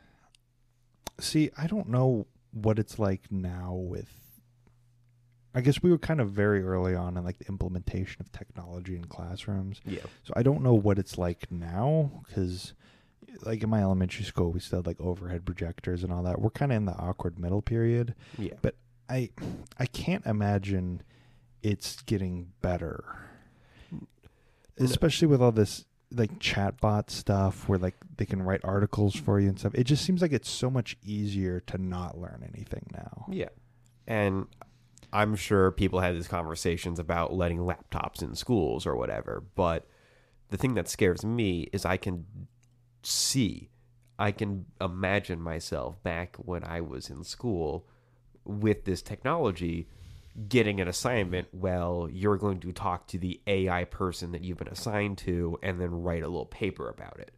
See, 1.18 1.50
I 1.56 1.66
don't 1.66 1.88
know 1.88 2.26
what 2.52 2.78
it's 2.78 2.98
like 2.98 3.30
now 3.30 3.74
with. 3.74 4.08
I 5.54 5.62
guess 5.62 5.82
we 5.82 5.90
were 5.90 5.98
kind 5.98 6.20
of 6.20 6.30
very 6.30 6.62
early 6.62 6.94
on 6.94 7.16
in 7.16 7.24
like 7.24 7.38
the 7.38 7.46
implementation 7.48 8.20
of 8.20 8.30
technology 8.30 8.94
in 8.94 9.04
classrooms. 9.06 9.80
Yeah. 9.86 10.00
So 10.22 10.34
I 10.36 10.42
don't 10.42 10.62
know 10.62 10.74
what 10.74 10.98
it's 10.98 11.16
like 11.16 11.50
now 11.50 12.22
because, 12.26 12.74
like 13.42 13.62
in 13.62 13.70
my 13.70 13.80
elementary 13.80 14.24
school, 14.24 14.50
we 14.50 14.60
still 14.60 14.78
had 14.78 14.86
like 14.86 15.00
overhead 15.00 15.44
projectors 15.44 16.02
and 16.02 16.12
all 16.12 16.22
that. 16.22 16.40
We're 16.40 16.50
kind 16.50 16.72
of 16.72 16.76
in 16.76 16.84
the 16.86 16.94
awkward 16.94 17.38
middle 17.38 17.62
period. 17.62 18.14
Yeah. 18.38 18.54
But 18.62 18.76
I, 19.08 19.30
I 19.78 19.86
can't 19.86 20.24
imagine 20.26 21.02
it's 21.62 22.02
getting 22.02 22.52
better, 22.62 23.04
especially 24.78 25.28
with 25.28 25.42
all 25.42 25.52
this 25.52 25.84
like 26.12 26.38
chatbot 26.38 27.10
stuff 27.10 27.68
where 27.68 27.78
like 27.78 27.96
they 28.16 28.24
can 28.24 28.42
write 28.42 28.60
articles 28.64 29.14
for 29.14 29.40
you 29.40 29.48
and 29.48 29.58
stuff. 29.58 29.74
It 29.74 29.84
just 29.84 30.04
seems 30.04 30.22
like 30.22 30.32
it's 30.32 30.50
so 30.50 30.70
much 30.70 30.96
easier 31.04 31.60
to 31.60 31.78
not 31.78 32.18
learn 32.18 32.48
anything 32.54 32.86
now. 32.92 33.26
Yeah. 33.28 33.48
And 34.06 34.46
I'm 35.12 35.34
sure 35.34 35.70
people 35.72 36.00
had 36.00 36.14
these 36.14 36.28
conversations 36.28 36.98
about 36.98 37.32
letting 37.32 37.58
laptops 37.58 38.22
in 38.22 38.34
schools 38.34 38.86
or 38.86 38.96
whatever, 38.96 39.42
but 39.54 39.86
the 40.50 40.56
thing 40.56 40.74
that 40.74 40.88
scares 40.88 41.24
me 41.24 41.68
is 41.72 41.84
I 41.84 41.96
can 41.96 42.26
see, 43.06 43.70
I 44.18 44.32
can 44.32 44.66
imagine 44.80 45.40
myself 45.40 46.02
back 46.02 46.36
when 46.36 46.64
I 46.64 46.80
was 46.80 47.10
in 47.10 47.24
school 47.24 47.86
with 48.44 48.84
this 48.84 49.02
technology 49.02 49.88
getting 50.48 50.80
an 50.80 50.86
assignment 50.88 51.48
well 51.52 52.08
you're 52.12 52.36
going 52.36 52.60
to 52.60 52.70
talk 52.70 53.06
to 53.06 53.18
the 53.18 53.40
ai 53.46 53.84
person 53.84 54.32
that 54.32 54.42
you've 54.42 54.58
been 54.58 54.68
assigned 54.68 55.16
to 55.16 55.58
and 55.62 55.80
then 55.80 55.90
write 55.90 56.22
a 56.22 56.28
little 56.28 56.46
paper 56.46 56.88
about 56.88 57.18
it. 57.18 57.32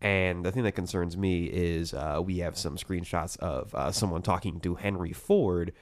And 0.00 0.44
the 0.44 0.52
thing 0.52 0.64
that 0.64 0.72
concerns 0.72 1.16
me 1.16 1.44
is 1.44 1.94
uh, 1.94 2.20
we 2.22 2.38
have 2.38 2.58
some 2.58 2.76
screenshots 2.76 3.38
of 3.38 3.74
uh, 3.74 3.90
someone 3.90 4.22
talking 4.22 4.60
to 4.60 4.76
henry 4.76 5.12
ford 5.12 5.72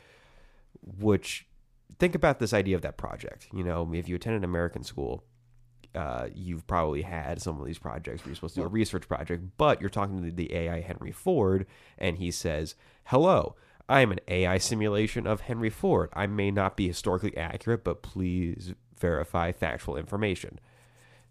which 0.99 1.47
think 1.99 2.15
about 2.15 2.39
this 2.39 2.53
idea 2.53 2.77
of 2.77 2.83
that 2.83 2.97
project. 2.97 3.49
You 3.53 3.63
know 3.63 3.93
if 3.93 4.09
you 4.09 4.17
attend 4.17 4.37
an 4.37 4.45
american 4.45 4.85
school 4.85 5.25
uh, 5.95 6.29
you've 6.35 6.67
probably 6.67 7.03
had 7.03 7.41
some 7.41 7.61
of 7.61 7.67
these 7.67 7.79
projects 7.79 8.23
where 8.23 8.31
you're 8.31 8.37
supposed 8.37 8.55
to 8.55 8.61
do 8.61 8.67
a 8.67 8.69
research 8.69 9.09
project, 9.09 9.45
but 9.59 9.81
you're 9.81 9.91
talking 9.91 10.23
to 10.23 10.31
the 10.31 10.55
AI 10.55 10.81
Henry 10.81 11.13
Ford, 11.13 11.67
and 11.99 12.19
he 12.19 12.31
says, 12.31 12.75
Hello, 13.05 13.57
I 13.89 14.01
am 14.01 14.13
an 14.13 14.21
AI 14.29 14.59
simulation 14.59 15.27
of 15.27 15.43
Henry 15.43 15.71
Ford. 15.71 16.09
I 16.15 16.27
may 16.27 16.51
not 16.51 16.77
be 16.77 16.89
historically 16.89 17.37
accurate, 17.37 17.85
but 17.85 18.03
please 18.03 18.75
verify 18.99 19.53
factual 19.53 19.97
information. 19.97 20.61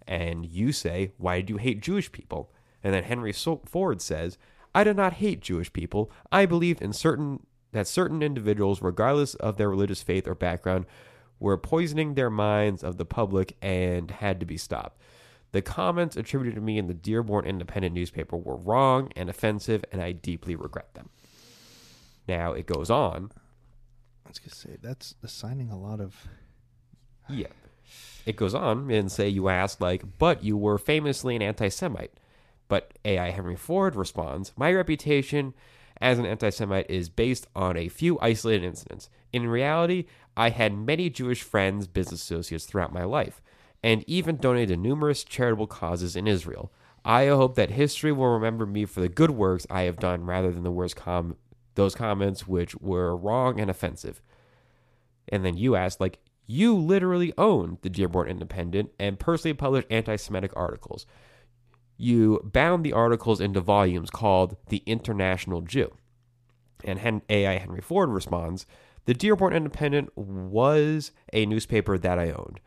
And 0.08 0.46
you 0.46 0.72
say, 0.72 1.12
Why 1.18 1.42
do 1.42 1.54
you 1.54 1.58
hate 1.58 1.82
Jewish 1.82 2.12
people? 2.12 2.52
And 2.84 2.94
then 2.94 3.04
Henry 3.04 3.34
Ford 3.34 4.02
says, 4.02 4.38
I 4.74 4.84
do 4.84 4.94
not 4.94 5.14
hate 5.14 5.42
Jewish 5.42 5.72
people. 5.72 6.12
I 6.32 6.46
believe 6.46 6.82
in 6.82 6.94
certain 6.94 7.46
that 7.72 7.88
certain 7.88 8.22
individuals, 8.22 8.82
regardless 8.82 9.34
of 9.36 9.58
their 9.58 9.70
religious 9.70 10.04
faith 10.04 10.28
or 10.28 10.36
background, 10.36 10.86
were 11.42 11.58
poisoning 11.58 12.14
their 12.14 12.30
minds 12.30 12.84
of 12.84 12.98
the 12.98 13.06
public 13.06 13.58
and 13.62 14.12
had 14.12 14.40
to 14.40 14.46
be 14.46 14.58
stopped. 14.58 15.02
The 15.52 15.62
comments 15.62 16.16
attributed 16.16 16.56
to 16.56 16.62
me 16.62 16.78
in 16.78 16.88
the 16.88 16.94
Dearborn 16.94 17.46
Independent 17.46 17.94
newspaper 17.94 18.38
were 18.38 18.56
wrong 18.56 19.12
and 19.18 19.30
offensive, 19.30 19.84
and 19.92 20.02
I 20.02 20.14
deeply 20.14 20.56
regret 20.56 20.94
them. 20.94 21.10
Now 22.28 22.54
it 22.54 22.68
goes 22.68 22.90
on. 22.90 23.32
I 24.26 24.30
was 24.30 24.40
gonna 24.40 24.56
say 24.56 24.78
that's 24.82 25.16
assigning 25.24 25.72
a 25.72 25.78
lot 25.78 26.00
of. 26.00 26.28
Yeah. 27.28 27.48
It 28.26 28.36
goes 28.36 28.54
on 28.54 28.90
and 28.92 29.12
say 29.12 29.28
you 29.28 29.50
ask 29.50 29.82
like, 29.82 30.04
but 30.20 30.44
you 30.44 30.56
were 30.56 30.78
famously 30.78 31.36
an 31.36 31.42
anti-Semite. 31.42 32.14
But 32.68 32.94
AI 33.04 33.32
Henry 33.32 33.56
Ford 33.56 33.96
responds, 33.96 34.54
my 34.56 34.72
reputation 34.72 35.54
as 36.00 36.20
an 36.20 36.26
anti-Semite 36.26 36.90
is 36.90 37.10
based 37.10 37.48
on 37.56 37.76
a 37.76 37.90
few 37.90 38.18
isolated 38.22 38.64
incidents. 38.64 39.10
In 39.34 39.48
reality, 39.48 40.06
I 40.36 40.50
had 40.50 40.78
many 40.78 41.10
Jewish 41.10 41.42
friends, 41.42 41.88
business 41.88 42.22
associates 42.22 42.66
throughout 42.66 42.94
my 42.94 43.04
life, 43.04 43.42
and 43.84 44.04
even 44.08 44.38
donated 44.38 44.70
to 44.70 44.78
numerous 44.78 45.24
charitable 45.24 45.68
causes 45.68 46.16
in 46.16 46.28
Israel. 46.28 46.72
I 47.04 47.28
hope 47.28 47.56
that 47.56 47.72
history 47.72 48.12
will 48.12 48.34
remember 48.34 48.66
me 48.66 48.86
for 48.86 49.02
the 49.02 49.10
good 49.10 49.32
works 49.32 49.66
I 49.70 49.84
have 49.84 49.98
done 49.98 50.26
rather 50.26 50.52
than 50.52 50.64
the 50.64 50.72
worst 50.72 50.96
com- 50.96 51.38
those 51.76 51.96
comments 51.96 52.48
which 52.48 52.76
were 52.76 53.16
wrong 53.16 53.60
and 53.60 53.72
offensive. 53.72 54.22
And 55.28 55.44
then 55.44 55.58
you 55.58 55.76
asked, 55.76 56.00
like, 56.00 56.20
you 56.46 56.76
literally 56.76 57.34
own 57.38 57.78
the 57.82 57.90
Dearborn 57.90 58.28
Independent 58.28 58.92
and 59.00 59.20
personally 59.20 59.54
published 59.54 59.88
anti 59.90 60.16
Semitic 60.18 60.52
articles. 60.56 61.06
You 61.98 62.42
bound 62.44 62.84
the 62.84 62.94
articles 62.94 63.40
into 63.40 63.62
volumes 63.62 64.10
called 64.10 64.58
The 64.68 64.84
International 64.86 65.62
Jew. 65.62 65.94
And 66.84 67.00
Hen- 67.00 67.22
AI 67.30 67.58
Henry 67.58 67.82
Ford 67.82 68.10
responds 68.10 68.66
The 69.06 69.14
Dearborn 69.14 69.54
Independent 69.54 70.16
was 70.16 71.12
a 71.34 71.46
newspaper 71.46 71.98
that 71.98 72.20
I 72.20 72.32
owned, 72.32 72.60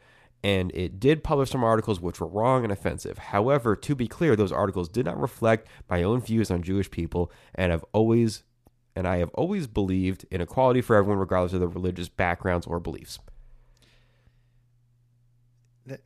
and 0.43 0.71
it 0.75 0.99
did 0.99 1.23
publish 1.25 1.51
some 1.51 1.63
articles 1.65 2.01
which 2.01 2.21
were 2.21 2.27
wrong 2.27 2.65
and 2.65 2.73
offensive. 2.73 3.19
However, 3.19 3.77
to 3.77 3.95
be 3.95 4.09
clear, 4.09 4.35
those 4.37 4.53
articles 4.53 4.89
did 4.89 5.07
not 5.07 5.21
reflect 5.21 5.69
my 5.89 6.03
own 6.03 6.21
views 6.21 6.51
on 6.51 6.63
Jewish 6.63 6.91
people, 6.91 7.31
and 7.55 7.73
I've 7.73 7.85
always 7.93 8.43
and 8.97 9.09
I 9.09 9.17
have 9.19 9.31
always 9.31 9.67
believed 9.67 10.25
in 10.31 10.41
equality 10.41 10.81
for 10.81 10.95
everyone, 10.95 11.19
regardless 11.19 11.53
of 11.53 11.59
their 11.59 11.69
religious 11.69 12.09
backgrounds 12.09 12.65
or 12.65 12.79
beliefs. 12.79 13.19
That- 15.87 16.03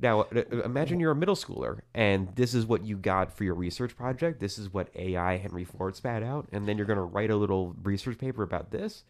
Now, 0.00 0.22
uh, 0.22 0.42
imagine 0.64 0.98
you're 1.00 1.12
a 1.12 1.14
middle 1.16 1.36
schooler, 1.36 1.80
and 1.94 2.34
this 2.36 2.52
is 2.54 2.66
what 2.66 2.84
you 2.84 2.96
got 2.96 3.30
for 3.32 3.44
your 3.44 3.54
research 3.54 3.96
project. 3.96 4.40
This 4.40 4.58
is 4.58 4.72
what 4.72 4.90
AI 4.96 5.36
Henry 5.36 5.64
Ford 5.64 5.94
spat 5.94 6.22
out, 6.22 6.48
and 6.52 6.66
then 6.66 6.76
you're 6.76 6.86
going 6.86 6.98
to 6.98 7.02
write 7.04 7.30
a 7.30 7.36
little 7.36 7.74
research 7.82 8.18
paper 8.18 8.42
about 8.42 8.70
this. 8.70 9.04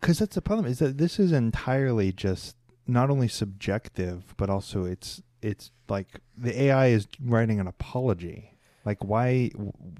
Because 0.00 0.18
that's 0.20 0.34
the 0.34 0.42
problem 0.42 0.66
is 0.66 0.78
that 0.78 0.98
this 0.98 1.18
is 1.18 1.32
entirely 1.32 2.12
just 2.12 2.56
not 2.86 3.10
only 3.10 3.28
subjective, 3.28 4.34
but 4.36 4.48
also 4.50 4.84
it's 4.84 5.22
it's 5.42 5.70
like 5.88 6.20
the 6.36 6.62
AI 6.64 6.88
is 6.88 7.06
writing 7.24 7.60
an 7.60 7.66
apology. 7.66 8.52
Like 8.84 9.04
why? 9.04 9.50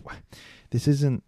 wh- 0.07 0.14
This 0.70 0.88
isn't. 0.88 1.22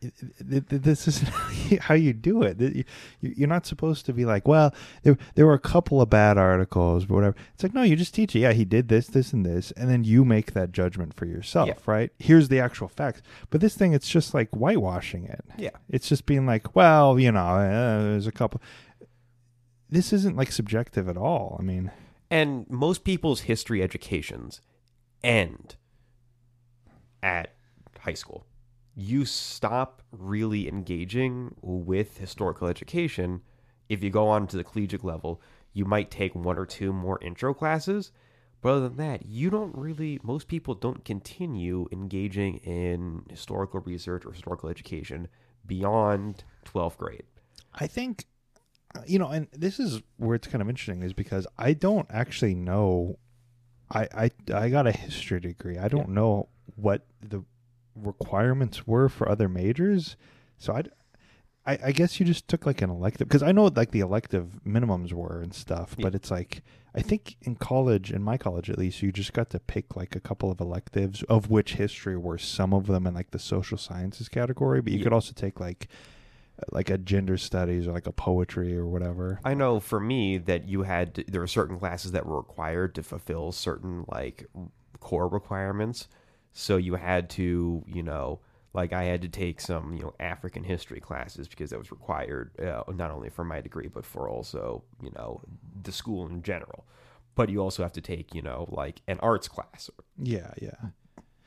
This 0.00 1.08
isn't 1.08 1.28
how 1.80 1.94
you 1.94 2.12
do 2.12 2.42
it. 2.42 2.60
You- 2.60 2.84
you- 3.20 3.34
You're 3.36 3.48
not 3.48 3.66
supposed 3.66 4.06
to 4.06 4.12
be 4.12 4.24
like, 4.24 4.46
well, 4.46 4.72
there 5.02 5.18
there 5.34 5.46
were 5.46 5.54
a 5.54 5.58
couple 5.58 6.00
of 6.00 6.08
bad 6.08 6.38
articles, 6.38 7.04
but 7.06 7.14
whatever. 7.14 7.36
It's 7.54 7.62
like, 7.62 7.74
no, 7.74 7.82
you 7.82 7.96
just 7.96 8.14
teach 8.14 8.36
it. 8.36 8.40
Yeah, 8.40 8.52
he 8.52 8.64
did 8.64 8.88
this, 8.88 9.08
this, 9.08 9.32
and 9.32 9.44
this, 9.44 9.70
and 9.72 9.90
then 9.90 10.04
you 10.04 10.24
make 10.24 10.52
that 10.52 10.70
judgment 10.72 11.14
for 11.14 11.26
yourself, 11.26 11.68
Yeah. 11.68 11.74
right? 11.86 12.10
Here's 12.18 12.48
the 12.48 12.60
actual 12.60 12.88
facts. 12.88 13.22
But 13.50 13.60
this 13.60 13.76
thing, 13.76 13.92
it's 13.92 14.08
just 14.08 14.34
like 14.34 14.50
whitewashing 14.50 15.24
it. 15.24 15.44
Yeah. 15.58 15.70
It's 15.88 16.08
just 16.08 16.26
being 16.26 16.46
like, 16.46 16.76
well, 16.76 17.18
you 17.18 17.32
know, 17.32 17.40
uh, 17.40 18.02
there's 18.02 18.26
a 18.28 18.32
couple. 18.32 18.62
This 19.90 20.12
isn't 20.12 20.36
like 20.36 20.52
subjective 20.52 21.08
at 21.08 21.16
all. 21.16 21.56
I 21.58 21.62
mean, 21.62 21.90
And 22.30 22.68
most 22.68 23.04
people's 23.04 23.40
history 23.42 23.82
educations 23.82 24.60
end 25.24 25.76
at 27.22 27.54
high 28.00 28.14
school. 28.14 28.44
You 29.00 29.24
stop 29.26 30.02
really 30.10 30.66
engaging 30.66 31.54
with 31.62 32.18
historical 32.18 32.66
education 32.66 33.42
if 33.88 34.02
you 34.02 34.10
go 34.10 34.26
on 34.28 34.48
to 34.48 34.56
the 34.56 34.64
collegiate 34.64 35.04
level. 35.04 35.40
You 35.72 35.84
might 35.84 36.10
take 36.10 36.34
one 36.34 36.58
or 36.58 36.66
two 36.66 36.92
more 36.92 37.22
intro 37.22 37.54
classes, 37.54 38.10
but 38.60 38.70
other 38.70 38.88
than 38.88 38.96
that, 38.96 39.24
you 39.24 39.50
don't 39.50 39.72
really, 39.76 40.18
most 40.24 40.48
people 40.48 40.74
don't 40.74 41.04
continue 41.04 41.86
engaging 41.92 42.56
in 42.56 43.22
historical 43.30 43.78
research 43.78 44.26
or 44.26 44.32
historical 44.32 44.68
education 44.68 45.28
beyond 45.64 46.42
12th 46.64 46.96
grade. 46.96 47.22
I 47.72 47.86
think, 47.86 48.24
you 49.06 49.20
know, 49.20 49.28
and 49.28 49.46
this 49.52 49.78
is 49.78 50.02
where 50.16 50.34
it's 50.34 50.48
kind 50.48 50.60
of 50.60 50.68
interesting, 50.68 51.04
is 51.04 51.12
because 51.12 51.46
I 51.56 51.72
don't 51.72 52.08
actually 52.10 52.56
know. 52.56 53.20
I 53.92 54.08
I 54.12 54.30
I 54.52 54.68
got 54.70 54.88
a 54.88 54.92
history 54.92 55.38
degree. 55.38 55.78
I 55.78 55.86
don't 55.86 56.08
know 56.08 56.48
what 56.74 57.06
the 57.22 57.44
requirements 58.02 58.86
were 58.86 59.08
for 59.08 59.28
other 59.28 59.48
majors, 59.48 60.16
so 60.58 60.74
I. 60.74 60.82
I, 61.66 61.78
I 61.86 61.92
guess 61.92 62.18
you 62.18 62.24
just 62.24 62.48
took 62.48 62.64
like 62.64 62.80
an 62.80 62.88
elective 62.88 63.28
because 63.28 63.42
I 63.42 63.52
know 63.52 63.64
what 63.64 63.76
like 63.76 63.90
the 63.90 64.00
elective 64.00 64.58
minimums 64.66 65.12
were 65.12 65.42
and 65.42 65.52
stuff, 65.52 65.94
but 66.00 66.14
it's 66.14 66.30
like 66.30 66.62
I 66.94 67.02
think 67.02 67.36
in 67.42 67.56
college, 67.56 68.10
in 68.10 68.22
my 68.22 68.38
college 68.38 68.70
at 68.70 68.78
least, 68.78 69.02
you 69.02 69.12
just 69.12 69.34
got 69.34 69.50
to 69.50 69.60
pick 69.60 69.94
like 69.94 70.16
a 70.16 70.20
couple 70.20 70.50
of 70.50 70.60
electives, 70.62 71.22
of 71.24 71.50
which 71.50 71.74
history 71.74 72.16
were 72.16 72.38
some 72.38 72.72
of 72.72 72.86
them 72.86 73.06
in 73.06 73.12
like 73.12 73.32
the 73.32 73.38
social 73.38 73.76
sciences 73.76 74.30
category, 74.30 74.80
but 74.80 74.94
you 74.94 74.98
Yeah. 75.00 75.04
could 75.04 75.12
also 75.12 75.34
take 75.34 75.60
like 75.60 75.88
like 76.72 76.88
a 76.88 76.96
gender 76.96 77.36
studies 77.36 77.86
or 77.86 77.92
like 77.92 78.06
a 78.06 78.12
poetry 78.12 78.74
or 78.74 78.86
whatever. 78.86 79.38
I 79.44 79.52
know 79.52 79.78
for 79.78 80.00
me 80.00 80.38
that 80.38 80.66
you 80.70 80.84
had 80.84 81.16
to, 81.16 81.24
there 81.28 81.42
were 81.42 81.46
certain 81.46 81.78
classes 81.78 82.12
that 82.12 82.24
were 82.24 82.38
required 82.38 82.94
to 82.94 83.02
fulfill 83.02 83.52
certain 83.52 84.06
like 84.08 84.46
core 85.00 85.28
requirements. 85.28 86.08
So 86.60 86.76
you 86.76 86.96
had 86.96 87.30
to, 87.30 87.84
you 87.86 88.02
know, 88.02 88.40
like 88.74 88.92
I 88.92 89.04
had 89.04 89.22
to 89.22 89.28
take 89.28 89.60
some, 89.60 89.94
you 89.94 90.02
know, 90.02 90.14
African 90.18 90.64
history 90.64 90.98
classes 90.98 91.46
because 91.46 91.70
that 91.70 91.78
was 91.78 91.92
required 91.92 92.50
uh, 92.58 92.82
not 92.92 93.12
only 93.12 93.30
for 93.30 93.44
my 93.44 93.60
degree 93.60 93.86
but 93.86 94.04
for 94.04 94.28
also, 94.28 94.82
you 95.00 95.12
know, 95.14 95.40
the 95.84 95.92
school 95.92 96.26
in 96.26 96.42
general. 96.42 96.84
But 97.36 97.48
you 97.48 97.60
also 97.60 97.84
have 97.84 97.92
to 97.92 98.00
take, 98.00 98.34
you 98.34 98.42
know, 98.42 98.66
like 98.70 99.02
an 99.06 99.20
arts 99.20 99.46
class. 99.46 99.88
Yeah, 100.20 100.50
yeah. 100.60 100.90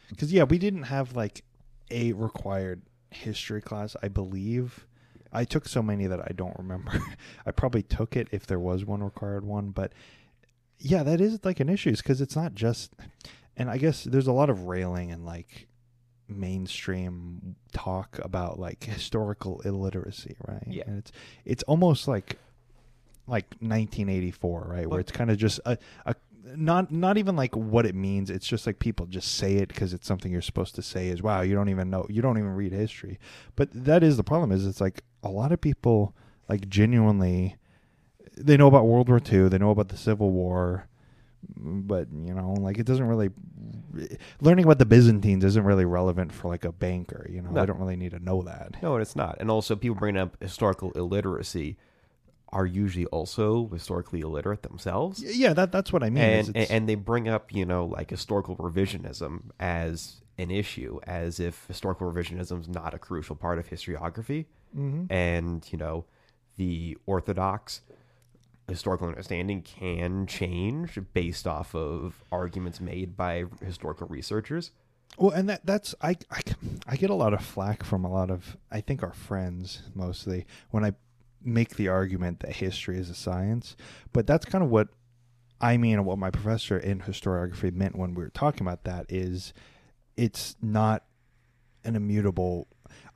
Because 0.08 0.32
yeah, 0.32 0.44
we 0.44 0.58
didn't 0.58 0.84
have 0.84 1.14
like 1.14 1.44
a 1.92 2.14
required 2.14 2.82
history 3.10 3.62
class. 3.62 3.98
I 4.02 4.08
believe 4.08 4.88
I 5.34 5.44
took 5.44 5.68
so 5.68 5.82
many 5.82 6.08
that 6.08 6.22
I 6.22 6.32
don't 6.34 6.58
remember. 6.58 7.04
I 7.46 7.52
probably 7.52 7.84
took 7.84 8.16
it 8.16 8.30
if 8.32 8.48
there 8.48 8.62
was 8.62 8.86
one 8.86 9.04
required 9.04 9.44
one, 9.44 9.72
but 9.72 9.92
yeah, 10.80 11.04
that 11.04 11.20
is 11.20 11.44
like 11.44 11.60
an 11.60 11.68
issue 11.68 11.92
because 11.98 12.22
it's 12.22 12.38
not 12.38 12.56
just. 12.56 12.94
And 13.58 13.70
I 13.70 13.78
guess 13.78 14.04
there's 14.04 14.28
a 14.28 14.32
lot 14.32 14.50
of 14.50 14.64
railing 14.64 15.12
and 15.12 15.26
like 15.26 15.68
mainstream 16.28 17.56
talk 17.74 18.20
about 18.24 18.60
like 18.60 18.84
historical 18.84 19.62
illiteracy, 19.62 20.36
right? 20.48 20.64
Yeah. 20.68 20.84
and 20.88 20.98
it's 20.98 21.12
it's 21.46 21.64
almost 21.64 22.08
like 22.08 22.38
like 23.28 23.46
1984, 23.60 24.68
right? 24.68 24.88
Where 24.88 25.00
it's 25.00 25.12
kind 25.12 25.30
of 25.30 25.38
just 25.38 25.60
a, 25.66 25.78
a 26.06 26.16
not 26.56 26.92
not 26.92 27.18
even 27.18 27.36
like 27.36 27.56
what 27.56 27.86
it 27.86 27.96
means. 27.96 28.30
It's 28.30 28.48
just 28.48 28.66
like 28.66 28.80
people 28.80 29.06
just 29.06 29.36
say 29.36 29.56
it 29.56 29.68
because 29.68 29.94
it's 29.94 30.08
something 30.08 30.32
you're 30.32 30.42
supposed 30.42 30.76
to 30.76 30.82
say. 30.82 31.10
Is 31.10 31.22
wow, 31.22 31.42
you 31.42 31.54
don't 31.54 31.70
even 31.70 31.90
know, 31.90 32.06
you 32.10 32.22
don't 32.22 32.38
even 32.38 32.56
read 32.56 32.72
history. 32.72 33.20
But 33.56 33.70
that 33.74 34.04
is 34.04 34.18
the 34.18 34.24
problem. 34.24 34.52
Is 34.52 34.66
it's 34.66 34.82
like 34.82 35.04
a 35.24 35.30
lot 35.30 35.52
of 35.52 35.62
people 35.62 36.16
like 36.50 36.68
genuinely 36.68 37.58
they 38.38 38.58
know 38.58 38.68
about 38.68 38.88
World 38.88 39.10
War 39.10 39.22
II, 39.32 39.50
they 39.50 39.58
know 39.58 39.72
about 39.72 39.90
the 39.90 39.98
Civil 39.98 40.32
War, 40.32 40.88
but 41.58 42.08
you 42.12 42.34
know, 42.34 42.54
like 42.60 42.78
it 42.78 42.86
doesn't 42.86 43.08
really 43.08 43.30
learning 44.42 44.66
about 44.66 44.80
the 44.80 44.86
Byzantines 44.86 45.44
isn't 45.44 45.64
really 45.64 45.86
relevant 45.86 46.32
for 46.32 46.48
like 46.48 46.66
a 46.66 46.72
banker. 46.72 47.28
You 47.30 47.42
know, 47.42 47.52
No. 47.52 47.62
they 47.62 47.66
don't 47.68 47.80
really 47.80 47.96
need 47.96 48.12
to 48.12 48.20
know 48.20 48.42
that. 48.44 48.82
No, 48.82 48.94
and 48.94 49.02
it's 49.02 49.16
not. 49.16 49.38
And 49.40 49.50
also 49.52 49.76
people 49.76 49.96
bringing 49.96 50.22
up 50.22 50.38
historical 50.42 50.92
illiteracy 50.92 51.78
are 52.50 52.66
usually 52.66 53.06
also 53.08 53.70
historically 53.70 54.20
illiterate 54.22 54.62
themselves. 54.64 55.24
Yeah, 55.24 55.54
that 55.54 55.72
that's 55.72 55.94
what 55.94 56.04
I 56.04 56.10
mean. 56.10 56.24
and 56.24 56.58
and 56.58 56.90
they 56.90 56.96
bring 56.96 57.28
up 57.30 57.54
you 57.54 57.66
know 57.66 57.86
like 57.86 58.10
historical 58.10 58.56
revisionism 58.58 59.52
as 59.60 60.22
an 60.38 60.52
issue 60.52 61.00
as 61.06 61.40
if 61.40 61.66
historical 61.68 62.12
revisionism 62.12 62.62
is 62.62 62.68
not 62.68 62.94
a 62.94 63.00
crucial 63.00 63.36
part 63.36 63.60
of 63.60 63.70
historiography 63.70 64.46
Mhm. 64.76 65.08
and 65.12 65.68
you 65.72 65.78
know 65.78 66.06
the 66.58 66.98
orthodox 67.06 67.82
historical 68.68 69.08
understanding 69.08 69.62
can 69.62 70.26
change 70.28 71.00
based 71.14 71.48
off 71.48 71.76
of 71.76 72.24
arguments 72.32 72.80
made 72.80 73.18
by 73.18 73.46
historical 73.64 74.08
researchers. 74.08 74.72
Well, 75.18 75.32
and 75.32 75.50
that 75.50 75.66
that's 75.66 75.94
I, 76.02 76.16
I 76.30 76.42
I 76.88 76.96
get 76.96 77.10
a 77.10 77.16
lot 77.16 77.34
of 77.34 77.44
flack 77.44 77.84
from 77.84 78.06
a 78.06 78.12
lot 78.12 78.32
of 78.32 78.58
I 78.72 78.82
think 78.82 79.04
our 79.04 79.14
friends 79.14 79.84
mostly 79.94 80.46
when 80.70 80.86
I 80.86 80.94
make 81.44 81.76
the 81.76 81.90
argument 81.90 82.40
that 82.42 82.54
history 82.58 82.98
is 82.98 83.10
a 83.10 83.16
science, 83.16 83.76
but 84.14 84.26
that's 84.26 84.46
kind 84.46 84.64
of 84.64 84.70
what 84.70 84.90
I 85.60 85.78
mean 85.78 85.96
and 85.96 86.06
what 86.06 86.18
my 86.18 86.32
professor 86.32 86.78
in 86.78 87.02
historiography 87.02 87.74
meant 87.74 87.98
when 87.98 88.14
we 88.14 88.24
were 88.24 88.30
talking 88.30 88.66
about 88.66 88.84
that 88.86 89.06
is 89.10 89.54
it's 90.16 90.56
not 90.62 91.04
an 91.84 91.96
immutable 91.96 92.68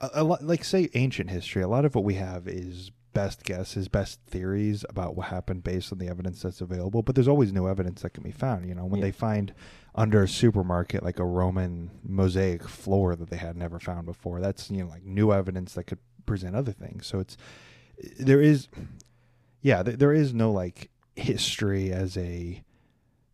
a, 0.01 0.09
a 0.15 0.23
lot 0.23 0.43
like 0.43 0.63
say 0.63 0.89
ancient 0.93 1.29
history 1.29 1.61
a 1.61 1.67
lot 1.67 1.85
of 1.85 1.95
what 1.95 2.03
we 2.03 2.15
have 2.15 2.47
is 2.47 2.91
best 3.15 3.43
guesses 3.43 3.87
best 3.87 4.19
theories 4.27 4.85
about 4.89 5.15
what 5.15 5.27
happened 5.29 5.63
based 5.63 5.91
on 5.91 5.97
the 5.97 6.07
evidence 6.07 6.41
that's 6.43 6.61
available 6.61 7.01
but 7.01 7.15
there's 7.15 7.27
always 7.27 7.51
new 7.51 7.67
evidence 7.67 8.01
that 8.03 8.11
can 8.13 8.21
be 8.23 8.31
found 8.31 8.67
you 8.69 8.75
know 8.75 8.85
when 8.85 8.99
Yeah. 8.99 9.05
they 9.07 9.11
find 9.11 9.53
under 9.95 10.21
a 10.21 10.27
supermarket 10.27 11.01
like 11.01 11.17
a 11.17 11.25
roman 11.25 11.89
mosaic 12.03 12.67
floor 12.67 13.15
that 13.15 13.29
they 13.29 13.37
had 13.37 13.55
never 13.57 13.79
found 13.79 14.05
before 14.05 14.39
that's 14.41 14.69
you 14.69 14.83
know 14.83 14.89
like 14.89 15.03
new 15.03 15.31
evidence 15.33 15.73
that 15.73 15.85
could 15.85 15.99
present 16.25 16.55
other 16.55 16.71
things. 16.71 17.05
So 17.07 17.19
it's 17.19 17.37
there 18.19 18.41
is 18.41 18.67
yeah 19.61 19.81
th- 19.83 19.97
there 19.97 20.11
is 20.11 20.33
no 20.33 20.51
like 20.51 20.89
history 21.15 21.91
as 21.93 22.17
a 22.17 22.63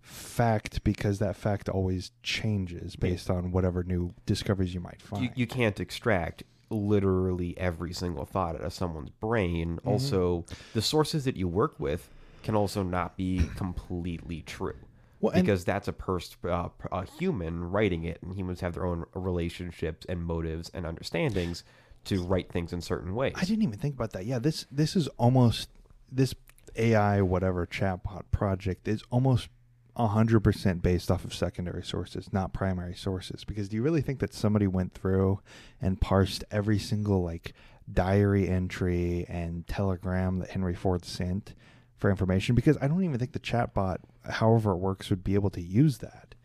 fact 0.01 0.84
because 0.84 1.19
that 1.19 1.36
fact 1.36 1.69
always 1.69 2.11
changes 2.21 2.95
based 2.95 3.29
on 3.29 3.51
whatever 3.51 3.84
new 3.84 4.13
discoveries 4.25 4.73
you 4.73 4.79
might 4.82 5.01
find. 5.01 5.23
you, 5.23 5.29
you 5.36 5.47
can't 5.47 5.79
extract 5.79 6.43
literally 6.72 7.57
every 7.57 7.93
single 7.93 8.26
thought 8.26 8.55
out 8.55 8.61
of 8.61 8.74
someone's 8.74 9.09
brain. 9.09 9.78
Mm-hmm. 9.78 9.88
Also, 9.88 10.45
the 10.74 10.82
sources 10.82 11.26
that 11.26 11.36
you 11.36 11.47
work 11.47 11.80
with 11.80 12.09
can 12.43 12.55
also 12.55 12.84
not 12.84 13.17
be 13.17 13.49
completely 13.55 14.41
true. 14.41 14.76
Well, 15.19 15.34
because 15.34 15.63
that's 15.63 15.88
a 15.88 15.93
pers- 15.93 16.36
uh, 16.43 16.69
a 16.91 17.05
human 17.05 17.69
writing 17.69 18.05
it, 18.05 18.17
and 18.24 18.34
humans 18.34 18.61
have 18.61 18.74
their 18.74 18.86
own 18.86 19.05
relationships 19.13 20.03
and 20.09 20.26
motives 20.26 20.72
and 20.74 20.84
understandings 20.86 21.63
to 22.05 22.24
write 22.24 22.51
things 22.51 22.74
in 22.74 22.82
certain 22.82 23.13
ways. 23.13 23.34
I 23.36 23.45
didn't 23.45 23.61
even 23.61 23.78
think 23.78 23.93
about 23.93 24.13
that. 24.13 24.26
Yeah, 24.26 24.39
this 24.39 24.65
this 24.72 24.95
is 24.95 25.07
almost 25.19 25.69
this 26.11 26.34
AI 26.76 27.22
whatever 27.22 27.67
chatbot 27.67 28.24
project 28.32 28.88
is 28.88 29.03
almost 29.11 29.49
hundred 29.96 30.42
percent 30.42 30.82
based 30.82 31.12
off 31.12 31.26
of 31.26 31.34
secondary 31.34 31.84
sources, 31.84 32.32
not 32.32 32.54
primary 32.54 32.96
sources. 32.96 33.44
Because 33.44 33.70
do 33.70 33.76
you 33.76 33.84
really 33.84 34.02
think 34.02 34.20
that 34.20 34.34
somebody 34.34 34.68
went 34.68 34.94
through 34.94 35.39
and 35.82 36.02
parsed 36.02 36.44
every 36.52 36.80
single 36.80 37.22
like 37.24 37.54
diary 37.92 38.48
entry 38.48 39.26
and 39.28 39.68
telegram 39.68 40.39
that 40.39 40.52
Henry 40.52 40.76
Ford 40.76 41.06
sent 41.06 41.56
for 41.98 42.10
information? 42.10 42.56
Because 42.56 42.78
I 42.82 42.88
don't 42.88 43.04
even 43.04 43.20
think 43.20 43.34
the 43.34 43.39
chatbot, 43.39 43.98
however 44.30 44.72
it 44.72 44.78
works, 44.78 45.10
would 45.10 45.24
be 45.24 45.36
able 45.36 45.50
to 45.52 45.62
use 45.62 45.98
that. 46.00 46.36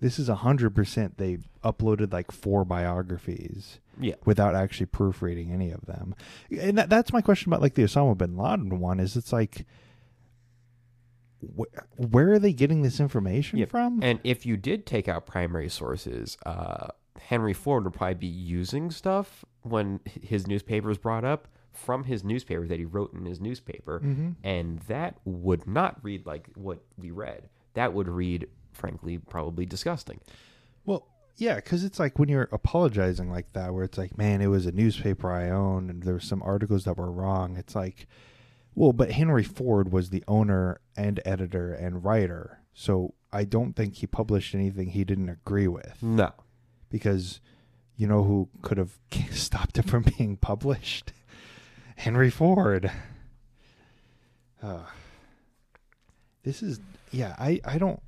This 0.00 0.18
is 0.18 0.28
hundred 0.28 0.74
percent. 0.74 1.16
They 1.16 1.38
uploaded 1.64 2.12
like 2.12 2.32
four 2.32 2.64
biographies 2.64 3.78
yeah, 4.00 4.16
without 4.24 4.54
actually 4.54 4.86
proofreading 4.86 5.52
any 5.52 5.70
of 5.70 5.86
them. 5.86 6.14
And 6.50 6.76
that, 6.76 6.90
that's 6.90 7.12
my 7.12 7.20
question 7.20 7.50
about 7.50 7.62
like 7.62 7.74
the 7.74 7.84
Osama 7.84 8.18
bin 8.18 8.36
Laden 8.36 8.80
one 8.80 9.00
is 9.00 9.16
it's 9.16 9.32
like 9.32 9.64
wh- 11.58 12.00
where 12.12 12.32
are 12.32 12.38
they 12.38 12.52
getting 12.52 12.82
this 12.82 13.00
information 13.00 13.58
Yeah, 13.58 13.66
from? 13.66 14.02
And 14.02 14.20
if 14.24 14.46
you 14.46 14.56
did 14.56 14.86
take 14.86 15.08
out 15.08 15.26
primary 15.26 15.68
sources, 15.68 16.36
uh, 16.46 16.88
Henry 17.20 17.52
Ford 17.52 17.84
would 17.84 17.92
probably 17.94 18.14
be 18.14 18.26
using 18.26 18.90
stuff 18.90 19.44
when 19.62 20.00
his 20.04 20.46
newspaper 20.46 20.90
is 20.90 20.98
brought 20.98 21.24
up 21.24 21.48
from 21.72 22.04
his 22.04 22.22
newspaper 22.24 22.66
that 22.66 22.78
he 22.78 22.84
wrote 22.84 23.14
in 23.14 23.24
his 23.24 23.40
newspaper, 23.40 24.00
Mhm. 24.00 24.34
and 24.44 24.80
that 24.80 25.18
would 25.24 25.66
not 25.66 25.98
read 26.02 26.26
like 26.26 26.48
what 26.54 26.82
we 26.98 27.10
read. 27.10 27.48
That 27.74 27.94
would 27.94 28.08
read, 28.08 28.48
frankly, 28.72 29.16
probably 29.18 29.64
disgusting. 29.66 30.20
Well, 30.84 31.06
Yeah, 31.38 31.54
because 31.56 31.82
it's 31.82 31.98
like 31.98 32.18
when 32.18 32.28
you're 32.28 32.50
apologizing 32.52 33.30
like 33.30 33.54
that, 33.54 33.72
where 33.72 33.84
it's 33.84 33.96
like, 33.96 34.18
man, 34.18 34.42
it 34.42 34.48
was 34.48 34.66
a 34.66 34.70
newspaper 34.72 35.32
I 35.32 35.48
own, 35.48 35.88
and 35.88 36.02
there 36.02 36.12
were 36.12 36.20
some 36.20 36.42
articles 36.42 36.84
that 36.84 36.98
were 36.98 37.10
wrong. 37.10 37.56
It's 37.56 37.74
like, 37.74 38.06
well, 38.74 38.92
but 38.92 39.12
Henry 39.12 39.44
Ford 39.44 39.92
was 39.92 40.10
the 40.10 40.24
owner 40.26 40.80
and 40.96 41.20
editor 41.24 41.72
and 41.72 42.04
writer, 42.04 42.60
so 42.72 43.14
I 43.32 43.44
don't 43.44 43.74
think 43.74 43.96
he 43.96 44.06
published 44.06 44.54
anything 44.54 44.90
he 44.90 45.04
didn't 45.04 45.28
agree 45.28 45.68
with. 45.68 46.02
No. 46.02 46.32
Because 46.90 47.40
you 47.96 48.06
know 48.06 48.24
who 48.24 48.48
could 48.62 48.78
have 48.78 48.98
stopped 49.30 49.78
it 49.78 49.88
from 49.88 50.04
being 50.18 50.36
published? 50.36 51.12
Henry 51.96 52.30
Ford. 52.30 52.90
Uh, 54.62 54.84
this 56.42 56.62
is 56.62 56.80
yeah. 57.10 57.34
I 57.38 57.60
I 57.64 57.78
don't. 57.78 58.00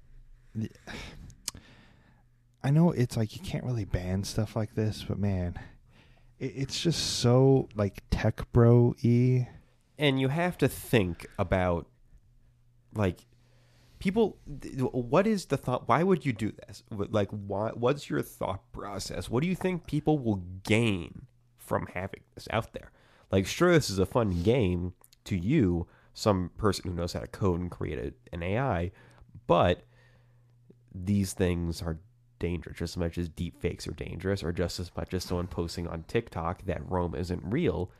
I 2.62 2.70
know 2.70 2.92
it's 2.92 3.16
like 3.16 3.36
you 3.36 3.42
can't 3.42 3.64
really 3.64 3.84
ban 3.84 4.24
stuff 4.24 4.56
like 4.56 4.74
this, 4.74 5.04
but 5.06 5.18
man, 5.18 5.58
it, 6.38 6.52
it's 6.56 6.80
just 6.80 7.18
so 7.18 7.68
like 7.74 8.02
tech 8.10 8.50
bro 8.52 8.94
y. 9.04 9.48
and 9.98 10.20
you 10.20 10.28
have 10.28 10.58
to 10.58 10.68
think 10.68 11.26
about 11.38 11.86
like 12.94 13.26
people 13.98 14.38
what 14.44 15.26
is 15.26 15.46
the 15.46 15.56
thought 15.56 15.88
why 15.88 16.02
would 16.02 16.26
you 16.26 16.32
do 16.32 16.52
this? 16.66 16.82
Like 16.90 17.30
why 17.30 17.70
what's 17.70 18.10
your 18.10 18.22
thought 18.22 18.70
process? 18.72 19.28
What 19.28 19.42
do 19.42 19.48
you 19.48 19.54
think 19.54 19.86
people 19.86 20.18
will 20.18 20.42
gain 20.64 21.26
from 21.56 21.86
having 21.94 22.20
this 22.34 22.48
out 22.50 22.72
there? 22.72 22.90
Like 23.30 23.46
sure 23.46 23.72
this 23.72 23.90
is 23.90 23.98
a 23.98 24.06
fun 24.06 24.42
game 24.42 24.94
to 25.24 25.36
you 25.36 25.86
some 26.12 26.50
person 26.56 26.90
who 26.90 26.96
knows 26.96 27.12
how 27.12 27.20
to 27.20 27.26
code 27.26 27.60
and 27.60 27.70
create 27.70 28.14
an 28.32 28.42
ai 28.42 28.92
but 29.46 29.82
these 30.94 31.32
things 31.32 31.82
are 31.82 31.98
dangerous. 32.38 32.76
Just 32.76 32.92
as 32.92 32.96
much 32.98 33.18
as 33.18 33.28
deep 33.28 33.60
fakes 33.60 33.88
are 33.88 33.92
dangerous 33.92 34.44
or 34.44 34.52
just 34.52 34.78
as 34.78 34.90
much 34.96 35.12
as 35.14 35.24
someone 35.24 35.46
posting 35.46 35.88
on 35.88 36.04
tiktok 36.04 36.64
that 36.66 36.88
rome 36.90 37.14
isn't 37.14 37.42
real 37.44 37.90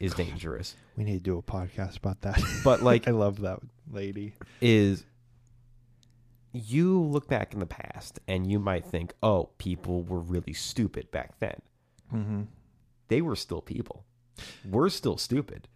is 0.00 0.14
dangerous 0.14 0.74
We 0.96 1.04
need 1.04 1.14
to 1.14 1.20
do 1.20 1.38
a 1.38 1.42
podcast 1.42 1.96
about 1.98 2.20
that. 2.22 2.40
But, 2.64 2.82
like- 2.88 3.06
I 3.08 3.12
love 3.12 3.40
that 3.42 3.60
lady. 3.90 4.34
is 4.60 5.04
you 6.52 7.00
look 7.00 7.26
back 7.28 7.52
in 7.52 7.58
the 7.60 7.66
past 7.66 8.20
and 8.28 8.50
you 8.50 8.58
might 8.60 8.84
think, 8.86 9.12
oh, 9.22 9.50
people 9.58 10.02
were 10.04 10.20
really 10.20 10.52
stupid 10.52 11.10
back 11.10 11.38
then. 11.40 11.60
Mm-hmm. 12.12 12.42
They 13.08 13.20
were 13.20 13.34
still 13.36 13.60
people. 13.60 14.04
We're 14.68 14.88
still 14.88 15.16
stupid. 15.16 15.68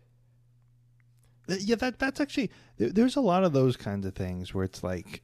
Yeah, 1.49 1.77
that 1.77 1.99
that's 1.99 2.21
actually 2.21 2.51
there's 2.77 3.17
a 3.17 3.21
lot 3.21 3.43
of 3.43 3.53
those 3.53 3.77
kinds 3.77 4.05
of 4.05 4.15
things 4.15 4.53
where 4.53 4.65
it's 4.65 4.83
like 4.83 5.23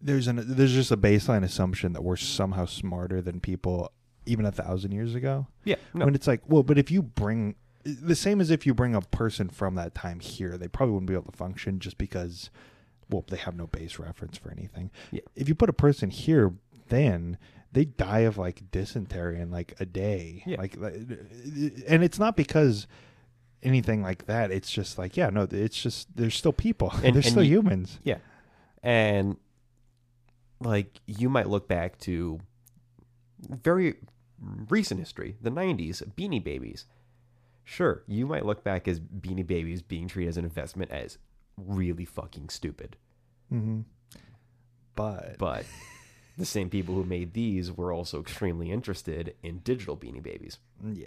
there's 0.00 0.28
an 0.28 0.42
there's 0.44 0.74
just 0.74 0.90
a 0.90 0.96
baseline 0.96 1.42
assumption 1.42 1.94
that 1.94 2.04
we're 2.04 2.16
somehow 2.16 2.66
smarter 2.66 3.22
than 3.22 3.40
people 3.40 3.90
even 4.26 4.44
a 4.44 4.52
thousand 4.52 4.92
years 4.92 5.14
ago. 5.14 5.46
Yeah. 5.64 5.76
No. 5.94 6.04
When 6.04 6.14
it's 6.14 6.26
like, 6.26 6.42
well, 6.46 6.62
but 6.62 6.76
if 6.78 6.90
you 6.90 7.02
bring 7.02 7.54
the 7.84 8.14
same 8.16 8.40
as 8.40 8.50
if 8.50 8.66
you 8.66 8.74
bring 8.74 8.94
a 8.94 9.00
person 9.00 9.48
from 9.48 9.74
that 9.76 9.94
time 9.94 10.20
here, 10.20 10.56
they 10.56 10.68
probably 10.68 10.92
wouldn't 10.94 11.08
be 11.08 11.14
able 11.14 11.30
to 11.30 11.36
function 11.36 11.78
just 11.80 11.98
because, 11.98 12.50
well, 13.10 13.24
they 13.28 13.36
have 13.36 13.56
no 13.56 13.66
base 13.66 13.98
reference 13.98 14.36
for 14.38 14.50
anything. 14.50 14.90
Yeah. 15.10 15.20
If 15.34 15.48
you 15.48 15.54
put 15.54 15.68
a 15.68 15.72
person 15.74 16.10
here, 16.10 16.52
then 16.88 17.38
they 17.72 17.84
die 17.86 18.20
of 18.20 18.38
like 18.38 18.70
dysentery 18.70 19.40
in 19.40 19.50
like 19.50 19.74
a 19.80 19.86
day. 19.86 20.42
Yeah. 20.46 20.60
Like, 20.60 20.74
and 20.76 22.04
it's 22.04 22.18
not 22.18 22.36
because 22.36 22.86
anything 23.62 24.02
like 24.02 24.26
that. 24.26 24.50
It's 24.50 24.70
just 24.70 24.98
like, 24.98 25.16
yeah, 25.16 25.30
no, 25.30 25.46
it's 25.50 25.80
just 25.82 26.14
there's 26.16 26.36
still 26.36 26.52
people. 26.52 26.92
And- 27.02 27.14
they're 27.16 27.22
still 27.22 27.42
you- 27.42 27.58
humans. 27.60 27.98
Yeah. 28.04 28.18
And 28.82 29.36
like 30.60 31.00
you 31.06 31.28
might 31.28 31.48
look 31.48 31.66
back 31.68 31.98
to 32.00 32.40
very 33.48 33.94
recent 34.68 35.00
history, 35.00 35.36
the 35.40 35.50
90s, 35.50 36.02
Beanie 36.14 36.42
Babies. 36.42 36.86
Sure, 37.64 38.02
you 38.06 38.26
might 38.26 38.44
look 38.44 38.64
back 38.64 38.88
as 38.88 38.98
Beanie 39.00 39.46
Babies 39.46 39.82
being 39.82 40.08
treated 40.08 40.28
as 40.30 40.36
an 40.36 40.44
investment 40.44 40.90
as 40.90 41.18
really 41.56 42.04
fucking 42.04 42.48
stupid. 42.48 42.96
Mm-hmm. 43.52 43.80
But, 44.94 45.36
But 45.38 45.64
the 46.36 46.44
same 46.44 46.68
people 46.70 46.94
who 46.94 47.04
made 47.04 47.32
these 47.34 47.70
were 47.72 47.92
also 47.92 48.20
extremely 48.20 48.70
interested 48.70 49.34
in 49.42 49.58
digital 49.60 49.96
Beanie 49.96 50.22
Babies. 50.22 50.58
yeah, 50.84 51.06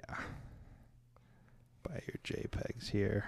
buy 1.84 2.01
your 2.08 2.20
JPEGs 2.24 2.89
here. 2.89 3.26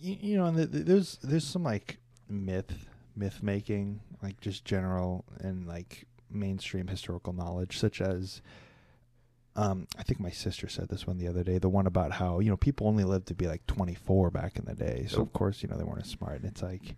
You, 0.00 0.16
you 0.20 0.36
know, 0.36 0.46
and 0.46 0.56
the, 0.56 0.66
the- 0.66 0.78
there's 0.84 1.18
there's 1.22 1.46
some 1.46 1.62
like 1.62 1.98
myth 2.28 2.86
myth 3.16 3.42
making, 3.42 4.00
like 4.22 4.40
just 4.40 4.64
general 4.64 5.24
and 5.40 5.66
like 5.66 6.06
mainstream 6.30 6.86
historical 6.88 7.32
knowledge, 7.32 7.78
such 7.78 8.00
as. 8.00 8.40
Um, 9.56 9.86
I 9.96 10.02
think 10.02 10.18
my 10.18 10.30
sister 10.30 10.68
said 10.68 10.88
this 10.88 11.06
one 11.06 11.18
the 11.18 11.28
other 11.28 11.44
day. 11.44 11.58
The 11.58 11.68
one 11.68 11.86
about 11.86 12.12
how 12.12 12.40
you 12.40 12.50
know 12.50 12.56
people 12.56 12.88
only 12.88 13.04
lived 13.04 13.28
to 13.28 13.34
be 13.34 13.46
like 13.46 13.66
24 13.66 14.30
back 14.30 14.58
in 14.58 14.64
the 14.64 14.74
day, 14.74 15.06
so 15.08 15.22
of 15.22 15.32
course 15.32 15.62
you 15.62 15.68
know 15.68 15.76
they 15.76 15.84
weren't 15.84 16.04
as 16.04 16.10
smart. 16.10 16.36
And 16.36 16.46
it's 16.46 16.62
like, 16.62 16.96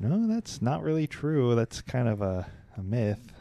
no, 0.00 0.26
that's 0.26 0.62
not 0.62 0.82
really 0.82 1.06
true. 1.06 1.54
That's 1.54 1.82
kind 1.82 2.08
of 2.08 2.22
a, 2.22 2.46
a 2.76 2.82
myth. 2.82 3.32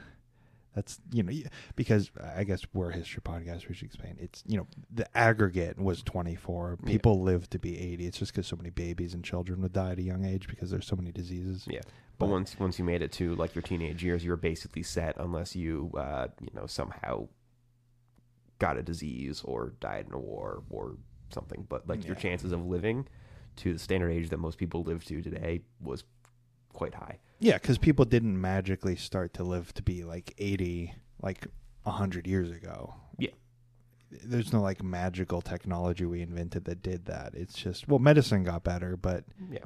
That's 0.75 0.99
you 1.13 1.23
know 1.23 1.33
because 1.75 2.11
I 2.35 2.43
guess 2.43 2.61
we're 2.73 2.91
a 2.91 2.93
history 2.93 3.21
podcast. 3.21 3.69
We 3.69 3.75
should 3.75 3.87
explain. 3.87 4.17
It's 4.19 4.43
you 4.45 4.57
know 4.57 4.67
the 4.93 5.17
aggregate 5.17 5.79
was 5.79 6.03
24. 6.03 6.79
Yeah. 6.83 6.91
People 6.91 7.21
live 7.21 7.49
to 7.51 7.59
be 7.59 7.79
80. 7.79 8.07
It's 8.07 8.19
just 8.19 8.33
because 8.33 8.47
so 8.47 8.57
many 8.57 8.69
babies 8.69 9.13
and 9.13 9.23
children 9.23 9.61
would 9.61 9.73
die 9.73 9.91
at 9.91 9.99
a 9.99 10.03
young 10.03 10.25
age 10.25 10.47
because 10.47 10.71
there's 10.71 10.87
so 10.87 10.97
many 10.97 11.11
diseases. 11.11 11.65
Yeah. 11.69 11.81
But 12.19 12.27
once 12.27 12.59
once 12.59 12.77
you 12.77 12.85
made 12.85 13.01
it 13.01 13.11
to 13.13 13.33
like 13.35 13.55
your 13.55 13.63
teenage 13.63 14.03
years, 14.03 14.23
you 14.23 14.29
were 14.29 14.37
basically 14.37 14.83
set 14.83 15.15
unless 15.17 15.55
you 15.55 15.91
uh, 15.97 16.27
you 16.41 16.51
know 16.53 16.67
somehow 16.67 17.27
got 18.61 18.77
a 18.77 18.83
disease 18.83 19.41
or 19.43 19.73
died 19.81 20.05
in 20.07 20.13
a 20.13 20.19
war 20.19 20.61
or 20.69 20.95
something. 21.33 21.65
But 21.67 21.89
like 21.89 22.05
your 22.05 22.15
chances 22.15 22.51
of 22.51 22.65
living 22.65 23.07
to 23.57 23.73
the 23.73 23.79
standard 23.79 24.11
age 24.11 24.29
that 24.29 24.37
most 24.37 24.57
people 24.57 24.83
live 24.83 25.03
to 25.05 25.21
today 25.21 25.61
was 25.81 26.03
quite 26.71 26.93
high. 26.93 27.17
Yeah, 27.39 27.55
because 27.57 27.77
people 27.79 28.05
didn't 28.05 28.39
magically 28.39 28.95
start 28.95 29.33
to 29.33 29.43
live 29.43 29.73
to 29.73 29.81
be 29.83 30.03
like 30.03 30.33
80 30.37 30.93
like 31.21 31.47
100 31.83 32.27
years 32.27 32.51
ago. 32.51 32.93
Yeah. 33.17 33.31
There's 34.11 34.53
no 34.53 34.61
like 34.61 34.83
magical 34.83 35.41
technology 35.41 36.05
we 36.05 36.21
invented 36.21 36.65
that 36.65 36.83
did 36.83 37.05
that. 37.05 37.33
It's 37.33 37.55
just, 37.55 37.87
well, 37.87 37.99
medicine 37.99 38.43
got 38.43 38.63
better, 38.63 38.95
but 38.95 39.23
Yeah. 39.49 39.65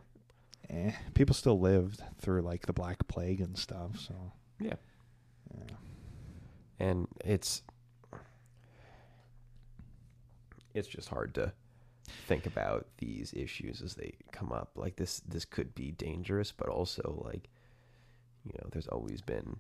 eh, 0.69 0.91
people 1.13 1.35
still 1.35 1.59
lived 1.59 2.01
through 2.19 2.43
like 2.43 2.65
the 2.65 2.73
Black 2.73 3.07
Plague 3.07 3.41
and 3.41 3.57
stuff. 3.57 3.99
So, 3.99 4.31
Yeah. 4.59 4.75
yeah. 5.53 5.75
And 6.79 7.07
it's 7.23 7.61
it's 10.75 10.87
just 10.87 11.09
hard 11.09 11.33
to 11.35 11.53
think 12.27 12.45
about 12.45 12.85
these 12.99 13.33
issues 13.33 13.81
as 13.81 13.95
they 13.95 14.13
come 14.31 14.51
up. 14.51 14.71
Like 14.75 14.95
this 14.95 15.21
this 15.21 15.45
could 15.45 15.73
be 15.73 15.91
dangerous, 15.91 16.51
but 16.51 16.69
also 16.69 17.21
like 17.25 17.49
you 18.45 18.53
know, 18.59 18.69
there's 18.71 18.87
always 18.87 19.21
been 19.21 19.57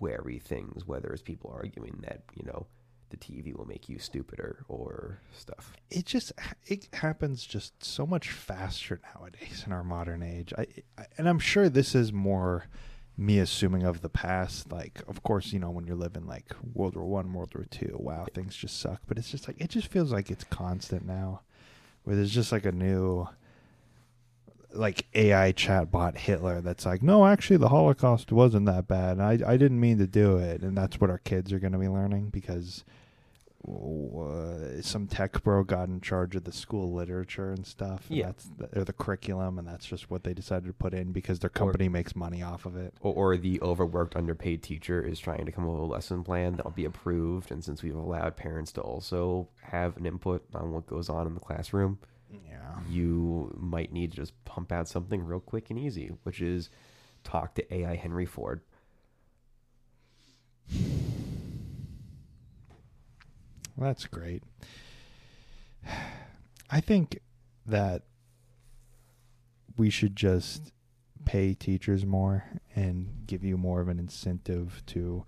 wary 0.00 0.38
things, 0.38 0.86
whether 0.86 1.08
it's 1.08 1.22
people 1.22 1.52
arguing 1.54 1.98
that, 2.02 2.22
you 2.34 2.44
know, 2.46 2.66
the 3.10 3.16
TV 3.16 3.56
will 3.56 3.66
make 3.66 3.88
you 3.88 3.98
stupider 3.98 4.64
or 4.68 5.20
stuff. 5.32 5.72
it 5.90 6.04
just 6.06 6.32
it 6.66 6.88
happens 6.92 7.44
just 7.46 7.84
so 7.84 8.04
much 8.04 8.30
faster 8.30 9.00
nowadays 9.14 9.62
in 9.64 9.72
our 9.72 9.84
modern 9.84 10.22
age. 10.22 10.52
I, 10.58 10.66
I 10.98 11.04
and 11.16 11.28
I'm 11.28 11.38
sure 11.38 11.68
this 11.68 11.94
is 11.94 12.12
more 12.12 12.66
me 13.16 13.38
assuming 13.38 13.82
of 13.84 14.02
the 14.02 14.08
past. 14.08 14.70
Like, 14.70 15.02
of 15.08 15.22
course, 15.22 15.52
you 15.52 15.58
know 15.58 15.70
when 15.70 15.86
you're 15.86 15.96
living 15.96 16.26
like 16.26 16.54
World 16.74 16.96
War 16.96 17.06
One, 17.06 17.32
World 17.32 17.54
War 17.54 17.66
Two, 17.70 17.96
wow, 17.98 18.26
things 18.34 18.56
just 18.56 18.80
suck. 18.80 19.02
But 19.06 19.18
it's 19.18 19.30
just 19.30 19.48
like 19.48 19.60
it 19.60 19.70
just 19.70 19.88
feels 19.88 20.12
like 20.12 20.30
it's 20.30 20.44
constant 20.44 21.06
now, 21.06 21.40
where 22.04 22.16
there's 22.16 22.34
just 22.34 22.52
like 22.52 22.66
a 22.66 22.72
new 22.72 23.28
like 24.72 25.06
AI 25.14 25.52
chatbot 25.52 26.16
Hitler 26.18 26.60
that's 26.60 26.84
like, 26.84 27.02
no, 27.02 27.26
actually, 27.26 27.56
the 27.56 27.70
Holocaust 27.70 28.30
wasn't 28.30 28.66
that 28.66 28.86
bad. 28.86 29.20
I 29.20 29.38
I 29.46 29.56
didn't 29.56 29.80
mean 29.80 29.98
to 29.98 30.06
do 30.06 30.36
it, 30.36 30.62
and 30.62 30.76
that's 30.76 31.00
what 31.00 31.10
our 31.10 31.18
kids 31.18 31.52
are 31.52 31.58
going 31.58 31.72
to 31.72 31.78
be 31.78 31.88
learning 31.88 32.30
because 32.30 32.84
uh, 33.68 34.80
some 34.82 35.06
tech 35.06 35.42
bro 35.42 35.64
got 35.64 35.88
in 35.88 36.00
charge 36.00 36.36
of 36.36 36.44
the 36.44 36.52
school 36.52 36.92
literature 36.92 37.50
and 37.50 37.66
stuff. 37.66 38.06
And 38.08 38.18
Yeah. 38.18 38.26
that's 38.26 38.48
the, 38.58 38.78
or 38.80 38.84
the 38.84 38.92
curriculum, 38.92 39.58
and 39.58 39.66
that's 39.66 39.84
just 39.86 40.10
what 40.10 40.24
they 40.24 40.34
decided 40.34 40.66
to 40.66 40.72
put 40.72 40.94
in 40.94 41.12
because 41.12 41.40
their 41.40 41.50
company 41.50 41.88
makes 41.88 42.14
money 42.14 42.42
off 42.42 42.64
of 42.66 42.76
it. 42.76 42.94
Or, 43.00 43.12
or 43.14 43.36
the 43.36 43.60
overworked, 43.62 44.14
underpaid 44.16 44.62
teacher 44.62 45.02
is 45.02 45.18
trying 45.18 45.46
to 45.46 45.52
come 45.52 45.64
up 45.64 45.70
with 45.72 45.80
a 45.82 45.84
lesson 45.86 46.22
plan 46.22 46.56
that'll 46.56 46.70
be 46.70 46.84
approved. 46.84 47.50
And 47.50 47.64
since 47.64 47.82
we've 47.82 47.94
allowed 47.96 48.36
parents 48.36 48.72
to 48.72 48.80
also 48.80 49.48
have 49.62 49.96
an 49.96 50.06
input 50.06 50.44
on 50.54 50.70
what 50.72 50.86
goes 50.86 51.08
on 51.08 51.26
in 51.26 51.34
the 51.34 51.40
classroom, 51.40 51.98
Yeah. 52.30 52.78
you 52.88 53.52
might 53.58 53.92
need 53.92 54.10
to 54.12 54.16
just 54.16 54.32
pump 54.44 54.70
out 54.72 54.88
something 54.88 55.24
real 55.24 55.40
quick 55.40 55.70
and 55.70 55.78
easy, 55.78 56.12
which 56.22 56.40
is 56.40 56.70
talk 57.24 57.54
to 57.56 57.74
AI 57.74 57.96
Henry 57.96 58.26
Ford. 58.26 58.60
That's 63.78 64.06
great. 64.06 64.42
I 66.70 66.80
think 66.80 67.18
that 67.66 68.02
we 69.76 69.90
should 69.90 70.16
just 70.16 70.72
pay 71.24 71.54
teachers 71.54 72.04
more 72.06 72.44
and 72.74 73.24
give 73.26 73.44
you 73.44 73.56
more 73.56 73.80
of 73.80 73.88
an 73.88 73.98
incentive 73.98 74.82
to. 74.86 75.24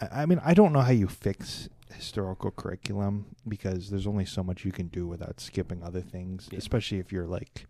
I 0.00 0.26
mean, 0.26 0.40
I 0.44 0.54
don't 0.54 0.72
know 0.72 0.80
how 0.80 0.92
you 0.92 1.08
fix 1.08 1.68
historical 1.92 2.50
curriculum 2.50 3.26
because 3.48 3.90
there's 3.90 4.06
only 4.06 4.24
so 4.26 4.42
much 4.44 4.64
you 4.64 4.72
can 4.72 4.88
do 4.88 5.06
without 5.06 5.40
skipping 5.40 5.82
other 5.82 6.00
things, 6.02 6.48
Yeah. 6.52 6.58
especially 6.58 6.98
if 6.98 7.10
you're 7.10 7.26
like, 7.26 7.66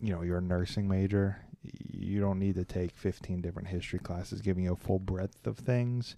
you 0.00 0.12
know, 0.12 0.22
you're 0.22 0.38
a 0.38 0.42
nursing 0.42 0.88
major. 0.88 1.36
You 1.62 2.20
don't 2.20 2.38
need 2.38 2.56
to 2.56 2.64
take 2.64 2.90
15 2.94 3.40
different 3.40 3.68
history 3.68 3.98
classes 4.00 4.40
giving 4.42 4.64
you 4.64 4.72
a 4.72 4.76
full 4.76 4.98
breadth 4.98 5.46
of 5.46 5.56
things, 5.58 6.16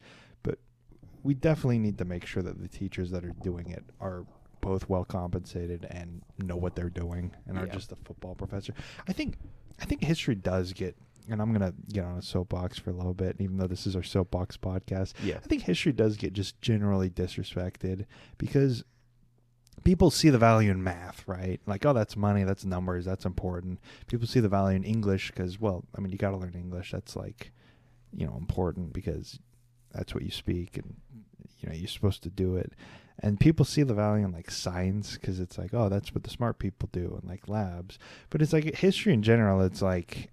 we 1.23 1.35
definitely 1.35 1.79
need 1.79 1.99
to 1.99 2.05
make 2.05 2.25
sure 2.27 2.43
that 2.43 2.61
the 2.61 2.68
teachers 2.68 3.11
that 3.11 3.25
are 3.25 3.35
doing 3.43 3.71
it 3.71 3.85
are 4.01 4.25
both 4.61 4.89
well 4.89 5.05
compensated 5.05 5.87
and 5.91 6.23
know 6.39 6.57
what 6.57 6.75
they're 6.77 6.91
doing 6.91 7.33
and 7.47 7.59
are 7.59 7.66
Yeah. 7.66 7.73
just 7.73 7.93
a 7.93 7.97
football 7.97 8.35
professor. 8.35 8.75
I 9.09 9.12
think 9.12 9.37
I 9.81 9.87
think 9.87 10.05
history 10.05 10.35
does 10.35 10.73
get 10.75 10.97
and 11.29 11.41
I'm 11.41 11.53
gonna 11.53 11.73
get 11.93 12.05
on 12.05 12.18
a 12.18 12.23
soapbox 12.23 12.79
for 12.79 12.91
a 12.91 12.93
little 12.93 13.14
bit, 13.14 13.37
even 13.39 13.57
though 13.57 13.66
this 13.66 13.87
is 13.87 13.95
our 13.97 14.03
soapbox 14.03 14.57
podcast. 14.57 15.14
Yeah. 15.23 15.37
I 15.37 15.47
think 15.47 15.62
history 15.62 15.93
does 15.93 16.16
get 16.16 16.33
just 16.33 16.61
generally 16.61 17.09
disrespected 17.09 18.05
because 18.37 18.85
people 19.85 20.11
see 20.11 20.29
the 20.29 20.39
value 20.39 20.71
in 20.71 20.83
math, 20.83 21.27
right? 21.27 21.61
Like, 21.66 21.87
oh, 21.87 21.93
that's 21.93 22.16
money, 22.16 22.45
that's 22.45 22.64
numbers, 22.64 23.05
that's 23.05 23.25
important. 23.25 23.79
People 24.09 24.27
see 24.27 24.41
the 24.41 24.49
value 24.49 24.77
in 24.77 24.85
English 24.85 25.31
because, 25.31 25.59
well, 25.61 25.85
I 25.97 26.01
mean, 26.01 26.12
you 26.12 26.18
got 26.18 26.31
to 26.33 26.37
learn 26.37 26.55
English. 26.55 26.91
That's 26.93 27.16
like, 27.16 27.53
you 28.14 28.27
know, 28.27 28.37
important 28.37 28.93
because 28.93 29.39
that's 29.93 30.14
what 30.14 30.24
you 30.24 30.30
speak 30.30 30.76
and, 30.76 30.97
you 31.59 31.68
know, 31.68 31.74
you're 31.74 31.88
supposed 31.88 32.22
to 32.22 32.30
do 32.30 32.57
it. 32.57 32.72
And 33.22 33.38
people 33.38 33.64
see 33.64 33.82
the 33.82 33.95
value 33.95 34.24
in 34.24 34.32
like 34.32 34.51
science 34.51 35.14
because 35.14 35.41
it's 35.41 35.59
like, 35.59 35.74
oh, 35.74 35.88
that's 35.88 36.14
what 36.14 36.24
the 36.24 36.30
smart 36.30 36.59
people 36.59 36.88
do 36.91 37.18
and 37.20 37.28
like 37.28 37.49
labs. 37.49 37.99
But 38.30 38.41
it's 38.41 38.53
like 38.53 38.76
history 38.76 39.12
in 39.12 39.22
general, 39.22 39.61
it's 39.61 39.82
like, 39.82 40.30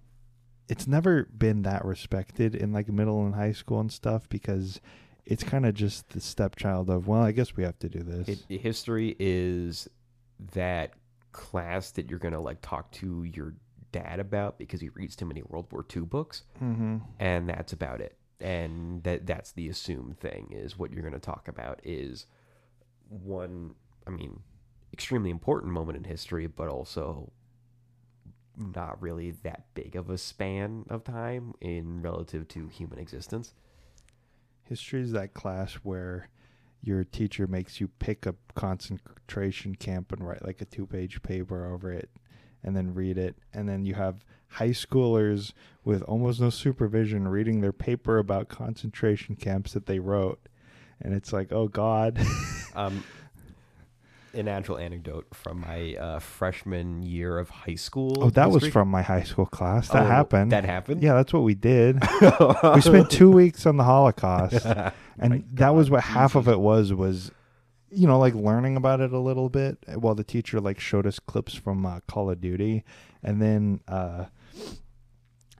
it's 0.68 0.86
never 0.86 1.24
been 1.24 1.62
that 1.62 1.84
respected 1.84 2.54
in 2.54 2.72
like 2.72 2.88
middle 2.88 3.24
and 3.24 3.34
high 3.34 3.52
school 3.52 3.80
and 3.80 3.92
stuff 3.92 4.28
because 4.28 4.80
it's 5.26 5.42
kind 5.42 5.66
of 5.66 5.74
just 5.74 6.08
the 6.10 6.20
stepchild 6.20 6.88
of 6.88 7.06
well 7.06 7.22
i 7.22 7.32
guess 7.32 7.56
we 7.56 7.62
have 7.62 7.78
to 7.78 7.88
do 7.88 8.02
this 8.02 8.42
It, 8.48 8.60
history 8.60 9.16
is 9.18 9.88
that 10.52 10.92
class 11.32 11.90
that 11.92 12.10
you're 12.10 12.18
gonna 12.18 12.40
like 12.40 12.58
talk 12.60 12.90
to 12.92 13.24
your 13.24 13.54
dad 13.92 14.20
about 14.20 14.58
because 14.58 14.80
he 14.80 14.88
reads 14.90 15.16
too 15.16 15.24
many 15.24 15.42
World 15.42 15.66
War 15.70 15.84
II 15.94 16.02
books, 16.02 16.42
mm-hmm. 16.62 16.98
and 17.18 17.48
that's 17.48 17.72
about 17.72 18.00
it. 18.00 18.17
And 18.40 19.02
that 19.02 19.26
that's 19.26 19.52
the 19.52 19.68
assumed 19.68 20.18
thing 20.20 20.48
is 20.52 20.78
what 20.78 20.92
you're 20.92 21.02
gonna 21.02 21.18
talk 21.18 21.48
about 21.48 21.80
is 21.84 22.26
one. 23.08 23.74
I 24.06 24.10
mean, 24.10 24.40
extremely 24.92 25.30
important 25.30 25.72
moment 25.72 25.98
in 25.98 26.04
history, 26.04 26.46
but 26.46 26.68
also 26.68 27.32
not 28.56 29.00
really 29.00 29.30
that 29.30 29.64
big 29.74 29.94
of 29.96 30.10
a 30.10 30.18
span 30.18 30.84
of 30.90 31.04
time 31.04 31.54
in 31.60 32.02
relative 32.02 32.48
to 32.48 32.68
human 32.68 32.98
existence. 32.98 33.54
history 34.64 35.00
is 35.00 35.12
that 35.12 35.32
class 35.34 35.74
where 35.74 36.28
your 36.82 37.04
teacher 37.04 37.46
makes 37.46 37.80
you 37.80 37.88
pick 37.88 38.26
a 38.26 38.34
concentration 38.54 39.74
camp 39.74 40.12
and 40.12 40.26
write 40.26 40.44
like 40.44 40.60
a 40.60 40.64
two 40.64 40.86
page 40.86 41.22
paper 41.22 41.72
over 41.72 41.92
it 41.92 42.10
and 42.62 42.76
then 42.76 42.94
read 42.94 43.18
it 43.18 43.36
and 43.52 43.68
then 43.68 43.84
you 43.84 43.94
have 43.94 44.24
high 44.48 44.70
schoolers 44.70 45.52
with 45.84 46.02
almost 46.02 46.40
no 46.40 46.50
supervision 46.50 47.28
reading 47.28 47.60
their 47.60 47.72
paper 47.72 48.18
about 48.18 48.48
concentration 48.48 49.36
camps 49.36 49.72
that 49.72 49.86
they 49.86 49.98
wrote. 49.98 50.40
And 51.00 51.14
it's 51.14 51.32
like 51.32 51.52
oh 51.52 51.68
god. 51.68 52.18
Um, 52.74 53.02
an 54.34 54.46
actual 54.46 54.78
anecdote 54.78 55.26
from 55.32 55.62
my 55.62 55.96
uh, 55.96 56.18
freshman 56.20 57.02
year 57.02 57.38
of 57.38 57.48
high 57.48 57.74
school. 57.74 58.22
oh 58.22 58.30
that 58.30 58.50
was 58.50 58.68
from 58.68 58.88
my 58.88 59.02
high 59.02 59.22
school 59.24 59.46
class. 59.46 59.88
That 59.88 60.04
Oh, 60.04 60.06
happened. 60.06 60.52
That 60.52 60.64
happened. 60.64 61.02
yeah 61.02 61.14
that's 61.14 61.32
what 61.32 61.42
we 61.42 61.54
did. 61.54 62.00
We 62.74 62.80
spent 62.82 63.10
two 63.10 63.30
weeks 63.32 63.66
on 63.66 63.76
the 63.78 63.84
holocaust. 63.84 64.64
And 65.20 65.44
that 65.54 65.74
was 65.74 65.90
what 65.90 66.04
half 66.04 66.36
of 66.36 66.46
it 66.46 66.60
was 66.60 66.92
was 66.92 67.32
you 67.90 68.06
know 68.06 68.18
like 68.20 68.34
learning 68.34 68.76
about 68.76 69.00
it 69.00 69.12
a 69.12 69.18
little 69.18 69.48
bit 69.48 69.78
while 69.96 70.14
the 70.14 70.22
teacher 70.22 70.60
like 70.60 70.78
showed 70.78 71.06
us 71.06 71.18
clips 71.18 71.54
from 71.54 71.84
uh, 71.84 71.98
call 72.06 72.30
of 72.30 72.40
duty. 72.40 72.84
And 73.24 73.42
then 73.42 73.80
uh 73.88 74.26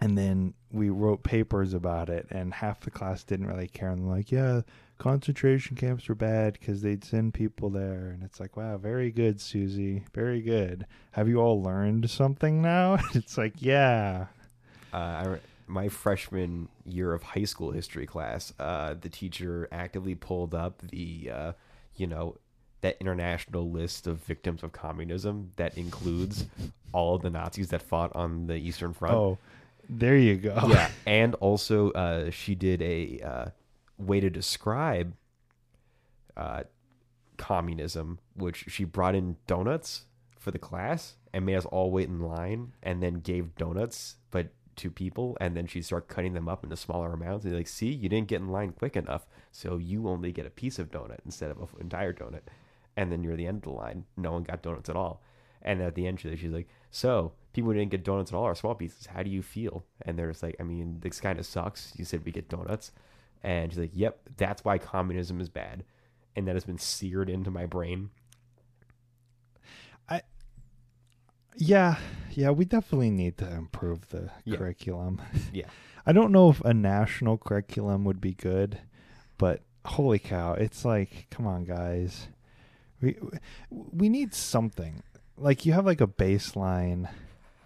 and 0.01 0.17
then 0.17 0.55
we 0.71 0.91
wrote 0.91 1.23
papers 1.23 1.75
about 1.75 2.09
it 2.09 2.27
and 2.31 2.53
half 2.55 2.81
the 2.81 2.91
class 2.91 3.25
didn't 3.25 3.47
really 3.47 3.69
care. 3.69 3.91
And 3.91 4.05
they're 4.07 4.17
like 4.17 4.31
yeah 4.31 4.63
concentration 4.99 5.77
camps 5.77 6.09
were 6.09 6.15
bad 6.15 6.55
because 6.55 6.83
they'd 6.83 7.05
send 7.05 7.35
people 7.35 7.71
there. 7.71 8.11
And 8.11 8.23
it's 8.23 8.41
like 8.41 8.57
wow 8.57 8.77
very 8.77 9.11
good 9.11 9.41
susie. 9.41 10.05
Very 10.15 10.41
good. 10.41 10.87
Have 11.13 11.29
you 11.29 11.39
all 11.39 11.63
learned 11.63 12.11
something 12.11 12.63
now? 12.63 12.99
It's 13.15 13.39
like 13.39 13.55
yeah. 13.59 14.27
Uh, 14.93 14.97
I 14.97 15.39
my 15.69 15.89
freshman 15.89 16.69
year 16.85 17.13
of 17.13 17.23
high 17.23 17.45
school 17.45 17.71
history 17.71 18.07
class, 18.07 18.53
uh, 18.59 18.95
the 18.99 19.09
teacher 19.09 19.69
actively 19.71 20.15
pulled 20.15 20.55
up 20.55 20.81
the, 20.91 21.31
uh, 21.33 21.53
you 21.95 22.07
know, 22.07 22.37
that 22.81 22.97
international 23.01 23.71
list 23.71 24.07
of 24.07 24.19
victims 24.19 24.63
of 24.63 24.73
communism 24.73 25.53
that 25.57 25.77
includes 25.77 26.47
all 26.93 27.17
of 27.17 27.23
the 27.23 27.31
Nazis 27.31 27.69
that 27.69 27.83
fought 27.83 28.15
on 28.15 28.47
the 28.47 28.55
Eastern 28.55 28.93
Front. 28.93 29.15
oh 29.15 29.39
there 29.91 30.17
you 30.17 30.37
go 30.37 30.55
Yeah, 30.69 30.91
and 31.07 31.35
also 31.37 31.91
uh, 31.93 32.31
she 32.31 32.55
did 32.55 32.83
a 32.83 33.21
uh, 33.21 33.47
way 33.97 34.21
to 34.21 34.31
describe 34.31 35.15
uh, 36.37 36.65
communism, 37.37 38.19
which 38.35 38.67
she 38.69 38.85
brought 38.85 39.15
in 39.15 39.37
donuts 39.47 40.05
for 40.39 40.51
the 40.51 40.59
class 40.59 41.17
and 41.33 41.45
made 41.47 41.57
us 41.57 41.65
all 41.67 41.91
wait 41.91 42.09
in 42.09 42.21
line, 42.21 42.73
and 42.83 43.03
then 43.03 43.21
gave 43.21 43.55
donuts, 43.57 44.17
but 44.31 44.49
to 44.77 44.91
people, 44.91 45.37
and 45.41 45.57
then 45.57 45.67
she 45.67 45.83
started 45.83 46.09
cutting 46.09 46.35
them 46.35 46.49
up 46.49 46.65
into 46.65 46.77
smaller 46.77 47.13
amounts. 47.13 47.45
And 47.45 47.55
like, 47.55 47.69
see, 47.69 47.91
you 47.91 48.09
didn't 48.09 48.29
get 48.29 48.41
in 48.41 48.49
line 48.49 48.73
quick 48.73 48.97
enough, 48.97 49.27
so 49.51 49.77
you 49.77 50.09
only 50.09 50.33
get 50.33 50.47
a 50.47 50.51
piece 50.51 50.79
of 50.79 50.91
donut 50.91 51.19
instead 51.25 51.51
of 51.51 51.59
an 51.59 51.81
entire 51.81 52.13
donut. 52.13 52.43
And 52.99 53.13
then 53.13 53.23
you're 53.23 53.37
the 53.37 53.47
end 53.47 53.59
of 53.59 53.63
the 53.63 53.71
line, 53.71 54.07
no 54.17 54.33
one 54.33 54.43
got 54.43 54.61
donuts 54.63 54.91
at 54.91 54.97
all. 54.97 55.23
And 55.63 55.81
at 55.81 55.95
the 55.95 56.07
end, 56.09 56.19
she- 56.21 56.35
she's 56.37 56.51
like, 56.53 56.69
"So 56.91 57.33
people 57.53 57.73
didn't 57.73 57.91
get 57.93 58.03
donuts 58.05 58.33
at 58.33 58.37
all 58.37 58.45
are 58.45 58.55
small 58.57 58.75
pieces. 58.75 59.07
How 59.07 59.23
do 59.23 59.31
you 59.31 59.43
feel?" 59.43 59.85
And 60.03 60.19
they're 60.19 60.31
just 60.31 60.43
like, 60.43 60.57
"I 60.59 60.65
mean, 60.65 60.99
this 61.01 61.21
kind 61.21 61.39
of 61.39 61.47
sucks. 61.47 61.93
You 61.97 62.05
said 62.05 62.25
we 62.25 62.33
get 62.33 62.49
donuts." 62.49 62.91
And 63.43 63.71
she's 63.71 63.79
like, 63.79 63.91
"Yep, 63.95 64.31
that's 64.37 64.65
why 64.65 64.79
communism 64.79 65.41
is 65.41 65.49
bad." 65.49 65.85
And 66.35 66.47
that 66.49 66.57
has 66.57 66.65
been 66.65 66.79
seared 66.79 67.31
into 67.31 67.51
my 67.53 67.67
brain. 67.67 68.11
I, 70.09 70.23
Yeah, 71.57 71.99
yeah, 72.33 72.51
we 72.51 72.65
definitely 72.65 73.11
need 73.11 73.37
to 73.39 73.49
improve 73.53 74.09
the 74.09 74.31
Yeah. 74.45 74.57
curriculum. 74.57 75.21
Yeah. 75.53 75.69
I 76.07 76.13
don't 76.13 76.33
know 76.33 76.49
if 76.51 76.61
a 76.63 76.73
national 76.75 77.37
curriculum 77.39 78.05
would 78.05 78.21
be 78.21 78.33
good, 78.35 78.81
but 79.39 79.63
holy 79.85 80.19
cow, 80.19 80.55
it's 80.55 80.85
like, 80.85 81.27
come 81.31 81.47
on, 81.47 81.65
guys. 81.65 82.29
We 83.01 83.17
we 83.71 84.09
need 84.09 84.35
something. 84.35 85.03
Like 85.37 85.65
you 85.65 85.73
have 85.73 85.87
like 85.87 86.01
a 86.01 86.07
baseline 86.07 87.09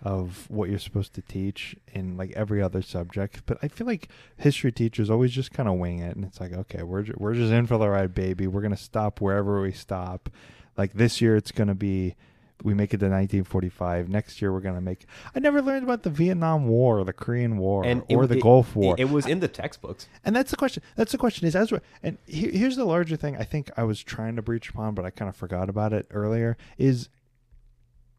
of 0.02 0.50
what 0.50 0.68
you're 0.68 0.78
supposed 0.78 1.14
to 1.14 1.22
teach 1.22 1.76
in 1.92 2.16
like 2.16 2.32
every 2.32 2.60
other 2.60 2.82
subject, 2.82 3.42
but 3.46 3.58
I 3.62 3.68
feel 3.68 3.86
like 3.86 4.08
history 4.36 4.72
teachers 4.72 5.08
always 5.10 5.32
just 5.32 5.52
kind 5.52 5.68
of 5.68 5.76
wing 5.76 6.00
it 6.00 6.16
and 6.16 6.24
it's 6.24 6.40
like, 6.40 6.52
okay, 6.52 6.82
we're 6.82 7.06
we're 7.16 7.34
just 7.34 7.52
in 7.52 7.66
for 7.66 7.78
the 7.78 7.88
ride, 7.88 8.14
baby. 8.14 8.46
We're 8.46 8.60
going 8.62 8.76
to 8.76 8.82
stop 8.82 9.20
wherever 9.20 9.60
we 9.60 9.72
stop. 9.72 10.28
Like 10.76 10.94
this 10.94 11.20
year 11.20 11.36
it's 11.36 11.52
going 11.52 11.68
to 11.68 11.74
be 11.74 12.16
we 12.62 12.74
make 12.74 12.94
it 12.94 12.98
to 12.98 13.06
1945. 13.06 14.08
Next 14.08 14.40
year 14.40 14.52
we're 14.52 14.60
gonna 14.60 14.80
make. 14.80 15.06
I 15.34 15.40
never 15.40 15.60
learned 15.62 15.82
about 15.84 16.02
the 16.02 16.10
Vietnam 16.10 16.68
War, 16.68 16.98
or 17.00 17.04
the 17.04 17.12
Korean 17.12 17.58
War, 17.58 17.84
And 17.84 18.02
or 18.10 18.24
it- 18.24 18.28
the 18.28 18.36
it- 18.38 18.42
Gulf 18.42 18.74
War. 18.76 18.94
It 18.98 19.10
was 19.10 19.26
in 19.26 19.40
the 19.40 19.48
textbooks. 19.48 20.08
and 20.24 20.34
that's 20.36 20.50
the 20.50 20.56
question. 20.56 20.82
That's 20.96 21.12
the 21.12 21.18
question. 21.18 21.46
Is 21.46 21.56
as 21.56 21.72
and 22.02 22.18
here, 22.26 22.50
here's 22.50 22.76
the 22.76 22.84
larger 22.84 23.16
thing. 23.16 23.36
I 23.36 23.44
think 23.44 23.70
I 23.76 23.84
was 23.84 24.02
trying 24.02 24.36
to 24.36 24.42
breach 24.42 24.68
upon, 24.70 24.94
but 24.94 25.04
I 25.04 25.10
kind 25.10 25.28
of 25.28 25.36
forgot 25.36 25.68
about 25.68 25.92
it 25.92 26.06
earlier. 26.10 26.56
Is 26.78 27.08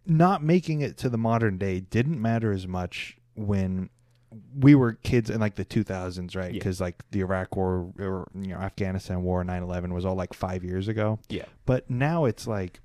not 0.05 0.43
making 0.43 0.81
it 0.81 0.97
to 0.97 1.09
the 1.09 1.17
modern 1.17 1.57
day 1.57 1.79
didn't 1.79 2.21
matter 2.21 2.51
as 2.51 2.67
much 2.67 3.17
when 3.35 3.89
we 4.59 4.73
were 4.75 4.93
kids 4.93 5.29
in 5.29 5.39
like 5.39 5.55
the 5.55 5.63
2000s, 5.63 6.35
right? 6.35 6.47
Yeah. 6.53 6.59
Because 6.59 6.81
like 6.81 7.03
the 7.11 7.19
Iraq 7.21 7.55
War 7.55 7.93
or 7.99 8.27
you 8.35 8.47
know 8.49 8.57
Afghanistan 8.57 9.23
War, 9.23 9.43
9/11 9.43 9.93
was 9.93 10.05
all 10.05 10.15
like 10.15 10.33
five 10.33 10.63
years 10.63 10.87
ago. 10.87 11.19
Yeah. 11.29 11.45
But 11.65 11.89
now 11.89 12.25
it's 12.25 12.47
like 12.47 12.79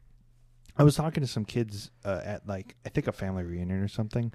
I 0.79 0.85
was 0.85 0.95
talking 0.95 1.23
to 1.23 1.27
some 1.27 1.45
kids 1.45 1.91
uh, 2.05 2.21
at 2.25 2.47
like 2.47 2.77
I 2.87 2.89
think 2.89 3.07
a 3.07 3.13
family 3.13 3.43
reunion 3.43 3.81
or 3.81 3.89
something, 3.89 4.33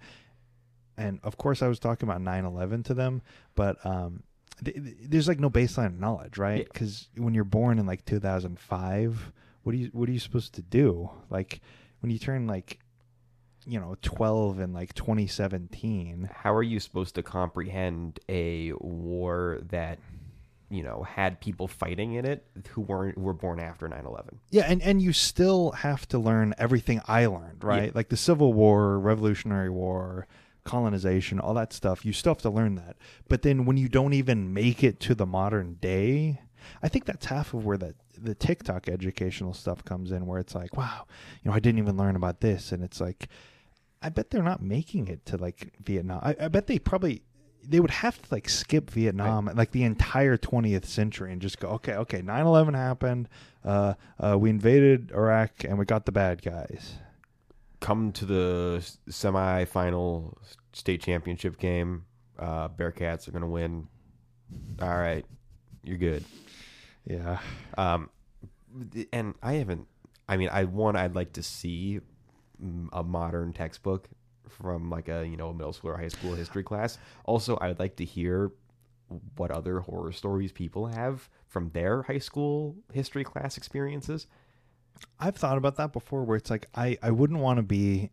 and 0.98 1.20
of 1.24 1.38
course 1.38 1.62
I 1.62 1.68
was 1.68 1.80
talking 1.80 2.08
about 2.08 2.22
9/11 2.22 2.86
to 2.86 2.94
them, 2.94 3.22
but 3.56 3.84
um, 3.86 4.24
th- 4.64 4.76
th- 4.76 4.96
there's 5.02 5.28
like 5.28 5.40
no 5.40 5.50
baseline 5.50 6.00
knowledge, 6.00 6.38
right? 6.38 6.60
Yeah. 6.60 6.66
Because 6.72 7.08
when 7.16 7.34
you're 7.34 7.44
born 7.46 7.80
in 7.80 7.86
like 7.86 8.06
2005, 8.06 9.32
what 9.64 9.74
are 9.74 9.78
you 9.78 9.90
what 9.94 10.10
are 10.10 10.12
you 10.12 10.20
supposed 10.20 10.54
to 10.56 10.62
do? 10.62 11.10
Like 11.30 11.62
when 12.02 12.12
you 12.12 12.20
turn 12.20 12.48
like 12.48 12.80
you 13.66 13.80
know 13.80 13.96
12 14.02 14.60
in 14.60 14.74
like 14.74 14.94
2017. 14.94 16.30
How 16.34 16.54
are 16.54 16.64
you 16.64 16.80
supposed 16.80 17.16
to 17.16 17.24
comprehend 17.24 18.20
a 18.30 18.74
war 18.74 19.60
that, 19.70 20.00
you 20.74 20.84
know, 20.84 21.04
had 21.04 21.40
people 21.40 21.68
fighting 21.68 22.14
in 22.14 22.26
it 22.26 22.46
who 22.70 22.82
weren't 22.82 23.16
who 23.16 23.22
were 23.22 23.34
born 23.34 23.60
after 23.60 23.88
9/11? 23.88 24.40
Yeah, 24.50 24.64
and 24.68 24.82
and 24.82 25.02
you 25.02 25.14
still 25.14 25.72
have 25.72 26.08
to 26.10 26.20
learn 26.20 26.54
everything 26.58 27.02
I 27.08 27.26
learned, 27.28 27.64
right? 27.64 27.86
Yeah. 27.86 27.92
Like 27.94 28.10
the 28.10 28.18
Civil 28.18 28.54
War, 28.54 29.00
Revolutionary 29.00 29.70
War, 29.70 30.28
colonization, 30.64 31.40
all 31.40 31.54
that 31.54 31.74
stuff. 31.74 32.06
You 32.06 32.14
still 32.14 32.34
have 32.34 32.42
to 32.42 32.50
learn 32.50 32.76
that. 32.76 32.98
But 33.28 33.42
then 33.44 33.66
when 33.66 33.78
you 33.78 33.88
don't 33.88 34.14
even 34.14 34.54
make 34.54 34.84
it 34.84 35.00
to 35.02 35.16
the 35.16 35.26
modern 35.26 35.76
day, 35.76 36.42
I 36.82 36.90
think 36.90 37.06
that's 37.06 37.26
half 37.28 37.54
of 37.54 37.66
where 37.66 37.78
the 37.78 37.96
the 38.18 38.36
TikTok 38.36 38.88
educational 38.88 39.54
stuff 39.54 39.84
comes 39.84 40.12
in, 40.12 40.26
where 40.26 40.40
it's 40.40 40.56
like, 40.56 40.76
wow, 40.76 41.06
you 41.44 41.50
know, 41.50 41.56
I 41.56 41.60
didn't 41.60 41.80
even 41.80 41.98
learn 41.98 42.16
about 42.16 42.42
this, 42.42 42.72
and 42.72 42.84
it's 42.84 43.02
like, 43.02 43.28
I 44.02 44.10
bet 44.10 44.30
they're 44.30 44.44
not 44.44 44.62
making 44.62 45.08
it 45.08 45.26
to 45.28 45.38
like 45.38 45.74
Vietnam. 45.84 46.20
I, 46.24 46.36
I 46.40 46.48
bet 46.48 46.68
they 46.68 46.80
probably 46.80 47.24
they 47.68 47.80
would 47.80 47.92
have 47.92 48.22
to 48.22 48.28
like 48.32 48.50
skip 48.50 48.90
Vietnam 48.92 49.50
like 49.56 49.72
the 49.72 49.84
entire 49.84 50.38
20th 50.38 50.86
century 50.86 51.32
and 51.32 51.42
just 51.42 51.60
go 51.60 51.70
okay 51.70 51.94
okay 51.96 52.22
9/11 52.22 52.76
happened 52.76 53.30
uh, 53.64 53.94
uh, 54.20 54.38
we 54.38 54.50
invaded 54.50 55.12
Iraq 55.12 55.64
and 55.64 55.78
we 55.78 55.86
got 55.86 56.06
the 56.06 56.12
bad 56.12 56.42
guys 56.42 56.96
Come 57.80 58.14
to 58.14 58.26
the 58.26 58.90
semi-final 59.10 60.38
state 60.72 61.02
championship 61.02 61.58
game. 61.60 62.06
Uh, 62.40 62.70
Bearcats 62.70 63.28
are 63.28 63.32
going 63.32 63.42
to 63.42 63.48
win. 63.50 63.90
All 64.82 64.98
right, 64.98 65.26
you're 65.84 65.98
good. 65.98 66.24
yeah 67.06 67.40
Um, 67.78 68.10
and 69.12 69.36
I 69.44 69.54
haven't. 69.56 69.88
I 70.30 70.38
mean, 70.38 70.48
I 70.50 70.64
one 70.64 70.96
I'd 70.96 71.14
like 71.14 71.34
to 71.34 71.44
see 71.44 72.00
a 72.94 73.04
modern 73.04 73.52
textbook 73.52 74.08
from 74.50 74.90
like 74.90 75.10
a 75.10 75.26
you 75.28 75.38
know 75.38 75.54
middle 75.54 75.74
school 75.74 75.92
or 75.92 75.98
high 75.98 76.08
school 76.08 76.34
history 76.34 76.64
class. 76.64 76.98
Also, 77.26 77.58
I 77.58 77.68
would 77.70 77.80
like 77.80 77.96
to 77.98 78.06
hear 78.06 78.52
what 79.36 79.52
other 79.52 79.80
horror 79.82 80.12
stories 80.12 80.52
people 80.52 80.88
have 80.88 81.30
from 81.48 81.70
their 81.70 82.04
high 82.04 82.20
school 82.20 82.76
history 82.92 83.24
class 83.24 83.58
experiences. 83.58 84.28
I've 85.20 85.36
thought 85.36 85.58
about 85.58 85.76
that 85.78 85.94
before 85.94 86.24
where 86.24 86.38
it's 86.38 86.50
like 86.50 86.68
I 86.76 86.98
I 87.02 87.12
wouldn't 87.12 87.40
want 87.40 87.58
to 87.58 87.64
be 87.64 88.12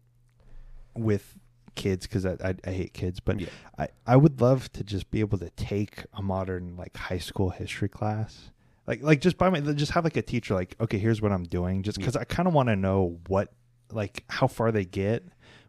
with 0.94 1.38
kids 1.76 2.06
because 2.06 2.26
I, 2.26 2.36
I 2.42 2.54
I 2.64 2.70
hate 2.72 2.92
kids 2.92 3.20
but 3.20 3.40
Yeah. 3.40 3.48
I 3.78 3.88
I 4.06 4.16
would 4.16 4.40
love 4.40 4.72
to 4.72 4.82
just 4.82 5.10
be 5.10 5.20
able 5.20 5.38
to 5.38 5.50
take 5.50 6.04
a 6.12 6.20
modern 6.20 6.76
like 6.76 6.96
high 6.96 7.18
school 7.18 7.50
history 7.50 7.88
class 7.88 8.50
like 8.86 9.02
like 9.02 9.20
just 9.20 9.38
by 9.38 9.48
my 9.50 9.60
just 9.60 9.92
have 9.92 10.04
like 10.04 10.16
a 10.16 10.22
teacher 10.22 10.54
like 10.54 10.74
okay 10.80 10.98
here's 10.98 11.22
what 11.22 11.32
I'm 11.32 11.44
doing 11.44 11.82
just 11.82 11.98
because 11.98 12.16
I 12.16 12.24
kind 12.24 12.48
of 12.48 12.54
want 12.54 12.68
to 12.70 12.76
know 12.76 13.18
what 13.28 13.52
like 13.92 14.24
how 14.28 14.46
far 14.48 14.72
they 14.72 14.84
get 14.84 15.24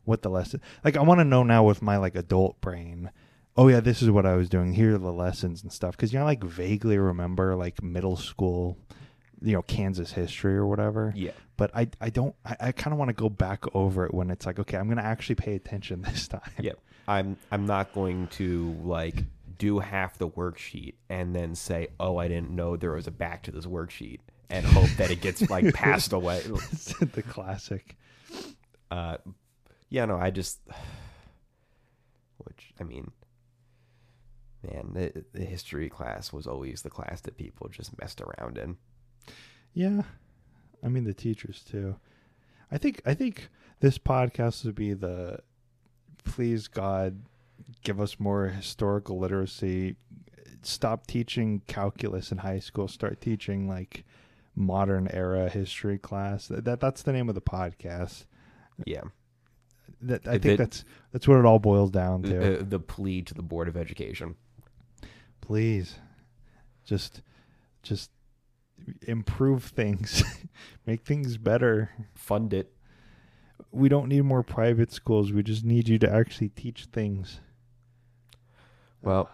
what 0.05 0.21
the 0.21 0.29
lesson 0.29 0.61
like 0.83 0.97
I 0.97 1.01
want 1.01 1.19
to 1.19 1.25
know 1.25 1.43
now 1.43 1.63
with 1.63 1.81
my 1.81 1.97
like 1.97 2.15
adult 2.15 2.59
brain 2.61 3.11
oh 3.57 3.67
yeah 3.67 3.79
this 3.79 4.01
is 4.01 4.09
what 4.09 4.25
I 4.25 4.35
was 4.35 4.49
doing 4.49 4.73
here 4.73 4.95
are 4.95 4.97
the 4.97 5.11
lessons 5.11 5.63
and 5.63 5.71
stuff 5.71 5.95
because 5.95 6.13
you 6.13 6.19
know 6.19 6.25
like 6.25 6.43
vaguely 6.43 6.97
remember 6.97 7.55
like 7.55 7.83
middle 7.83 8.17
school 8.17 8.77
you 9.41 9.53
know 9.53 9.61
Kansas 9.63 10.11
history 10.13 10.55
or 10.55 10.67
whatever. 10.67 11.11
Yeah, 11.15 11.31
but 11.57 11.71
I 11.75 11.89
I 11.99 12.09
don't 12.09 12.35
I, 12.45 12.55
I 12.59 12.71
kind 12.71 12.93
of 12.93 12.99
want 12.99 13.09
to 13.09 13.13
go 13.13 13.29
back 13.29 13.63
over 13.73 14.05
it 14.05 14.13
when 14.13 14.29
it's 14.29 14.45
like 14.45 14.59
okay 14.59 14.77
I'm 14.77 14.87
gonna 14.87 15.01
actually 15.01 15.35
pay 15.35 15.55
attention 15.55 16.01
this 16.07 16.27
time. 16.27 16.41
Yep. 16.59 16.79
I'm 17.07 17.37
I'm 17.51 17.65
not 17.65 17.93
going 17.93 18.27
to 18.27 18.77
like 18.83 19.23
do 19.57 19.79
half 19.79 20.17
the 20.17 20.29
worksheet 20.29 20.95
and 21.09 21.35
then 21.35 21.55
say, 21.55 21.89
"Oh, 21.99 22.17
I 22.17 22.27
didn't 22.27 22.51
know 22.51 22.77
there 22.77 22.93
was 22.93 23.07
a 23.07 23.11
back 23.11 23.43
to 23.43 23.51
this 23.51 23.65
worksheet," 23.65 24.19
and 24.49 24.65
hope 24.65 24.89
that 24.97 25.11
it 25.11 25.21
gets 25.21 25.49
like 25.49 25.73
passed 25.73 26.13
away. 26.13 26.41
the 26.41 27.23
classic. 27.27 27.97
Uh, 28.89 29.17
yeah, 29.91 30.05
no, 30.05 30.17
I 30.17 30.31
just, 30.31 30.59
which 32.39 32.73
I 32.79 32.83
mean, 32.83 33.11
man, 34.63 34.93
the, 34.93 35.23
the 35.33 35.45
history 35.45 35.89
class 35.89 36.33
was 36.33 36.47
always 36.47 36.81
the 36.81 36.89
class 36.89 37.21
that 37.21 37.37
people 37.37 37.67
just 37.67 37.99
messed 37.99 38.21
around 38.21 38.57
in. 38.57 38.77
yeah. 39.73 40.01
I 40.83 40.87
mean 40.87 41.03
the 41.03 41.13
teachers 41.13 41.63
too. 41.69 41.97
I 42.71 42.79
think 42.79 43.03
I 43.05 43.13
think 43.13 43.49
this 43.81 43.99
podcast 43.99 44.65
would 44.65 44.73
be 44.73 44.93
the 44.93 45.39
please 46.23 46.67
God 46.67 47.21
give 47.83 48.01
us 48.01 48.19
more 48.19 48.47
historical 48.47 49.19
literacy 49.19 49.95
stop 50.63 51.05
teaching 51.05 51.61
calculus 51.67 52.31
in 52.31 52.39
high 52.39 52.59
school 52.59 52.87
start 52.87 53.21
teaching 53.21 53.67
like 53.67 54.05
modern 54.55 55.07
era 55.11 55.49
history 55.49 55.97
class. 55.97 56.47
That, 56.47 56.65
that 56.65 56.79
that's 56.79 57.03
the 57.03 57.13
name 57.13 57.29
of 57.29 57.35
the 57.35 57.41
podcast. 57.41 58.25
Yeah, 58.85 59.03
that 60.03 60.27
I 60.27 60.31
think 60.37 60.45
it- 60.45 60.57
that's 60.57 60.83
that's 61.11 61.27
what 61.27 61.37
it 61.39 61.45
all 61.45 61.59
boils 61.59 61.91
down 61.91 62.23
to 62.23 62.29
the, 62.57 62.63
the 62.63 62.79
plea 62.79 63.21
to 63.23 63.33
the 63.33 63.41
board 63.43 63.67
of 63.67 63.75
education. 63.77 64.35
please 65.41 65.99
just 66.85 67.21
just 67.83 68.11
improve 69.03 69.63
things 69.65 70.23
make 70.87 71.01
things 71.03 71.37
better 71.37 71.91
Fund 72.15 72.53
it. 72.53 72.73
we 73.71 73.87
don't 73.89 74.07
need 74.07 74.23
more 74.23 74.41
private 74.43 74.91
schools 74.91 75.31
we 75.31 75.43
just 75.43 75.63
need 75.63 75.87
you 75.87 75.99
to 75.99 76.11
actually 76.11 76.49
teach 76.49 76.85
things 76.85 77.39
Well, 79.01 79.29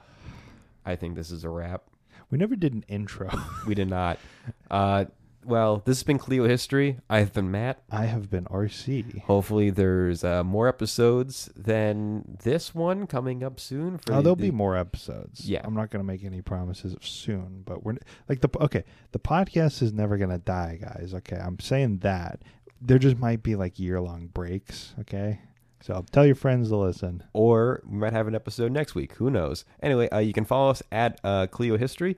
I 0.86 0.96
think 0.96 1.16
this 1.16 1.32
is 1.32 1.44
a 1.44 1.50
wrap. 1.50 1.84
we 2.30 2.38
never 2.38 2.56
did 2.56 2.74
an 2.74 2.84
intro 2.88 3.30
We 3.66 3.76
did 3.76 3.90
not. 3.90 4.20
Uh, 4.72 5.06
well, 5.48 5.82
this 5.86 5.98
has 5.98 6.04
been 6.04 6.20
Kleio 6.20 6.48
History. 6.48 7.00
I've 7.10 7.34
been 7.34 7.50
Matt. 7.50 7.82
i 7.90 8.06
have 8.06 8.30
been 8.30 8.46
rc 8.46 9.22
Hopefully, 9.24 9.70
there's 9.70 10.24
uh, 10.24 10.44
more 10.44 10.68
episodes 10.68 11.50
than 11.56 12.38
this 12.44 12.76
one 12.76 13.08
coming 13.08 13.44
up 13.44 13.60
soon. 13.60 13.98
For 13.98 14.12
oh 14.14 14.16
the- 14.18 14.22
there'll 14.24 14.36
the- 14.36 14.44
be 14.44 14.52
more 14.52 14.76
episodes 14.76 15.50
Yeah. 15.50 15.62
i'm 15.64 15.74
not 15.74 15.90
going 15.90 16.02
to 16.04 16.08
make 16.08 16.24
any 16.24 16.42
promises 16.42 16.94
of 16.94 17.06
soon 17.06 17.64
but 17.66 17.84
we're 17.84 17.96
like 18.30 18.42
the 18.42 18.50
okay 18.60 18.84
the 19.14 19.20
podcast 19.20 19.82
is 19.82 19.94
never 19.94 20.18
going 20.18 20.30
to 20.30 20.38
die 20.38 20.78
guys 20.82 21.14
okay 21.16 21.38
i'm 21.38 21.60
saying 21.60 22.00
that 22.00 22.42
there 22.82 23.00
just 23.00 23.18
might 23.18 23.42
be 23.42 23.56
like 23.56 23.80
year 23.80 24.00
long 24.02 24.28
breaks 24.28 24.94
okay 25.00 25.40
so 25.82 26.04
tell 26.12 26.26
your 26.26 26.36
friends 26.36 26.70
to 26.70 26.76
listen 26.76 27.24
or 27.34 27.82
we 27.88 27.98
might 27.98 28.14
have 28.14 28.28
an 28.28 28.36
episode 28.36 28.72
next 28.72 28.96
week. 28.96 29.14
Who 29.14 29.30
knows? 29.30 29.64
Anyway, 29.82 30.10
uh, 30.10 30.18
you 30.18 30.34
can 30.34 30.44
follow 30.44 30.72
us 30.72 30.82
at 30.92 31.20
uh, 31.24 31.46
Kleio 31.48 31.78
History. 31.78 32.18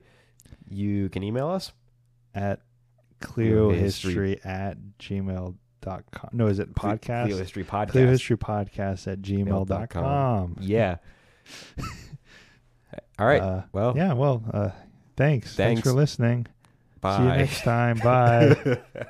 You 0.68 1.10
can 1.10 1.22
email 1.22 1.46
us. 1.48 1.70
at 2.34 2.60
Kleio 3.20 3.74
History. 3.74 4.40
at 4.44 4.78
gmail.com. 4.98 6.30
No, 6.32 6.46
is 6.46 6.58
it 6.58 6.74
podcast? 6.74 7.28
Kleio 7.28 7.38
History 7.38 7.64
Podcast. 7.64 7.90
Kleio 7.90 8.08
History 8.08 8.36
Podcast 8.36 9.06
at 9.10 9.20
gmail.com. 9.20 10.56
Yeah. 10.60 10.96
All 13.18 13.26
right. 13.26 13.42
Uh, 13.42 13.62
well, 13.72 13.94
yeah, 13.96 14.14
well, 14.14 14.42
uh, 14.52 14.70
thanks. 15.16 15.54
thanks. 15.54 15.56
Thanks. 15.56 15.82
for 15.82 15.92
listening. 15.92 16.46
bye. 17.00 17.16
See 17.16 17.22
you 17.22 17.28
next 17.28 17.62
time. 17.62 17.98
Bye. 17.98 18.80